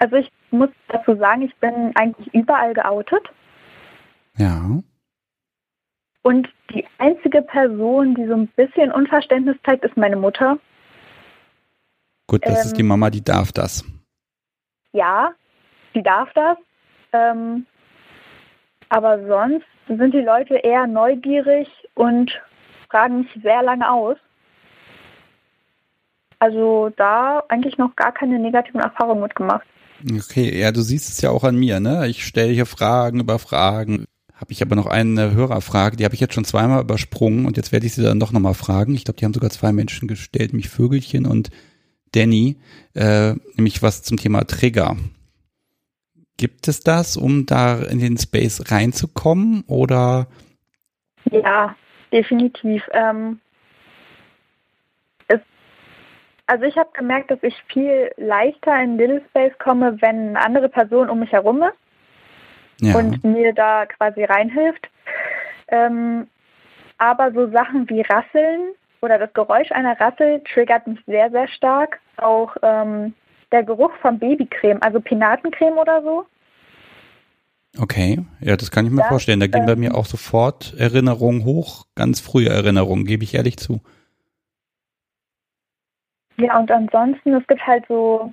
[0.02, 3.22] Also ich muss dazu sagen, ich bin eigentlich überall geoutet.
[4.36, 4.80] Ja.
[6.22, 10.58] Und die einzige Person, die so ein bisschen Unverständnis zeigt, ist meine Mutter.
[12.26, 13.84] Gut, das ähm, ist die ähm, Mama, die darf das.
[14.90, 15.34] Ja,
[15.94, 16.58] die darf das.
[17.12, 17.64] Ähm,
[18.88, 22.42] aber sonst sind die Leute eher neugierig und
[22.90, 24.16] fragen mich sehr lange aus.
[26.40, 29.64] Also da eigentlich noch gar keine negativen Erfahrungen mitgemacht.
[30.10, 32.08] Okay, ja, du siehst es ja auch an mir, ne?
[32.08, 34.06] Ich stelle hier Fragen über Fragen.
[34.34, 37.70] Habe ich aber noch eine Hörerfrage, die habe ich jetzt schon zweimal übersprungen und jetzt
[37.70, 38.94] werde ich sie dann doch nochmal fragen.
[38.94, 41.50] Ich glaube, die haben sogar zwei Menschen gestellt, mich Vögelchen und
[42.10, 42.56] Danny,
[42.94, 44.96] äh, nämlich was zum Thema Trigger.
[46.36, 50.26] Gibt es das, um da in den Space reinzukommen oder?
[51.30, 51.76] Ja,
[52.10, 52.82] definitiv.
[52.92, 53.38] Ähm,
[56.52, 60.68] Also ich habe gemerkt, dass ich viel leichter in Little Space komme, wenn eine andere
[60.68, 62.94] Person um mich herum ist ja.
[62.94, 64.86] und mir da quasi reinhilft.
[65.68, 66.26] Ähm,
[66.98, 72.00] aber so Sachen wie Rasseln oder das Geräusch einer Rassel triggert mich sehr, sehr stark.
[72.18, 73.14] Auch ähm,
[73.50, 76.26] der Geruch von Babycreme, also Pinatencreme oder so.
[77.78, 79.40] Okay, ja, das kann ich mir das, vorstellen.
[79.40, 83.56] Da gehen ähm, bei mir auch sofort Erinnerungen hoch, ganz frühe Erinnerungen, gebe ich ehrlich
[83.56, 83.80] zu.
[86.36, 88.32] Ja, und ansonsten, es gibt halt so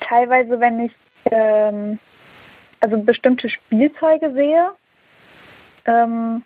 [0.00, 0.92] teilweise, wenn ich
[1.30, 1.98] ähm,
[2.80, 4.72] also bestimmte Spielzeuge sehe,
[5.86, 6.42] ähm,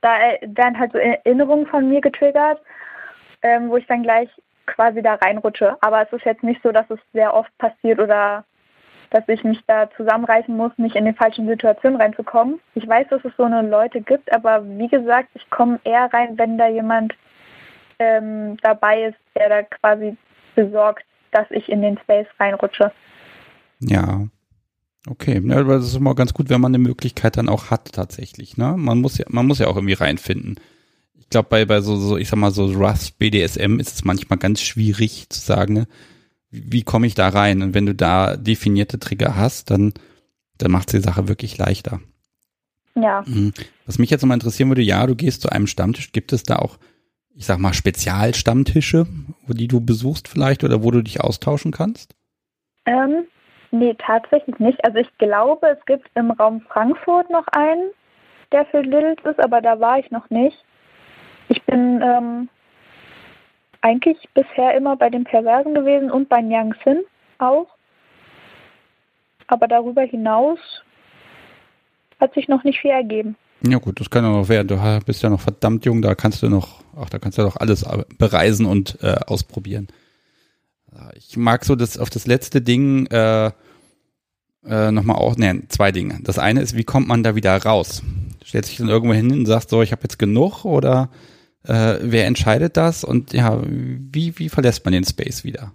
[0.00, 0.10] da
[0.42, 2.60] werden halt so Erinnerungen von mir getriggert,
[3.42, 4.28] ähm, wo ich dann gleich
[4.66, 5.76] quasi da reinrutsche.
[5.80, 8.44] Aber es ist jetzt nicht so, dass es sehr oft passiert oder
[9.10, 12.60] dass ich mich da zusammenreißen muss, nicht in die falschen Situationen reinzukommen.
[12.74, 16.38] Ich weiß, dass es so eine Leute gibt, aber wie gesagt, ich komme eher rein,
[16.38, 17.14] wenn da jemand
[18.00, 20.16] ähm, dabei ist, der da quasi
[20.56, 22.90] besorgt, dass ich in den Space reinrutsche.
[23.80, 24.26] Ja.
[25.06, 28.56] Okay, ja, das ist immer ganz gut, wenn man eine Möglichkeit dann auch hat tatsächlich.
[28.56, 28.74] Ne?
[28.76, 30.56] Man muss ja, man muss ja auch irgendwie reinfinden.
[31.14, 34.38] Ich glaube, bei, bei so, so, ich sag mal so Rust BDSM ist es manchmal
[34.38, 35.86] ganz schwierig zu sagen, ne?
[36.50, 37.62] wie, wie komme ich da rein?
[37.62, 39.94] Und wenn du da definierte Trigger hast, dann,
[40.58, 42.00] dann macht die Sache wirklich leichter.
[42.94, 43.22] Ja.
[43.26, 43.52] Mhm.
[43.86, 46.56] Was mich jetzt nochmal interessieren würde, ja, du gehst zu einem Stammtisch, gibt es da
[46.56, 46.78] auch
[47.34, 49.06] ich sag mal, Spezialstammtische,
[49.48, 52.14] die du besuchst vielleicht oder wo du dich austauschen kannst?
[52.86, 53.24] Ähm,
[53.70, 54.84] nee, tatsächlich nicht.
[54.84, 57.90] Also ich glaube, es gibt im Raum Frankfurt noch einen,
[58.52, 60.64] der für Littles ist, aber da war ich noch nicht.
[61.48, 62.48] Ich bin ähm,
[63.80, 67.04] eigentlich bisher immer bei den Perversen gewesen und bei Yang Sin
[67.38, 67.68] auch.
[69.46, 70.58] Aber darüber hinaus
[72.20, 73.36] hat sich noch nicht viel ergeben.
[73.62, 74.68] Ja gut, das kann ja noch werden.
[74.68, 77.48] Du bist ja noch verdammt jung, da kannst du noch, ach, da kannst du ja
[77.48, 77.84] doch alles
[78.18, 79.88] bereisen und äh, ausprobieren.
[81.14, 83.50] Ich mag so das auf das letzte Ding äh,
[84.66, 86.18] äh, nochmal auch, ne, zwei Dinge.
[86.22, 88.02] Das eine ist, wie kommt man da wieder raus?
[88.44, 91.10] Stellt sich dann irgendwo hin und sagt so, ich habe jetzt genug oder
[91.64, 95.72] äh, wer entscheidet das und ja, wie, wie verlässt man den Space wieder?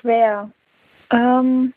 [0.00, 0.50] Schwer.
[1.10, 1.72] Ähm,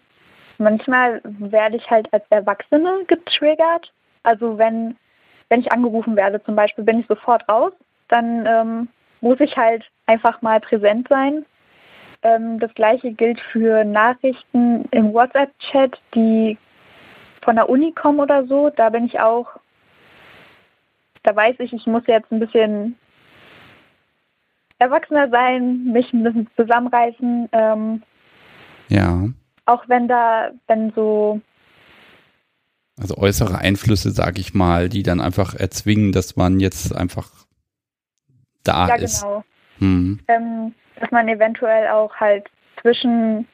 [0.57, 3.91] manchmal werde ich halt als Erwachsene getriggert.
[4.23, 4.97] Also wenn,
[5.49, 7.73] wenn ich angerufen werde zum Beispiel, bin ich sofort raus.
[8.09, 8.87] Dann ähm,
[9.21, 11.45] muss ich halt einfach mal präsent sein.
[12.21, 16.57] Ähm, das gleiche gilt für Nachrichten im WhatsApp-Chat, die
[17.41, 18.69] von der Uni kommen oder so.
[18.69, 19.47] Da bin ich auch,
[21.23, 22.97] da weiß ich, ich muss jetzt ein bisschen
[24.79, 27.49] erwachsener sein, mich ein bisschen zusammenreißen.
[27.51, 28.03] Ähm,
[28.89, 29.23] ja.
[29.65, 31.41] Auch wenn da, wenn so.
[32.99, 37.29] Also äußere Einflüsse, sag ich mal, die dann einfach erzwingen, dass man jetzt einfach
[38.63, 39.23] da ja, ist.
[39.23, 39.43] Genau.
[39.79, 40.19] Hm.
[40.27, 42.47] Ähm, dass man eventuell auch halt
[42.81, 43.47] zwischen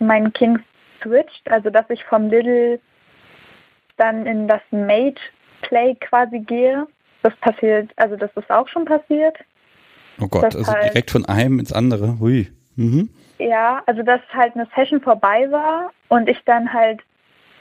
[0.00, 0.60] meinen Kings
[1.02, 2.80] switcht, also dass ich vom Little
[3.96, 5.20] dann in das Mate
[5.62, 6.86] Play quasi gehe.
[7.22, 9.36] Das passiert, also das ist auch schon passiert.
[10.20, 12.18] Oh Gott, also halt, direkt von einem ins andere.
[12.18, 12.50] Hui.
[12.74, 13.10] Mhm.
[13.38, 17.00] Ja, also dass halt eine Session vorbei war und ich dann halt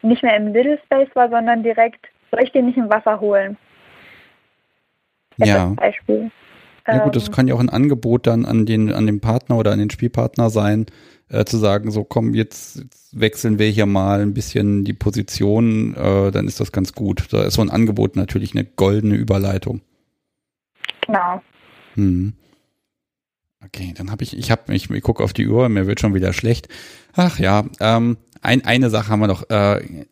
[0.01, 3.57] nicht mehr im Little Space war, sondern direkt, soll ich den nicht im Wasser holen?
[5.37, 5.65] ja.
[5.75, 6.31] Beispiel.
[6.87, 9.57] Ja gut, das ähm, kann ja auch ein Angebot dann an den, an den Partner
[9.57, 10.87] oder an den Spielpartner sein,
[11.29, 15.95] äh, zu sagen, so komm, jetzt, jetzt, wechseln wir hier mal ein bisschen die Position,
[15.95, 17.31] äh, dann ist das ganz gut.
[17.31, 19.81] Da ist so ein Angebot natürlich eine goldene Überleitung.
[21.05, 21.41] Genau.
[21.95, 22.33] Hm.
[23.65, 26.13] Okay, dann habe ich, ich habe, ich, ich gucke auf die Uhr, mir wird schon
[26.13, 26.67] wieder schlecht.
[27.13, 29.49] Ach ja, ähm, ein, eine Sache haben wir noch.
[29.49, 30.05] Äh,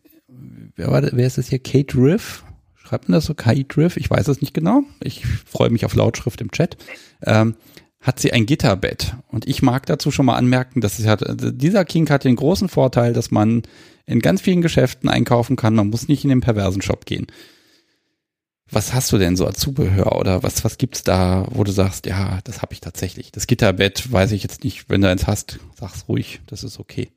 [0.76, 1.59] wer, war, wer ist das hier?
[1.59, 2.43] Kate Riff?
[2.76, 3.34] Schreibt man das so?
[3.34, 3.97] Kate Riff?
[3.97, 4.84] Ich weiß es nicht genau.
[5.01, 6.77] Ich freue mich auf Lautschrift im Chat.
[7.26, 7.55] Ähm,
[8.01, 9.15] hat sie ein Gitterbett.
[9.27, 12.69] Und ich mag dazu schon mal anmerken, dass es hat, dieser King hat den großen
[12.69, 13.63] Vorteil, dass man
[14.05, 15.76] in ganz vielen Geschäften einkaufen kann.
[15.76, 17.27] Man muss nicht in den perversen Shop gehen.
[18.71, 22.05] Was hast du denn so als Zubehör oder was, was gibt's da, wo du sagst,
[22.05, 23.31] ja, das habe ich tatsächlich.
[23.31, 27.09] Das Gitterbett weiß ich jetzt nicht, wenn du eins hast, sag's ruhig, das ist okay.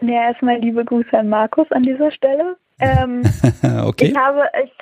[0.00, 2.56] Ja, erstmal liebe Grüße an Markus an dieser Stelle.
[2.80, 3.22] Ähm,
[3.84, 4.06] okay.
[4.06, 4.72] Ich habe, ich,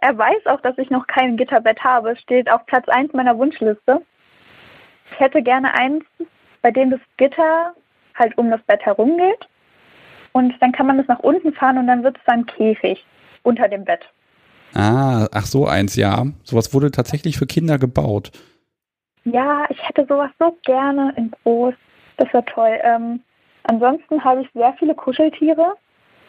[0.00, 2.12] er weiß auch, dass ich noch kein Gitterbett habe.
[2.12, 4.02] Es steht auf Platz 1 meiner Wunschliste.
[5.12, 6.04] Ich hätte gerne eins,
[6.62, 7.74] bei dem das Gitter
[8.14, 9.48] halt um das Bett herum geht.
[10.32, 13.04] Und dann kann man es nach unten fahren und dann wird es dann Käfig
[13.42, 14.08] unter dem Bett.
[14.74, 16.26] Ah, ach so eins, ja.
[16.42, 18.32] Sowas wurde tatsächlich für Kinder gebaut.
[19.24, 21.74] Ja, ich hätte sowas so gerne in groß.
[22.16, 22.78] Das wäre toll.
[22.82, 23.20] Ähm,
[23.62, 25.74] ansonsten habe ich sehr viele Kuscheltiere.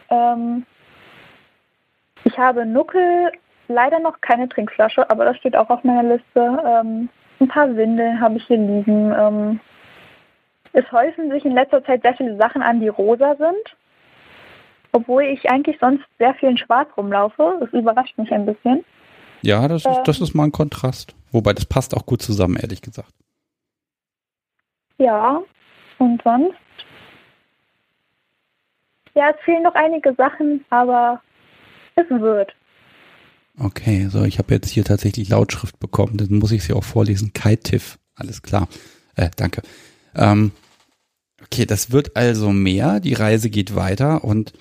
[0.09, 0.65] Ähm,
[2.23, 3.31] ich habe Nuckel,
[3.67, 6.63] leider noch keine Trinkflasche, aber das steht auch auf meiner Liste.
[6.65, 7.09] Ähm,
[7.39, 9.11] ein paar Windeln habe ich hier liegen.
[9.11, 9.59] Ähm,
[10.73, 13.75] es häufen sich in letzter Zeit sehr viele Sachen an, die rosa sind
[14.95, 17.57] obwohl ich eigentlich sonst sehr viel in Schwarz rumlaufe.
[17.59, 18.85] Das überrascht mich ein bisschen.
[19.41, 20.23] Ja, das ist, das ähm.
[20.23, 21.13] ist mal ein Kontrast.
[21.31, 23.13] Wobei das passt auch gut zusammen, ehrlich gesagt.
[24.97, 25.41] Ja,
[25.99, 26.55] und sonst?
[29.15, 31.21] Ja, es fehlen noch einige Sachen, aber
[31.95, 32.55] es wird.
[33.59, 37.33] Okay, so ich habe jetzt hier tatsächlich Lautschrift bekommen, dann muss ich sie auch vorlesen.
[37.33, 38.69] Kai Tiff, alles klar.
[39.15, 39.61] Äh, danke.
[40.15, 40.51] Ähm,
[41.43, 44.53] okay, das wird also mehr, die Reise geht weiter und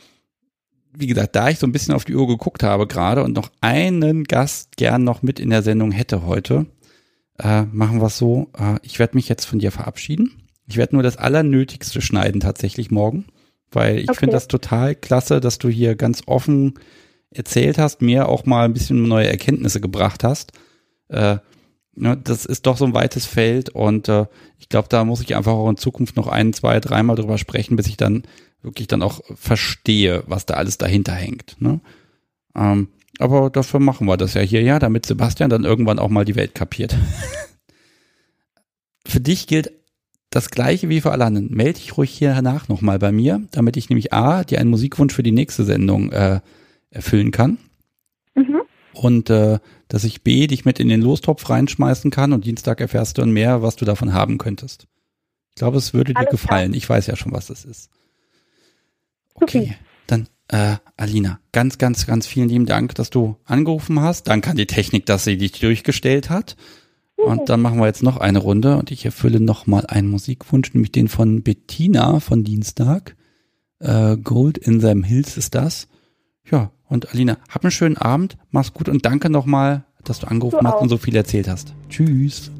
[0.96, 3.50] wie gesagt, da ich so ein bisschen auf die Uhr geguckt habe gerade und noch
[3.60, 6.66] einen Gast gern noch mit in der Sendung hätte heute,
[7.38, 8.48] äh, machen wir es so.
[8.56, 10.48] Äh, ich werde mich jetzt von dir verabschieden.
[10.66, 13.26] Ich werde nur das Allernötigste schneiden tatsächlich morgen,
[13.70, 14.20] weil ich okay.
[14.20, 16.74] finde das total klasse, dass du hier ganz offen
[17.30, 20.52] erzählt hast, mir auch mal ein bisschen neue Erkenntnisse gebracht hast.
[21.08, 21.38] Äh,
[21.94, 24.26] ne, das ist doch so ein weites Feld und äh,
[24.58, 27.76] ich glaube, da muss ich einfach auch in Zukunft noch ein, zwei, dreimal drüber sprechen,
[27.76, 28.22] bis ich dann
[28.64, 31.56] wirklich dann auch verstehe, was da alles dahinter hängt.
[31.60, 31.80] Ne?
[32.56, 32.88] Ähm,
[33.18, 36.36] aber dafür machen wir das ja hier, ja, damit Sebastian dann irgendwann auch mal die
[36.36, 36.96] Welt kapiert.
[39.06, 39.72] für dich gilt
[40.30, 41.54] das gleiche wie für alle anderen.
[41.54, 45.14] Melde dich ruhig hier nach nochmal bei mir, damit ich nämlich A, dir einen Musikwunsch
[45.14, 46.40] für die nächste Sendung äh,
[46.90, 47.58] erfüllen kann.
[48.36, 48.62] Mhm.
[48.94, 53.16] und äh, dass ich B dich mit in den Lostopf reinschmeißen kann und Dienstag erfährst
[53.16, 54.88] du dann mehr, was du davon haben könntest.
[55.50, 56.72] Ich glaube, es würde dir Alles gefallen.
[56.72, 56.76] klar.
[56.76, 57.90] Ich weiß ja schon, was das ist.
[59.34, 64.28] Okay, dann äh, Alina, ganz, ganz, ganz vielen lieben Dank, dass du angerufen hast.
[64.28, 66.56] Danke an die Technik, dass sie dich durchgestellt hat.
[67.16, 70.74] Und dann machen wir jetzt noch eine Runde und ich erfülle noch mal einen Musikwunsch,
[70.74, 73.16] nämlich den von Bettina von Dienstag.
[73.78, 75.88] Äh, Gold in them Hills ist das.
[76.50, 80.58] Ja, und Alina, hab einen schönen Abend, mach's gut und danke nochmal, dass du angerufen
[80.60, 81.74] Du hast und so viel erzählt hast.
[81.88, 82.50] Tschüss.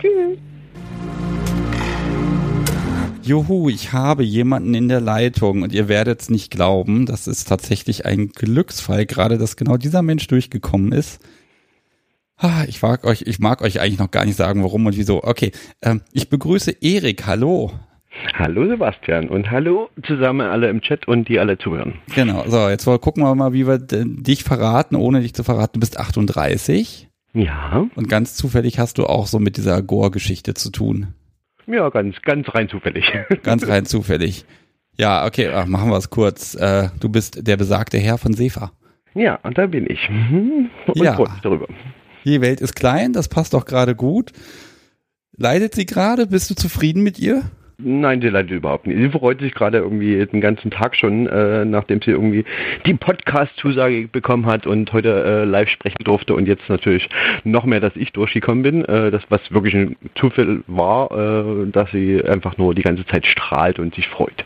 [0.00, 0.38] Tschüss.
[3.22, 7.48] Juhu, ich habe jemanden in der Leitung und ihr werdet es nicht glauben, das ist
[7.48, 11.20] tatsächlich ein Glücksfall, gerade dass genau dieser Mensch durchgekommen ist.
[12.66, 15.22] Ich mag euch, ich mag euch eigentlich noch gar nicht sagen, warum und wieso.
[15.22, 17.24] Okay, ähm, ich begrüße Erik.
[17.26, 17.70] Hallo.
[18.34, 21.94] Hallo Sebastian und hallo zusammen alle im Chat und die alle zuhören.
[22.14, 22.44] Genau.
[22.48, 25.74] So, jetzt wollen- gucken wir mal, wie wir dich verraten, ohne dich zu verraten.
[25.74, 30.70] Du bist 38 Ja, und ganz zufällig hast du auch so mit dieser Gore-Geschichte zu
[30.70, 31.14] tun.
[31.66, 33.12] Ja, ganz, ganz rein zufällig.
[33.42, 34.44] Ganz rein zufällig.
[34.98, 36.54] Ja, okay, ach, machen wir es kurz.
[36.54, 38.72] Äh, du bist der besagte Herr von Sefa.
[39.14, 40.08] Ja, und da bin ich.
[40.10, 40.70] Mhm.
[40.86, 41.14] Und Ja.
[41.14, 41.66] freue mich darüber.
[42.24, 44.32] Die Welt ist klein, das passt doch gerade gut.
[45.36, 46.26] Leidet sie gerade?
[46.26, 47.42] Bist du zufrieden mit ihr?
[47.84, 48.98] Nein, die leidet überhaupt nicht.
[48.98, 52.44] Sie freut sich gerade irgendwie den ganzen Tag schon, äh, nachdem sie irgendwie
[52.86, 57.08] die Podcast-Zusage bekommen hat und heute äh, live sprechen durfte und jetzt natürlich
[57.44, 58.84] noch mehr, dass ich durchgekommen bin.
[58.84, 63.26] Äh, das, was wirklich ein Zufall war, äh, dass sie einfach nur die ganze Zeit
[63.26, 64.44] strahlt und sich freut.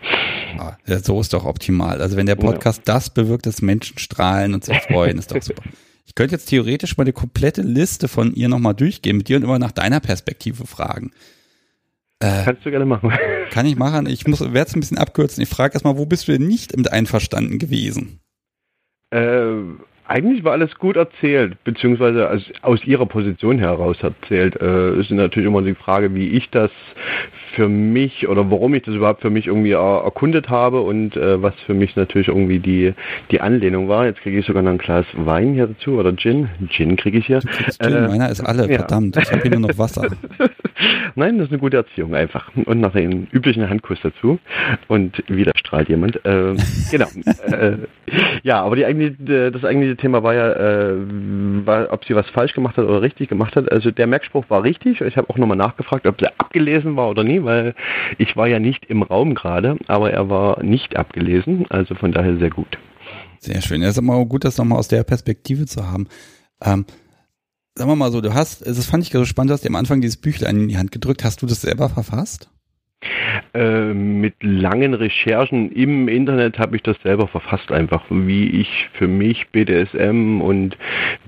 [0.59, 2.01] Ah, ja, so ist doch optimal.
[2.01, 5.63] Also wenn der Podcast das bewirkt, dass Menschen strahlen und sich freuen, ist doch super.
[6.07, 9.43] Ich könnte jetzt theoretisch mal die komplette Liste von ihr nochmal durchgehen mit dir und
[9.43, 11.11] immer nach deiner Perspektive fragen.
[12.21, 13.13] Äh, Kannst du gerne machen.
[13.51, 14.07] kann ich machen.
[14.07, 15.43] Ich muss, werde es ein bisschen abkürzen.
[15.43, 18.21] Ich frage erstmal, wo bist du denn nicht mit einverstanden gewesen?
[19.11, 19.57] Äh,
[20.09, 24.61] eigentlich war alles gut erzählt, beziehungsweise aus, aus ihrer Position heraus erzählt.
[24.61, 26.71] Äh, ist natürlich immer die Frage, wie ich das
[27.55, 31.43] für mich oder warum ich das überhaupt für mich irgendwie er, erkundet habe und äh,
[31.43, 32.93] was für mich natürlich irgendwie die,
[33.31, 34.07] die Anlehnung war.
[34.07, 36.49] Jetzt kriege ich sogar noch ein Glas Wein hier dazu oder Gin.
[36.69, 37.41] Gin kriege ich hier.
[37.41, 38.79] Gin, Äh, meiner ist alle, ja.
[38.79, 39.17] verdammt.
[39.17, 40.09] Ich habe hier nur noch Wasser.
[41.15, 42.51] Nein, das ist eine gute Erziehung einfach.
[42.55, 44.39] Und nach dem üblichen Handkuss dazu.
[44.89, 46.17] Und wieder strahlt jemand.
[46.27, 46.55] Äh,
[46.91, 47.07] genau.
[47.47, 47.77] äh,
[48.43, 49.65] ja, aber die eigentliche, das
[49.97, 50.95] Thema war ja, äh,
[51.67, 53.71] war, ob sie was falsch gemacht hat oder richtig gemacht hat.
[53.71, 55.01] Also der Merkspruch war richtig.
[55.01, 57.75] Ich habe auch nochmal nachgefragt, ob der abgelesen war oder nie, weil
[58.19, 61.67] ich war ja nicht im Raum gerade, aber er war nicht abgelesen.
[61.71, 62.79] Also von daher sehr gut.
[63.39, 63.83] Sehr schön.
[63.83, 66.09] Es ist immer gut, das nochmal aus der Perspektive zu haben.
[66.65, 66.87] Ähm,
[67.75, 69.77] sagen wir mal so, du hast, das fand ich so spannend, du hast dir am
[69.77, 71.25] Anfang dieses Büchlein in die Hand gedrückt.
[71.25, 72.51] Hast du das selber verfasst?
[73.57, 79.09] Äh, mit langen Recherchen im Internet habe ich das selber verfasst, einfach wie ich für
[79.09, 80.77] mich BDSM und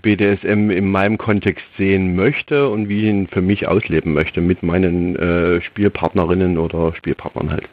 [0.02, 4.62] BDSM in meinem Kontext sehen möchte und wie ich ihn für mich ausleben möchte mit
[4.62, 7.66] meinen äh, Spielpartnerinnen oder Spielpartnern halt.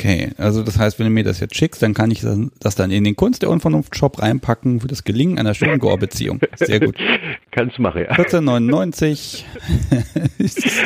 [0.00, 2.24] Okay, also das heißt, wenn du mir das jetzt schickst, dann kann ich
[2.58, 6.40] das, dann in den Kunst der Unvernunft Shop reinpacken für das Gelingen einer schönen Gore-Beziehung.
[6.56, 6.96] Sehr gut.
[7.50, 8.12] Kannst du machen, ja.
[8.12, 9.44] 14,99.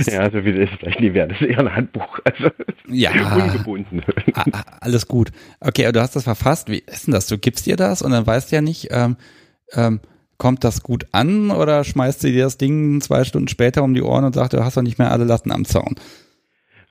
[0.12, 1.30] Ja, also wie das vielleicht nie wert.
[1.30, 2.18] Das ist eher ein Handbuch.
[2.24, 2.50] Also
[2.88, 3.12] Ja.
[3.36, 4.02] ungebunden.
[4.80, 5.30] Alles gut.
[5.60, 6.68] Okay, aber du hast das verfasst.
[6.68, 7.28] Wie ist denn das?
[7.28, 9.16] Du gibst dir das und dann weißt du ja nicht, ähm,
[9.74, 10.00] ähm,
[10.38, 14.02] kommt das gut an oder schmeißt sie dir das Ding zwei Stunden später um die
[14.02, 15.94] Ohren und sagt, du hast doch nicht mehr alle Latten am Zaun.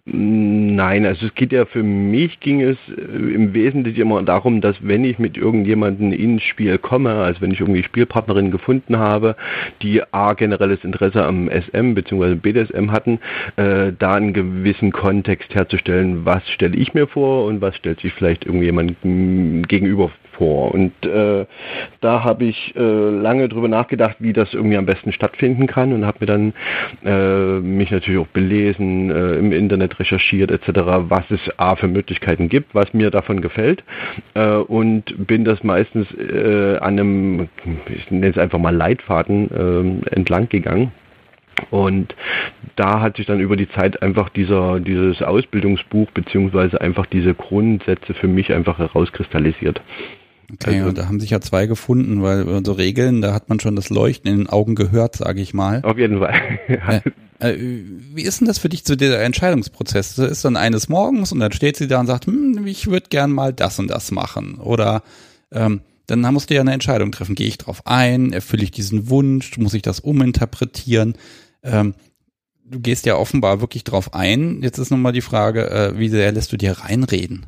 [0.06, 4.76] Nein, also es geht ja für mich ging es äh, im Wesentlichen immer darum, dass
[4.82, 9.38] wenn ich mit irgendjemandem ins Spiel komme, also wenn ich irgendwie Spielpartnerinnen gefunden habe,
[9.82, 12.36] die A generelles Interesse am SM bzw.
[12.36, 13.20] BDSM hatten,
[13.56, 18.12] äh, da einen gewissen Kontext herzustellen, was stelle ich mir vor und was stellt sich
[18.12, 20.12] vielleicht irgendjemand mm, gegenüber
[20.44, 20.74] vor.
[20.74, 21.45] Und äh,
[22.02, 26.06] da habe ich äh, lange drüber nachgedacht, wie das irgendwie am besten stattfinden kann und
[26.06, 26.53] habe mir dann
[27.06, 32.49] äh, mich natürlich auch belesen, äh, im Internet recherchiert etc., was es A für Möglichkeiten
[32.49, 33.84] gibt, was mir davon gefällt
[34.34, 37.49] äh, und bin das meistens äh, an einem,
[37.88, 40.91] ich nenne es einfach mal Leitfaden entlang gegangen.
[41.70, 42.15] Und
[42.76, 48.14] da hat sich dann über die Zeit einfach dieser, dieses Ausbildungsbuch beziehungsweise einfach diese Grundsätze
[48.14, 49.82] für mich einfach herauskristallisiert.
[50.54, 53.60] Okay, Also- und da haben sich ja zwei gefunden, weil so Regeln, da hat man
[53.60, 55.82] schon das Leuchten in den Augen gehört, sage ich mal.
[55.84, 56.34] Auf jeden Fall.
[57.40, 57.58] Äh,
[58.14, 60.16] wie ist denn das für dich zu dieser Entscheidungsprozess?
[60.16, 63.08] Das ist dann eines Morgens und dann steht sie da und sagt, hm, ich würde
[63.10, 64.60] gern mal das und das machen.
[64.60, 65.04] Oder
[65.52, 67.36] ähm, dann musst du ja eine Entscheidung treffen.
[67.36, 68.32] Gehe ich drauf ein?
[68.32, 69.58] Erfülle ich diesen Wunsch?
[69.58, 71.16] Muss ich das uminterpretieren?
[71.64, 71.96] Ähm,
[72.66, 74.62] du gehst ja offenbar wirklich drauf ein.
[74.62, 77.46] Jetzt ist nochmal die Frage, äh, wie sehr lässt du dir reinreden?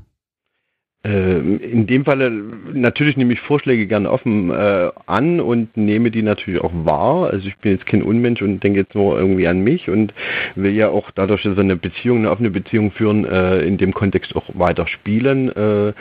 [1.06, 2.32] Ähm, in dem Falle
[2.74, 7.30] natürlich nehme ich Vorschläge gerne offen äh, an und nehme die natürlich auch wahr.
[7.30, 10.16] Also ich bin jetzt kein Unmensch und denke jetzt nur irgendwie an mich und
[10.56, 13.94] will ja auch dadurch, dass wir eine Beziehung, eine offene Beziehung führen, äh, in dem
[13.94, 15.56] Kontext auch weiter spielen.
[15.56, 15.94] Äh,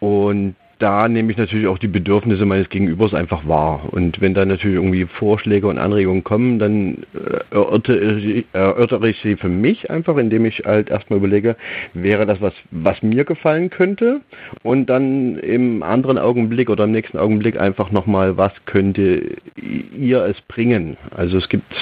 [0.00, 3.82] und da nehme ich natürlich auch die Bedürfnisse meines Gegenübers einfach wahr.
[3.90, 9.50] Und wenn da natürlich irgendwie Vorschläge und Anregungen kommen, dann äh, erörtere, ich sie für
[9.50, 11.56] mich einfach, indem ich halt erstmal überlege,
[11.92, 14.22] wäre das was, was mir gefallen könnte?
[14.62, 20.40] Und dann im anderen Augenblick oder im nächsten Augenblick einfach nochmal, was könnte ihr es
[20.48, 20.96] bringen?
[21.10, 21.74] Also es gibt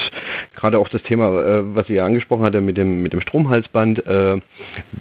[0.56, 4.38] gerade auch das Thema, äh, was ihr angesprochen hatte mit dem, mit dem Stromhalsband, äh,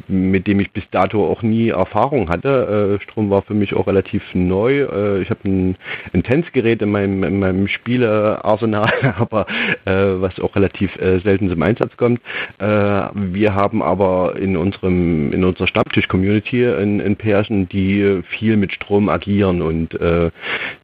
[0.07, 2.99] mit dem ich bis dato auch nie Erfahrung hatte.
[3.01, 4.81] Strom war für mich auch relativ neu.
[4.81, 5.77] Äh, ich habe ein,
[6.23, 9.47] Tänzgerät in meinem, in meinem Spielearsenal, aber
[9.85, 9.91] äh,
[10.21, 12.19] was auch relativ äh, selten zum Einsatz kommt.
[12.59, 18.73] Äh, wir haben aber in unserem in unserer Stammtisch-Community in, in Pärchen, die viel mit
[18.73, 20.31] Strom agieren und äh,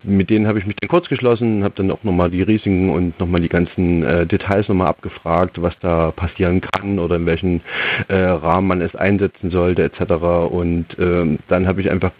[0.04, 3.20] mit denen habe ich mich dann kurz geschlossen, habe dann auch nochmal die Risiken und
[3.20, 7.62] nochmal die ganzen äh, Details nochmal abgefragt, was da passieren kann oder in welchen
[8.08, 10.14] äh, Rahmen man es einsetzen sollte etc.
[10.50, 12.12] Und ähm, dann habe ich einfach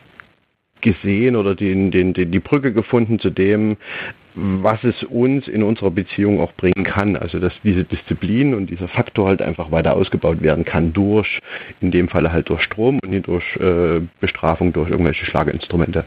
[0.84, 3.78] gesehen oder den, den, den, die Brücke gefunden zu dem,
[4.36, 7.16] was es uns in unserer Beziehung auch bringen kann.
[7.16, 11.40] Also dass diese Disziplin und dieser Faktor halt einfach weiter ausgebaut werden kann durch,
[11.82, 16.06] in dem Falle halt durch Strom und nicht durch äh, Bestrafung durch irgendwelche Schlageinstrumente.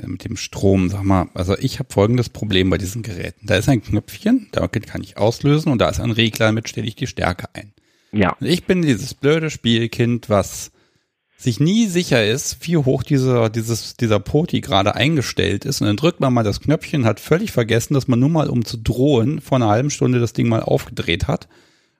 [0.00, 3.46] Ja, mit dem Strom, sag mal, also ich habe folgendes Problem bei diesen Geräten.
[3.46, 6.86] Da ist ein Knöpfchen, da kann ich auslösen und da ist ein Regler, damit stelle
[6.86, 7.72] ich die Stärke ein.
[8.10, 8.36] Ja.
[8.40, 10.72] Ich bin dieses blöde Spielkind, was
[11.36, 15.80] sich nie sicher ist, wie hoch dieser, dieses, dieser Poti gerade eingestellt ist.
[15.80, 18.64] Und dann drückt man mal das Knöpfchen, hat völlig vergessen, dass man nur mal, um
[18.64, 21.48] zu drohen, vor einer halben Stunde das Ding mal aufgedreht hat.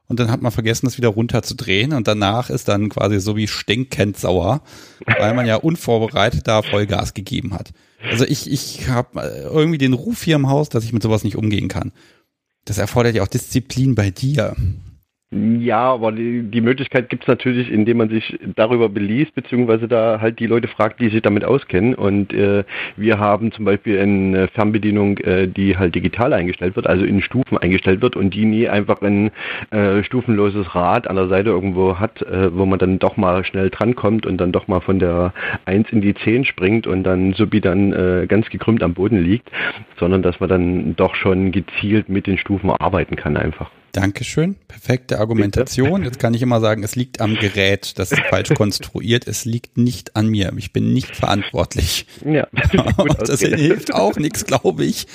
[0.06, 1.93] Und dann hat man vergessen, das wieder runterzudrehen.
[1.93, 4.62] Und danach ist dann quasi so wie stinkend sauer,
[5.19, 7.73] weil man ja unvorbereitet da Vollgas gegeben hat.
[8.02, 9.20] Also ich, ich habe
[9.52, 11.93] irgendwie den Ruf hier im Haus, dass ich mit sowas nicht umgehen kann.
[12.66, 14.55] Das erfordert ja auch Disziplin bei dir.
[15.35, 20.20] Ja, aber die, die Möglichkeit gibt es natürlich, indem man sich darüber beliest, beziehungsweise da
[20.20, 21.97] halt die Leute fragt, die sich damit auskennen.
[21.97, 22.62] Und äh,
[22.97, 27.59] wir haben zum Beispiel eine Fernbedienung, äh, die halt digital eingestellt wird, also in Stufen
[27.59, 29.32] eingestellt wird und die nie einfach ein
[29.70, 33.70] äh, stufenloses Rad an der Seite irgendwo hat, äh, wo man dann doch mal schnell
[33.70, 35.32] drankommt und dann doch mal von der
[35.65, 39.19] 1 in die 10 springt und dann so wie dann äh, ganz gekrümmt am Boden
[39.19, 39.51] liegt,
[39.98, 43.73] sondern dass man dann doch schon gezielt mit den Stufen arbeiten kann einfach.
[43.95, 44.57] Dankeschön.
[44.66, 46.03] Perfekte Argumentation.
[46.03, 49.29] Jetzt kann ich immer sagen, es liegt am Gerät, das ist falsch konstruiert.
[49.29, 50.53] Es liegt nicht an mir.
[50.57, 52.07] Ich bin nicht verantwortlich.
[52.25, 52.49] Ja.
[53.27, 55.07] das hilft auch nichts, glaube ich.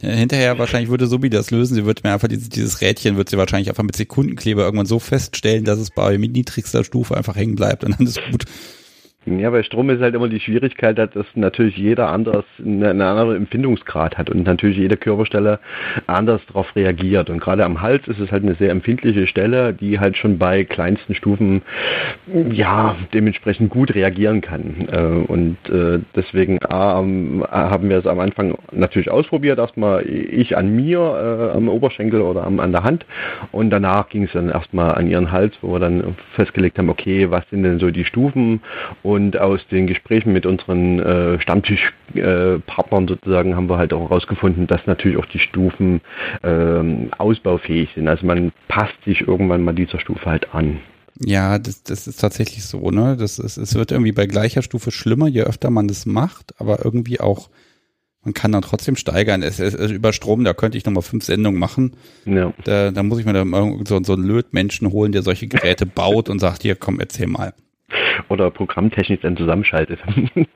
[0.00, 1.76] Hinterher wahrscheinlich würde Subi das lösen.
[1.76, 4.98] Sie würde mir einfach dieses, dieses Rädchen wird sie wahrscheinlich einfach mit Sekundenkleber irgendwann so
[4.98, 8.44] feststellen, dass es bei niedrigster Stufe einfach hängen bleibt und dann ist gut.
[9.26, 14.16] Ja, bei Strom ist halt immer die Schwierigkeit, dass natürlich jeder anders einen anderen Empfindungsgrad
[14.16, 15.58] hat und natürlich jede Körperstelle
[16.06, 17.28] anders darauf reagiert.
[17.28, 20.64] Und gerade am Hals ist es halt eine sehr empfindliche Stelle, die halt schon bei
[20.64, 21.62] kleinsten Stufen
[22.50, 24.88] ja dementsprechend gut reagieren kann.
[24.90, 29.58] Äh, und äh, deswegen haben wir es am Anfang natürlich ausprobiert.
[29.58, 33.04] Erstmal ich an mir äh, am Oberschenkel oder an der Hand
[33.52, 37.30] und danach ging es dann erstmal an ihren Hals, wo wir dann festgelegt haben, okay,
[37.30, 38.60] was sind denn so die Stufen
[39.08, 44.66] und aus den Gesprächen mit unseren äh, Stammtischpartnern äh, sozusagen haben wir halt auch herausgefunden,
[44.66, 46.02] dass natürlich auch die Stufen
[46.42, 48.06] ähm, ausbaufähig sind.
[48.06, 50.80] Also man passt sich irgendwann mal dieser Stufe halt an.
[51.24, 53.16] Ja, das, das ist tatsächlich so, ne?
[53.18, 56.84] Das ist, es wird irgendwie bei gleicher Stufe schlimmer, je öfter man das macht, aber
[56.84, 57.48] irgendwie auch,
[58.22, 59.42] man kann dann trotzdem steigern.
[59.42, 61.96] Es, es, es über Strom, da könnte ich nochmal fünf Sendungen machen.
[62.26, 62.52] Ja.
[62.64, 63.50] Da, da muss ich mir dann
[63.86, 67.54] so, so einen Lötmenschen holen, der solche Geräte baut und sagt, hier, komm, erzähl mal
[68.28, 70.00] oder programmtechnisch dann zusammenschaltet.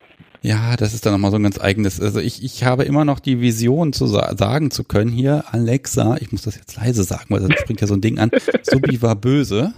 [0.45, 2.01] Ja, das ist dann nochmal so ein ganz eigenes.
[2.01, 6.17] Also ich, ich habe immer noch die Vision zu sa sagen zu können hier, Alexa,
[6.19, 8.29] ich muss das jetzt leise sagen, weil das springt ja so ein Ding an,
[8.61, 9.73] Subi war böse.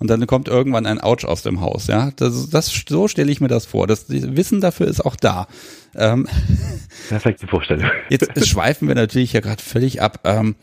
[0.00, 2.10] Und dann kommt irgendwann ein Ouch aus dem Haus, ja.
[2.16, 3.86] Das, das so stelle ich mir das vor.
[3.86, 5.46] Das Wissen dafür ist auch da.
[5.94, 6.28] Ähm,
[7.08, 7.88] Perfekte Vorstellung.
[8.08, 10.20] Jetzt schweifen wir natürlich ja gerade völlig ab.
[10.24, 10.56] Ähm,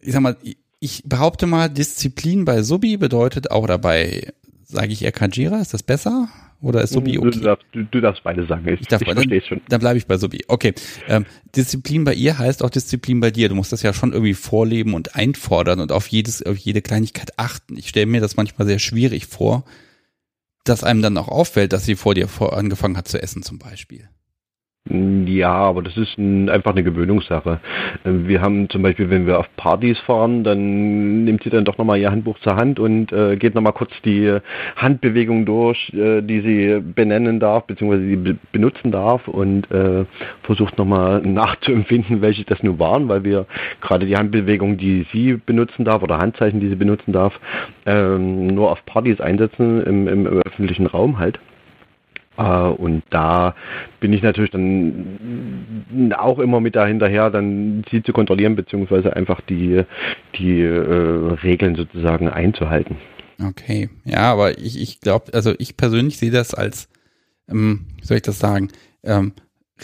[0.00, 0.36] ich sag mal,
[0.80, 4.32] ich behaupte mal, Disziplin bei Subi bedeutet auch dabei
[4.72, 5.60] Sage ich eher Kajira?
[5.60, 6.28] Ist das besser?
[6.62, 7.30] Oder ist Subi okay?
[7.30, 8.66] Du darfst, du, du darfst beide sagen.
[8.66, 9.60] Ich, ich, darf, ich verstehe schon.
[9.68, 10.44] Dann bleibe ich bei Subi.
[10.48, 10.72] Okay.
[11.08, 13.50] Ähm, Disziplin bei ihr heißt auch Disziplin bei dir.
[13.50, 17.38] Du musst das ja schon irgendwie vorleben und einfordern und auf jedes, auf jede Kleinigkeit
[17.38, 17.76] achten.
[17.76, 19.64] Ich stelle mir das manchmal sehr schwierig vor,
[20.64, 23.58] dass einem dann auch auffällt, dass sie vor dir vor angefangen hat zu essen zum
[23.58, 24.08] Beispiel.
[24.90, 27.60] Ja, aber das ist ein, einfach eine Gewöhnungssache.
[28.04, 31.98] Wir haben zum Beispiel, wenn wir auf Partys fahren, dann nimmt sie dann doch nochmal
[31.98, 34.38] ihr Handbuch zur Hand und äh, geht nochmal kurz die
[34.74, 40.04] Handbewegung durch, äh, die sie benennen darf, beziehungsweise die be benutzen darf und äh,
[40.42, 43.46] versucht nochmal nachzuempfinden, welche das nun waren, weil wir
[43.80, 47.38] gerade die Handbewegung, die sie benutzen darf oder Handzeichen, die sie benutzen darf,
[47.86, 51.38] ähm, nur auf Partys einsetzen, im, im öffentlichen Raum halt.
[52.36, 53.54] Äh, und da
[54.00, 59.82] bin ich natürlich dann auch immer mit dahinterher, dann sie zu kontrollieren, beziehungsweise einfach die,
[60.36, 62.96] die äh, Regeln sozusagen einzuhalten.
[63.42, 66.88] Okay, ja, aber ich, ich glaube, also ich persönlich sehe das als,
[67.48, 68.68] ähm, wie soll ich das sagen,
[69.02, 69.32] ähm,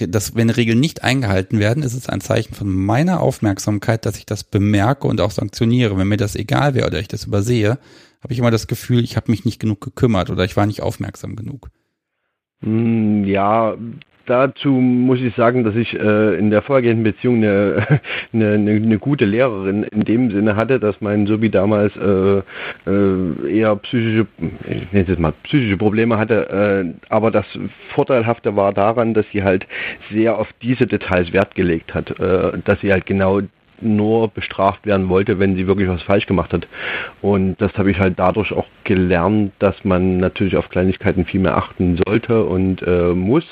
[0.06, 4.26] dass wenn Regeln nicht eingehalten werden, ist es ein Zeichen von meiner Aufmerksamkeit, dass ich
[4.26, 5.98] das bemerke und auch sanktioniere.
[5.98, 7.78] Wenn mir das egal wäre oder ich das übersehe,
[8.22, 10.82] habe ich immer das Gefühl, ich habe mich nicht genug gekümmert oder ich war nicht
[10.82, 11.70] aufmerksam genug.
[12.62, 13.76] Hm, ja,
[14.26, 17.86] dazu muss ich sagen, dass ich äh, in der vorhergehenden Beziehung eine,
[18.32, 22.42] eine, eine, gute Lehrerin in dem Sinne hatte, dass mein Sobi damals äh,
[22.86, 24.26] äh, eher psychische,
[24.68, 27.46] ich nenne es mal psychische Probleme hatte, äh, aber das
[27.94, 29.66] Vorteilhafte war daran, dass sie halt
[30.10, 33.40] sehr auf diese Details Wert gelegt hat, äh, dass sie halt genau
[33.80, 36.66] nur bestraft werden wollte, wenn sie wirklich was falsch gemacht hat.
[37.22, 41.56] Und das habe ich halt dadurch auch gelernt, dass man natürlich auf Kleinigkeiten viel mehr
[41.56, 43.44] achten sollte und äh, muss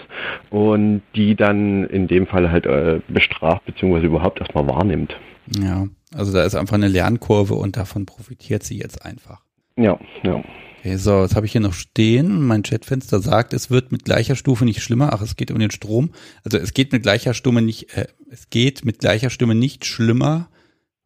[0.51, 4.07] und die dann in dem Fall halt äh, bestraft bzw.
[4.07, 5.17] überhaupt erstmal wahrnimmt.
[5.59, 9.41] Ja, also da ist einfach eine Lernkurve und davon profitiert sie jetzt einfach.
[9.77, 10.43] Ja, ja.
[10.87, 12.47] Okay, so, jetzt habe ich hier noch stehen.
[12.47, 15.13] Mein Chatfenster sagt, es wird mit gleicher Stufe nicht schlimmer.
[15.13, 16.13] Ach, es geht um den Strom.
[16.45, 20.49] Also es geht mit gleicher Stimme nicht, äh, es geht mit gleicher Stimme nicht schlimmer.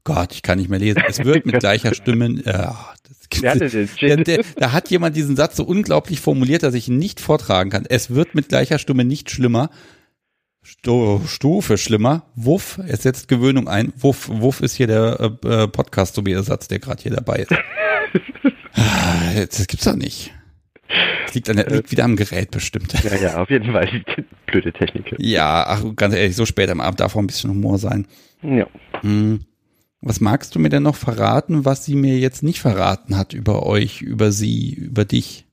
[0.04, 1.02] Gott, ich kann nicht mehr lesen.
[1.08, 2.26] Es wird mit gleicher Stimme.
[2.44, 2.74] Äh,
[3.32, 7.18] das, der, der, da hat jemand diesen Satz so unglaublich formuliert, dass ich ihn nicht
[7.18, 7.86] vortragen kann.
[7.88, 9.70] Es wird mit gleicher Stimme nicht schlimmer.
[10.62, 12.26] Stufe schlimmer.
[12.34, 13.94] Wuff, es setzt Gewöhnung ein.
[13.96, 17.52] Wuff, Wuff ist hier der äh, Podcast, so wie Ersatz, der gerade hier dabei ist.
[18.74, 20.32] Ah, das gibt's doch nicht.
[21.24, 22.92] Das liegt, an der, liegt wieder am Gerät bestimmt.
[23.04, 23.88] Ja, ja, auf jeden Fall.
[24.46, 25.14] Blöde Technik.
[25.18, 28.06] Ja, ach, ganz ehrlich, so spät am Abend darf auch ein bisschen Humor sein.
[28.42, 28.66] Ja.
[29.02, 29.44] Hm.
[30.02, 33.66] Was magst du mir denn noch verraten, was sie mir jetzt nicht verraten hat über
[33.66, 35.46] euch, über sie, über dich?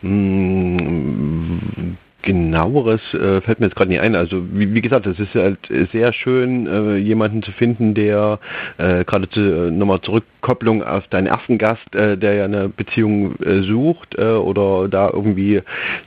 [0.00, 4.14] Hm, genaueres äh, fällt mir jetzt gerade nicht ein.
[4.14, 5.58] Also wie, wie, gesagt, es ist halt
[5.92, 8.38] sehr schön, äh, jemanden zu finden, der
[8.78, 13.36] äh, gerade zu, äh, nochmal Zurückkopplung auf deinen ersten Gast, äh, der ja eine Beziehung
[13.40, 15.62] äh, sucht äh, oder da irgendwie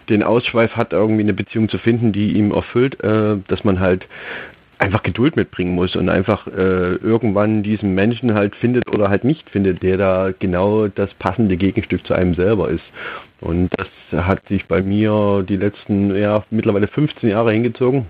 [0.09, 4.07] den Ausschweif hat, irgendwie eine Beziehung zu finden, die ihm erfüllt, äh, dass man halt
[4.83, 9.49] einfach Geduld mitbringen muss und einfach äh, irgendwann diesen Menschen halt findet oder halt nicht
[9.49, 12.83] findet, der da genau das passende Gegenstück zu einem selber ist.
[13.43, 13.87] Und das
[14.25, 18.07] hat sich bei mir die letzten, ja, mittlerweile 15 Jahre hingezogen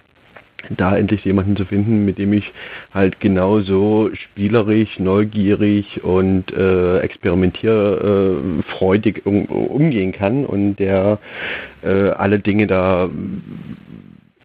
[0.70, 2.54] da endlich jemanden zu finden, mit dem ich
[2.94, 11.20] halt genauso spielerisch, neugierig und äh, experimentierfreudig um, umgehen kann und der
[11.82, 13.10] äh, alle Dinge da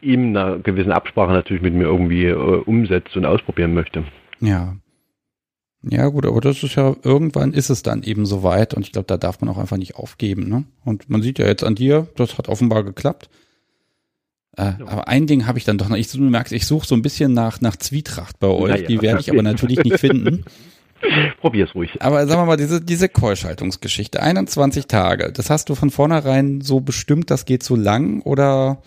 [0.01, 4.03] ihm einer gewissen Absprache natürlich mit mir irgendwie äh, umsetzt und ausprobieren möchte.
[4.39, 4.75] Ja.
[5.81, 9.07] Ja, gut, aber das ist ja, irgendwann ist es dann eben soweit und ich glaube,
[9.07, 10.65] da darf man auch einfach nicht aufgeben, ne?
[10.83, 13.29] Und man sieht ja jetzt an dir, das hat offenbar geklappt.
[14.57, 14.87] Äh, ja.
[14.87, 17.01] Aber ein Ding habe ich dann doch noch, ich, du merkst, ich suche so ein
[17.01, 18.87] bisschen nach, nach Zwietracht bei euch, naja.
[18.87, 20.43] die werde ich aber natürlich nicht finden.
[21.39, 22.01] Probier's ruhig.
[22.01, 26.81] Aber sagen wir mal, diese, diese Keuschaltungsgeschichte, 21 Tage, das hast du von vornherein so
[26.81, 28.81] bestimmt, das geht so lang oder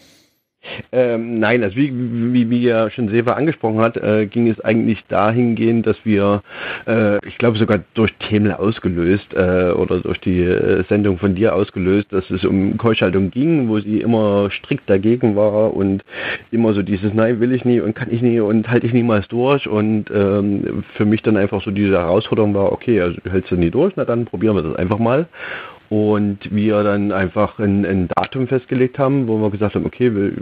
[0.92, 5.04] ähm, nein, also wie, wie, wie ja schon Seva angesprochen hat, äh, ging es eigentlich
[5.08, 6.42] dahingehend, dass wir,
[6.86, 11.54] äh, ich glaube sogar durch Themel ausgelöst äh, oder durch die äh, Sendung von dir
[11.54, 16.04] ausgelöst, dass es um Keuschaltung ging, wo sie immer strikt dagegen war und
[16.50, 19.26] immer so dieses Nein will ich nie und kann ich nie und halte ich niemals
[19.28, 19.66] durch.
[19.66, 23.70] Und ähm, für mich dann einfach so diese Herausforderung war, okay, also hältst du nie
[23.70, 25.26] durch, na dann probieren wir das einfach mal
[25.92, 30.32] und wir dann einfach ein, ein, Datum festgelegt haben, wo wir gesagt haben, okay,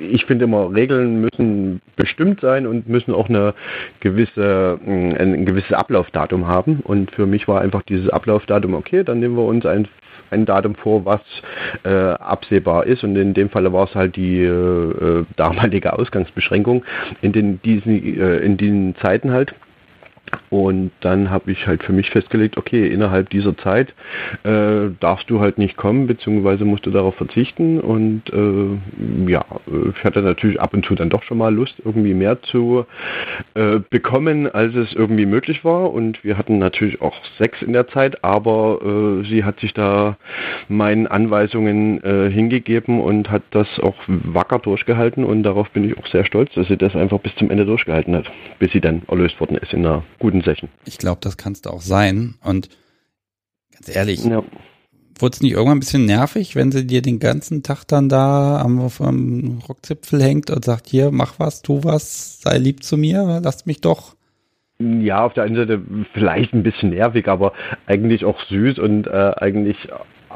[0.00, 3.52] ich finde immer, Regeln müssen bestimmt sein und müssen auch eine
[4.00, 6.80] gewisse, ein, ein gewisses Ablaufdatum haben.
[6.82, 9.86] Und für mich war einfach dieses Ablaufdatum, okay, dann nehmen wir uns ein,
[10.30, 11.20] ein Datum vor, was
[11.84, 13.04] äh, absehbar ist.
[13.04, 16.86] Und in dem Fall war es halt die äh, damalige Ausgangsbeschränkung
[17.20, 19.54] in den diesen, äh, in diesen Zeiten halt.
[20.50, 23.94] Und dann habe ich halt für mich festgelegt, okay, innerhalb dieser Zeit
[24.44, 27.80] äh, darfst du halt nicht kommen, beziehungsweise musst du darauf verzichten.
[27.80, 29.44] Und äh, ja,
[29.96, 32.86] ich hatte natürlich ab und zu dann doch schon mal Lust, irgendwie mehr zu
[33.54, 35.92] äh, bekommen, als es irgendwie möglich war.
[35.92, 40.16] Und wir hatten natürlich auch Sex in der Zeit, aber äh, sie hat sich da
[40.68, 45.24] meinen Anweisungen äh, hingegeben und hat das auch wacker durchgehalten.
[45.24, 48.14] Und darauf bin ich auch sehr stolz, dass sie das einfach bis zum Ende durchgehalten
[48.14, 50.68] hat, bis sie dann erlöst worden ist in einer guten Session.
[50.84, 52.34] Ich glaube, das kannst du auch sein.
[52.42, 52.68] Und
[53.72, 54.42] ganz ehrlich, ja.
[55.18, 58.60] wurde es nicht irgendwann ein bisschen nervig, wenn sie dir den ganzen Tag dann da
[58.60, 63.40] am, am Rockzipfel hängt und sagt, hier, mach was, tu was, sei lieb zu mir,
[63.42, 64.14] lass mich doch.
[64.78, 65.80] Ja, auf der einen Seite
[66.12, 67.54] vielleicht ein bisschen nervig, aber
[67.86, 69.76] eigentlich auch süß und äh, eigentlich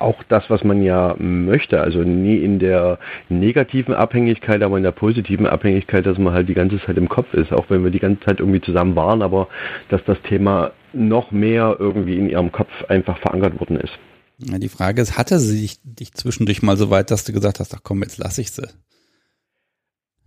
[0.00, 1.80] auch das, was man ja möchte.
[1.80, 2.98] Also nie in der
[3.28, 7.32] negativen Abhängigkeit, aber in der positiven Abhängigkeit, dass man halt die ganze Zeit im Kopf
[7.34, 9.48] ist, auch wenn wir die ganze Zeit irgendwie zusammen waren, aber
[9.88, 13.92] dass das Thema noch mehr irgendwie in ihrem Kopf einfach verankert worden ist.
[14.38, 17.60] Ja, die Frage ist, hatte sie dich, dich zwischendurch mal so weit, dass du gesagt
[17.60, 18.68] hast, ach komm, jetzt lass ich sie?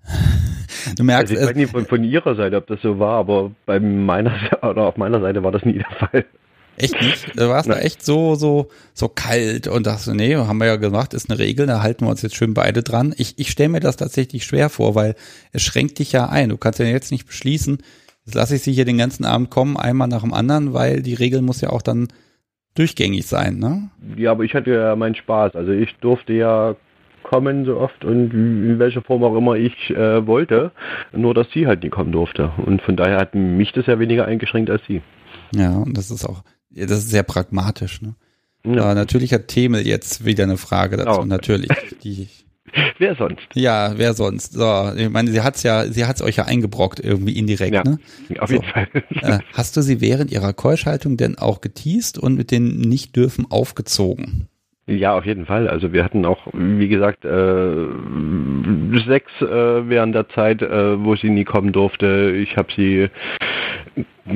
[0.98, 3.52] Du merkst, also ich weiß nicht von, von ihrer Seite, ob das so war, aber
[3.66, 6.26] bei meiner oder auf meiner Seite war das nie der Fall.
[6.78, 7.40] Echt nicht?
[7.40, 11.14] Du warst da echt so, so, so kalt und dachte, nee, haben wir ja gemacht,
[11.14, 13.14] ist eine Regel, da halten wir uns jetzt schön beide dran.
[13.18, 15.16] Ich, ich stelle mir das tatsächlich schwer vor, weil
[15.52, 16.50] es schränkt dich ja ein.
[16.50, 17.78] Du kannst ja jetzt nicht beschließen,
[18.26, 21.14] jetzt lasse ich sie hier den ganzen Abend kommen, einmal nach dem anderen, weil die
[21.14, 22.08] Regel muss ja auch dann
[22.76, 23.90] durchgängig sein, ne?
[24.18, 25.56] Ja, aber ich hatte ja meinen Spaß.
[25.56, 26.76] Also ich durfte ja
[27.24, 30.72] kommen so oft und in welcher Form auch immer ich äh, wollte,
[31.14, 32.52] nur dass sie halt nie kommen durfte.
[32.66, 35.02] Und von daher hat mich das ja weniger eingeschränkt als sie.
[35.56, 36.44] Ja, und das ist auch,
[36.74, 38.02] ja, das ist sehr pragmatisch.
[38.02, 38.16] Ne?
[38.66, 38.84] Ja.
[38.84, 41.22] Aber natürlich hat Themel jetzt wieder eine Frage dazu.
[41.22, 41.26] Oh.
[41.26, 41.70] Natürlich.
[42.04, 42.28] Die,
[42.98, 43.48] wer sonst?
[43.54, 44.54] Ja, wer sonst?
[44.54, 48.00] So, ich meine, sie hat's ja, sie hat's euch ja eingebrockt irgendwie indirekt, ja, ne?
[48.40, 48.88] Auf jeden Fall.
[49.22, 53.46] Äh, hast du sie während ihrer Keuschhaltung denn auch geteased und mit den nicht dürfen
[53.50, 54.48] aufgezogen?
[54.86, 55.70] Ja, auf jeden Fall.
[55.70, 57.86] Also wir hatten auch, wie gesagt, äh,
[59.08, 62.36] sechs äh, während der Zeit, äh, wo sie nie kommen durfte.
[62.36, 63.08] Ich habe sie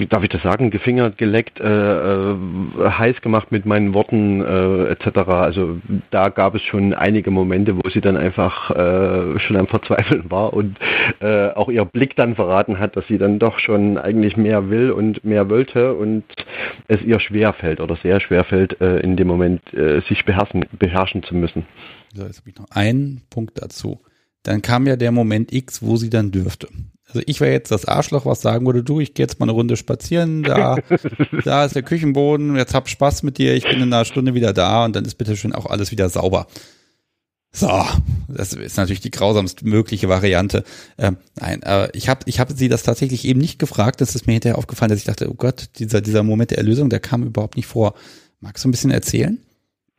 [0.10, 2.36] darf ich das sagen, gefingert, geleckt, äh, äh,
[2.78, 5.18] heiß gemacht mit meinen Worten äh, etc.
[5.30, 5.80] Also
[6.12, 10.54] da gab es schon einige Momente, wo sie dann einfach äh, schon am Verzweifeln war
[10.54, 10.78] und
[11.20, 14.92] äh, auch ihr Blick dann verraten hat, dass sie dann doch schon eigentlich mehr will
[14.92, 16.24] und mehr wollte und
[16.88, 20.66] es ihr schwer fällt oder sehr schwer fällt, äh, in dem Moment äh, sich beherrschen,
[20.78, 21.66] beherrschen zu müssen.
[22.14, 24.02] So, jetzt habe ich noch einen Punkt dazu.
[24.44, 26.68] Dann kam ja der Moment X, wo sie dann dürfte.
[27.08, 29.54] Also ich wäre jetzt das Arschloch, was sagen würde, du, ich gehe jetzt mal eine
[29.54, 30.78] Runde spazieren, da,
[31.46, 34.54] da ist der Küchenboden, jetzt hab Spaß mit dir, ich bin in einer Stunde wieder
[34.54, 36.48] da und dann ist bitte schön auch alles wieder sauber.
[37.54, 37.86] So,
[38.28, 40.64] das ist natürlich die grausamst mögliche Variante.
[40.98, 44.02] Ähm, nein, äh, ich habe ich hab sie das tatsächlich eben nicht gefragt.
[44.02, 46.90] Das ist mir hinterher aufgefallen, dass ich dachte, oh Gott, dieser, dieser Moment der Erlösung,
[46.90, 47.96] der kam überhaupt nicht vor.
[48.42, 49.40] Magst du ein bisschen erzählen?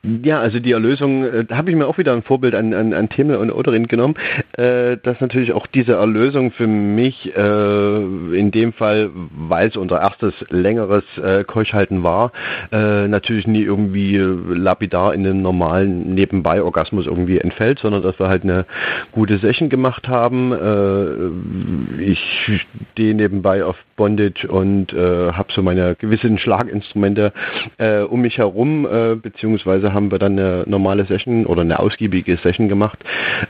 [0.05, 2.93] Ja, also die Erlösung, äh, da habe ich mir auch wieder ein Vorbild an, an,
[2.95, 4.15] an Themel und Oderin genommen,
[4.53, 7.97] äh, dass natürlich auch diese Erlösung für mich äh,
[8.39, 12.31] in dem Fall, weil es unser erstes längeres äh, Keuschhalten war,
[12.70, 18.45] äh, natürlich nie irgendwie lapidar in einem normalen Nebenbei-Orgasmus irgendwie entfällt, sondern dass wir halt
[18.45, 18.66] eine
[19.11, 20.53] gute Session gemacht haben.
[20.53, 22.62] Äh, ich
[22.93, 27.35] stehe nebenbei auf Bondage und äh, habe so meine gewissen Schlaginstrumente
[27.77, 32.39] äh, um mich herum, äh, beziehungsweise haben wir dann eine normale Session oder eine ausgiebige
[32.39, 32.99] Session gemacht,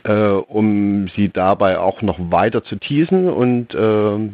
[0.03, 4.31] äh, um sie dabei auch noch weiter zu teasen und äh,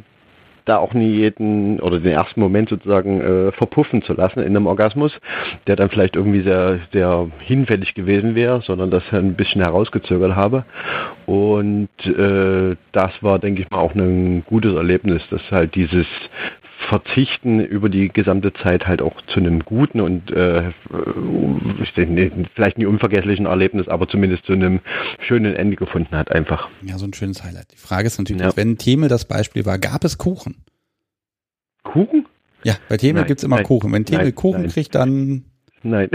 [0.65, 4.67] da auch nie jeden oder den ersten Moment sozusagen äh, verpuffen zu lassen in einem
[4.67, 5.13] Orgasmus,
[5.67, 10.65] der dann vielleicht irgendwie sehr, sehr hinfällig gewesen wäre, sondern das ein bisschen herausgezögert habe.
[11.27, 16.07] Und äh, das war, denke ich mal, auch ein gutes Erlebnis, dass halt dieses
[16.89, 20.73] Verzichten über die gesamte Zeit halt auch zu einem guten und äh,
[22.55, 24.81] vielleicht nicht unvergesslichen Erlebnis, aber zumindest zu einem
[25.27, 26.69] schönen Ende gefunden hat einfach.
[26.83, 27.73] Ja, so ein schönes Highlight.
[27.73, 28.57] Die Frage ist natürlich, ja.
[28.57, 30.65] wenn Themel das Beispiel war, gab es Kuchen?
[31.83, 32.27] Kuchen?
[32.63, 33.93] Ja, bei Themel gibt es immer nein, Kuchen.
[33.93, 34.71] Wenn Themel nein, Kuchen nein.
[34.71, 35.45] kriegt, dann
[35.85, 36.09] Nein.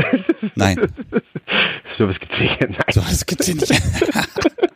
[0.55, 0.77] Nein.
[1.97, 2.57] so was gibt's hier.
[2.59, 2.75] Nein.
[2.91, 3.71] So was gibt's hier nicht.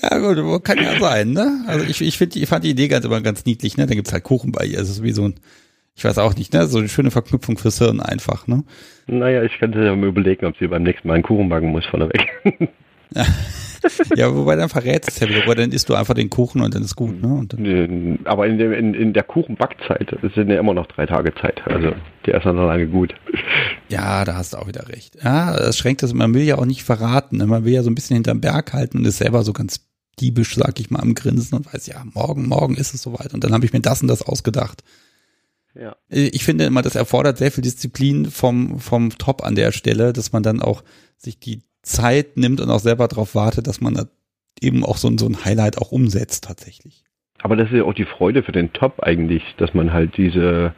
[0.00, 1.64] Ja, gut, kann ja sein, ne?
[1.66, 3.86] Also ich, ich finde, ich fand die Idee ganz immer ganz niedlich, ne?
[3.86, 4.78] Da gibt's halt Kuchen bei ihr.
[4.78, 5.34] Es ist wie so ein,
[5.94, 6.66] ich weiß auch nicht, ne?
[6.66, 8.64] So eine schöne Verknüpfung fürs Hirn einfach, ne?
[9.06, 11.86] Naja, ich könnte ja mal überlegen, ob sie beim nächsten Mal einen Kuchen backen muss
[11.86, 12.28] vorneweg.
[13.14, 13.26] Ja.
[14.16, 16.74] ja, wobei dann verrät es ja wieder, wobei dann isst du einfach den Kuchen und
[16.74, 18.18] dann ist gut, ne?
[18.24, 21.60] Aber in der, in, in der Kuchenbackzeit sind ja immer noch drei Tage Zeit.
[21.66, 21.92] Also
[22.26, 23.14] der ist dann noch lange gut.
[23.88, 25.16] Ja, da hast du auch wieder recht.
[25.22, 27.38] Ja, das schränkt das, man will ja auch nicht verraten.
[27.38, 27.46] Ne?
[27.46, 29.86] Man will ja so ein bisschen hinterm Berg halten und ist selber so ganz
[30.20, 33.34] diebisch, sag ich mal, am Grinsen und weiß, ja, morgen, morgen ist es soweit.
[33.34, 34.82] Und dann habe ich mir das und das ausgedacht.
[35.74, 35.96] Ja.
[36.08, 40.32] Ich finde immer, das erfordert sehr viel Disziplin vom, vom Top an der Stelle, dass
[40.32, 40.82] man dann auch
[41.16, 44.08] sich die Zeit nimmt und auch selber darauf wartet, dass man
[44.60, 47.04] eben auch so, so ein Highlight auch umsetzt tatsächlich.
[47.42, 50.74] Aber das ist ja auch die Freude für den Top eigentlich, dass man halt diese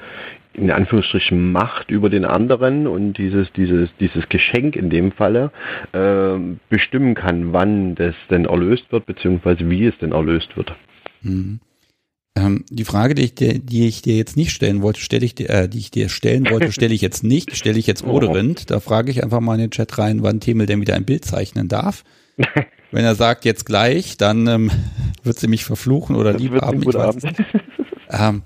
[0.55, 5.51] in Anführungsstrichen Macht über den anderen und dieses, dieses, dieses Geschenk in dem Falle
[5.93, 10.75] äh, bestimmen kann, wann das denn erlöst wird, beziehungsweise wie es denn erlöst wird.
[11.23, 11.59] Mhm.
[12.37, 15.35] Ähm, die Frage, die ich, dir, die ich dir jetzt nicht stellen wollte, stelle ich
[15.35, 18.71] dir, äh, die ich dir stellen wollte, stelle ich jetzt nicht, stelle ich jetzt Oderind.
[18.71, 21.25] Da frage ich einfach mal in den Chat rein, wann Themel denn wieder ein Bild
[21.25, 22.03] zeichnen darf.
[22.91, 24.71] Wenn er sagt jetzt gleich, dann ähm,
[25.23, 26.83] wird sie mich verfluchen oder lieb haben.
[26.83, 27.17] Ich weiß
[28.11, 28.43] ähm,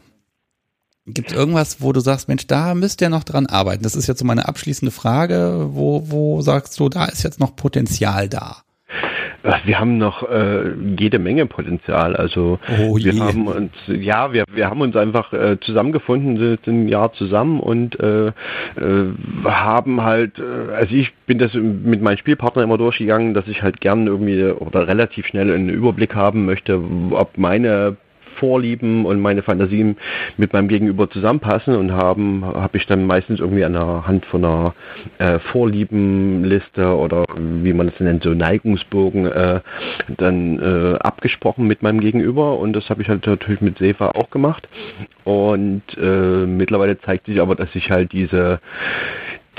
[1.06, 3.82] Gibt es irgendwas, wo du sagst, Mensch, da müsst ihr noch dran arbeiten?
[3.82, 5.68] Das ist jetzt so meine abschließende Frage.
[5.70, 8.62] Wo, wo sagst du, da ist jetzt noch Potenzial da?
[9.64, 12.16] Wir haben noch äh, jede Menge Potenzial.
[12.16, 16.88] Also oh wir haben uns, ja, wir, wir haben uns einfach äh, zusammengefunden, sind ein
[16.88, 18.32] Jahr zusammen und äh, äh,
[19.44, 23.80] haben halt, äh, also ich bin das mit meinen Spielpartnern immer durchgegangen, dass ich halt
[23.80, 26.80] gern irgendwie oder relativ schnell einen Überblick haben möchte,
[27.12, 27.96] ob meine
[28.38, 29.96] Vorlieben und meine Fantasien
[30.36, 34.44] mit meinem Gegenüber zusammenpassen und haben habe ich dann meistens irgendwie an der Hand von
[34.44, 34.74] einer
[35.18, 39.60] äh, Vorliebenliste oder wie man es nennt so Neigungsbogen äh,
[40.16, 44.30] dann äh, abgesprochen mit meinem Gegenüber und das habe ich halt natürlich mit Sefa auch
[44.30, 44.68] gemacht.
[45.24, 48.60] Und äh, mittlerweile zeigt sich aber, dass ich halt diese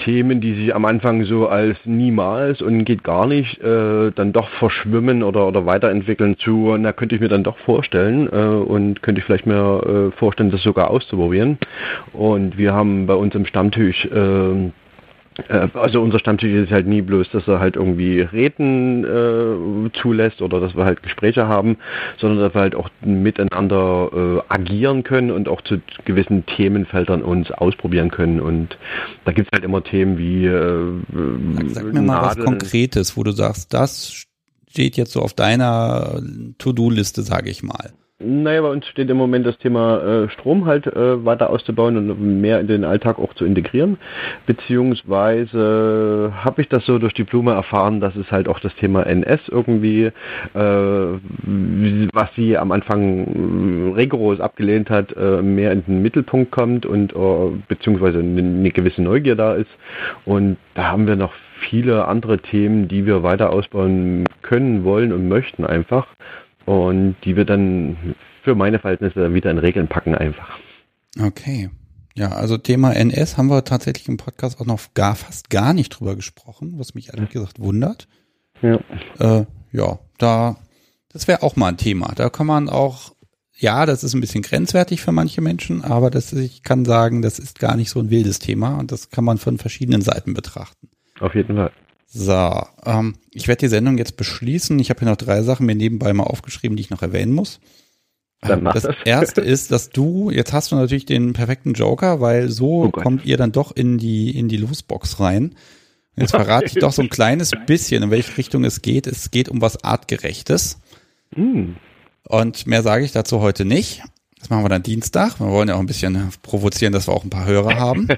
[0.04, 4.50] Themen, die sich am Anfang so als niemals und geht gar nicht, äh, dann doch
[4.50, 9.20] verschwimmen oder, oder weiterentwickeln zu, na könnte ich mir dann doch vorstellen äh, und könnte
[9.20, 11.58] ich vielleicht mir äh, vorstellen, das sogar auszuprobieren.
[12.14, 14.72] Und wir haben bei uns im Stammtisch äh, äh,
[15.74, 20.60] also unser Stammtisch ist halt nie bloß, dass er halt irgendwie Reden äh, zulässt oder
[20.60, 21.78] dass wir halt Gespräche haben,
[22.18, 27.52] sondern dass wir halt auch miteinander äh, agieren können und auch zu gewissen Themenfeldern uns
[27.52, 28.40] ausprobieren können.
[28.40, 28.78] Und
[29.26, 30.94] da gibt es halt immer Themen wie äh,
[31.54, 34.26] Sag, sag mir mal was Konkretes, wo du sagst, das
[34.70, 36.22] steht jetzt so auf deiner
[36.58, 37.92] To-Do-Liste, sage ich mal.
[38.22, 42.42] Naja, bei uns steht im Moment das Thema äh, Strom halt äh, weiter auszubauen und
[42.42, 43.98] mehr in den Alltag auch zu integrieren.
[44.46, 49.04] Beziehungsweise habe ich das so durch die Blume erfahren, dass es halt auch das Thema
[49.04, 50.12] NS irgendwie, äh,
[50.54, 57.52] was sie am Anfang rigoros abgelehnt hat, äh, mehr in den Mittelpunkt kommt und äh,
[57.70, 59.72] beziehungsweise eine, eine gewisse Neugier da ist.
[60.26, 61.32] Und da haben wir noch
[61.70, 66.06] viele andere Themen, die wir weiter ausbauen können, wollen und möchten einfach
[66.70, 70.60] und die wir dann für meine Verhältnisse wieder in Regeln packen einfach.
[71.20, 71.72] Okay.
[72.14, 75.90] Ja, also Thema NS haben wir tatsächlich im Podcast auch noch gar fast gar nicht
[75.90, 78.08] drüber gesprochen, was mich ehrlich gesagt wundert.
[78.62, 78.80] Ja.
[79.20, 80.58] Äh, ja, da,
[81.12, 82.14] das wäre auch mal ein Thema.
[82.16, 83.16] Da kann man auch,
[83.58, 87.40] ja, das ist ein bisschen grenzwertig für manche Menschen, aber das, ich kann sagen, das
[87.40, 90.90] ist gar nicht so ein wildes Thema und das kann man von verschiedenen Seiten betrachten.
[91.20, 91.72] Auf jeden Fall.
[92.12, 94.80] So, ähm, ich werde die Sendung jetzt beschließen.
[94.80, 97.60] Ich habe hier noch drei Sachen mir nebenbei mal aufgeschrieben, die ich noch erwähnen muss.
[98.42, 102.50] Dann das, das erste ist, dass du, jetzt hast du natürlich den perfekten Joker, weil
[102.50, 105.56] so oh kommt ihr dann doch in die, in die Losbox rein.
[106.16, 109.06] Jetzt verrate ich doch so ein kleines bisschen, in welche Richtung es geht.
[109.06, 110.80] Es geht um was Artgerechtes.
[111.36, 111.74] Mm.
[112.24, 114.02] Und mehr sage ich dazu heute nicht.
[114.40, 115.40] Das machen wir dann Dienstag.
[115.40, 118.08] Wir wollen ja auch ein bisschen provozieren, dass wir auch ein paar Hörer haben.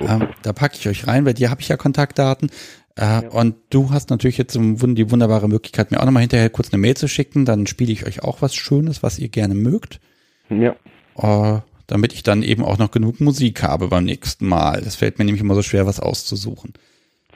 [0.00, 2.50] Ähm, da packe ich euch rein, bei dir habe ich ja Kontaktdaten.
[2.96, 3.28] Äh, ja.
[3.28, 6.96] Und du hast natürlich jetzt die wunderbare Möglichkeit, mir auch nochmal hinterher kurz eine Mail
[6.96, 7.44] zu schicken.
[7.44, 10.00] Dann spiele ich euch auch was Schönes, was ihr gerne mögt.
[10.48, 10.74] Ja.
[11.16, 14.80] Äh, damit ich dann eben auch noch genug Musik habe beim nächsten Mal.
[14.82, 16.74] Das fällt mir nämlich immer so schwer, was auszusuchen.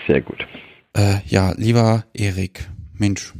[0.06, 0.46] Sehr gut.
[0.96, 3.32] Äh, ja, lieber Erik, Mensch,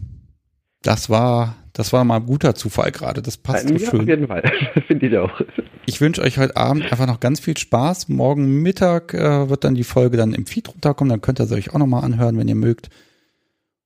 [0.82, 3.20] das war das war mal ein guter Zufall gerade.
[3.20, 4.00] Das passt ja, so schön.
[4.02, 4.42] Auf jeden Fall.
[4.86, 5.40] Finde ich auch.
[5.86, 8.08] Ich wünsche euch heute Abend einfach noch ganz viel Spaß.
[8.08, 11.10] Morgen Mittag äh, wird dann die Folge dann im Feed runterkommen.
[11.10, 12.90] Dann könnt ihr sie euch auch nochmal anhören, wenn ihr mögt.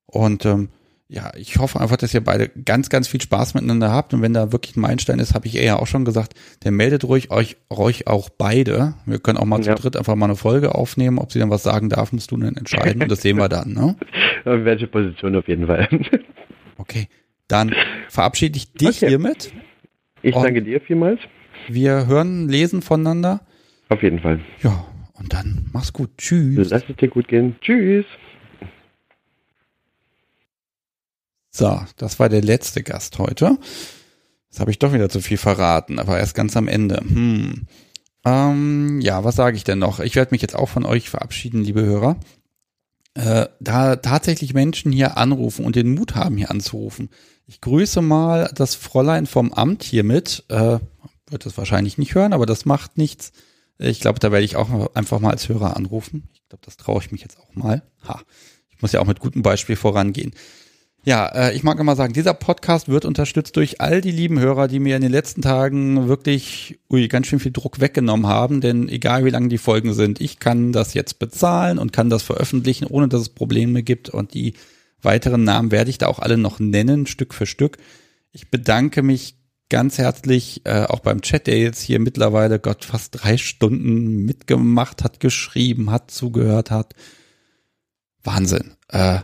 [0.05, 0.69] Und ähm,
[1.09, 4.13] ja, ich hoffe einfach, dass ihr beide ganz, ganz viel Spaß miteinander habt.
[4.13, 7.05] Und wenn da wirklich ein Meilenstein ist, habe ich eher auch schon gesagt, dann meldet
[7.05, 8.97] ruhig euch, euch auch beide.
[9.07, 9.75] Wir können auch mal ja.
[9.75, 11.19] zu dritt einfach mal eine Folge aufnehmen.
[11.19, 13.03] Ob sie dann was sagen darf, musst du dann entscheiden.
[13.03, 13.97] Und das sehen wir dann, ne?
[14.45, 15.89] Welche Position auf jeden Fall.
[16.77, 17.09] Okay.
[17.49, 17.75] Dann
[18.09, 19.09] verabschiede ich dich okay.
[19.09, 19.53] hiermit.
[20.23, 21.21] Ich danke dir vielmals.
[21.69, 23.41] Wir hören, lesen voneinander.
[23.89, 24.41] Auf jeden Fall.
[24.63, 26.11] Ja, und dann mach's gut.
[26.19, 26.71] Tschüss.
[26.71, 27.57] Lass es dir gut gehen.
[27.61, 28.05] Tschüss.
[31.51, 33.59] So, das war der letzte Gast heute.
[34.51, 37.01] Jetzt habe ich doch wieder zu viel verraten, aber erst ganz am Ende.
[37.01, 37.67] Hm.
[38.25, 40.01] Ähm, ja, was sage ich denn noch?
[40.01, 42.19] Ich werde mich jetzt auch von euch verabschieden, liebe Hörer.
[43.15, 47.09] Äh, da tatsächlich Menschen hier anrufen und den Mut haben, hier anzurufen.
[47.49, 50.45] Ich grüße mal das Fräulein vom Amt hiermit.
[50.49, 50.81] Äh,
[51.31, 53.33] wird es wahrscheinlich nicht hören, aber das macht nichts.
[53.79, 56.29] Ich glaube, da werde ich auch einfach mal als Hörer anrufen.
[56.35, 57.83] Ich glaube, das traue ich mich jetzt auch mal.
[58.07, 58.21] Ha,
[58.69, 60.33] ich muss ja auch mit gutem Beispiel vorangehen.
[61.05, 64.69] Ja, äh, ich mag immer sagen, dieser Podcast wird unterstützt durch all die lieben Hörer,
[64.69, 68.61] die mir in den letzten Tagen wirklich ui, ganz schön viel Druck weggenommen haben.
[68.61, 72.23] Denn egal wie lange die Folgen sind, ich kann das jetzt bezahlen und kann das
[72.23, 74.11] veröffentlichen, ohne dass es Probleme gibt.
[74.11, 74.53] Und die
[75.03, 77.79] weiteren Namen werde ich da auch alle noch nennen, Stück für Stück.
[78.33, 79.37] Ich bedanke mich
[79.69, 85.05] ganz herzlich äh, auch beim Chat, der jetzt hier mittlerweile, Gott, fast drei Stunden mitgemacht
[85.05, 86.95] hat, geschrieben hat, zugehört hat.
[88.23, 88.75] Wahnsinn.
[88.89, 89.21] Äh,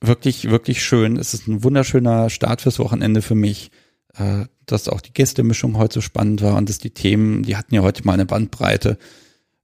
[0.00, 1.16] wirklich, wirklich schön.
[1.16, 3.70] Es ist ein wunderschöner Start fürs Wochenende für mich,
[4.16, 7.74] äh, dass auch die Gästemischung heute so spannend war und dass die Themen, die hatten
[7.74, 8.98] ja heute mal eine Bandbreite.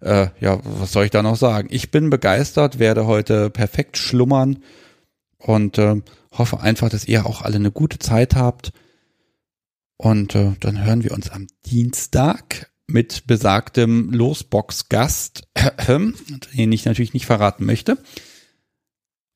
[0.00, 1.68] Äh, ja, was soll ich da noch sagen?
[1.70, 4.60] Ich bin begeistert, werde heute perfekt schlummern
[5.40, 6.00] und äh,
[6.32, 8.72] hoffe einfach, dass ihr auch alle eine gute Zeit habt.
[9.96, 15.48] Und äh, dann hören wir uns am Dienstag mit besagtem Losbox-Gast,
[15.88, 17.98] den ich natürlich nicht verraten möchte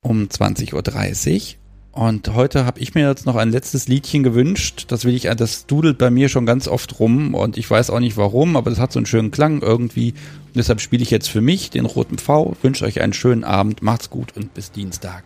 [0.04, 1.63] um 20.30 Uhr.
[1.94, 4.86] Und heute habe ich mir jetzt noch ein letztes Liedchen gewünscht.
[4.88, 8.00] Das will ich, das dudelt bei mir schon ganz oft rum und ich weiß auch
[8.00, 10.10] nicht warum, aber das hat so einen schönen Klang irgendwie.
[10.10, 12.56] Und deshalb spiele ich jetzt für mich den roten V.
[12.62, 15.22] Wünsche euch einen schönen Abend, macht's gut und bis Dienstag.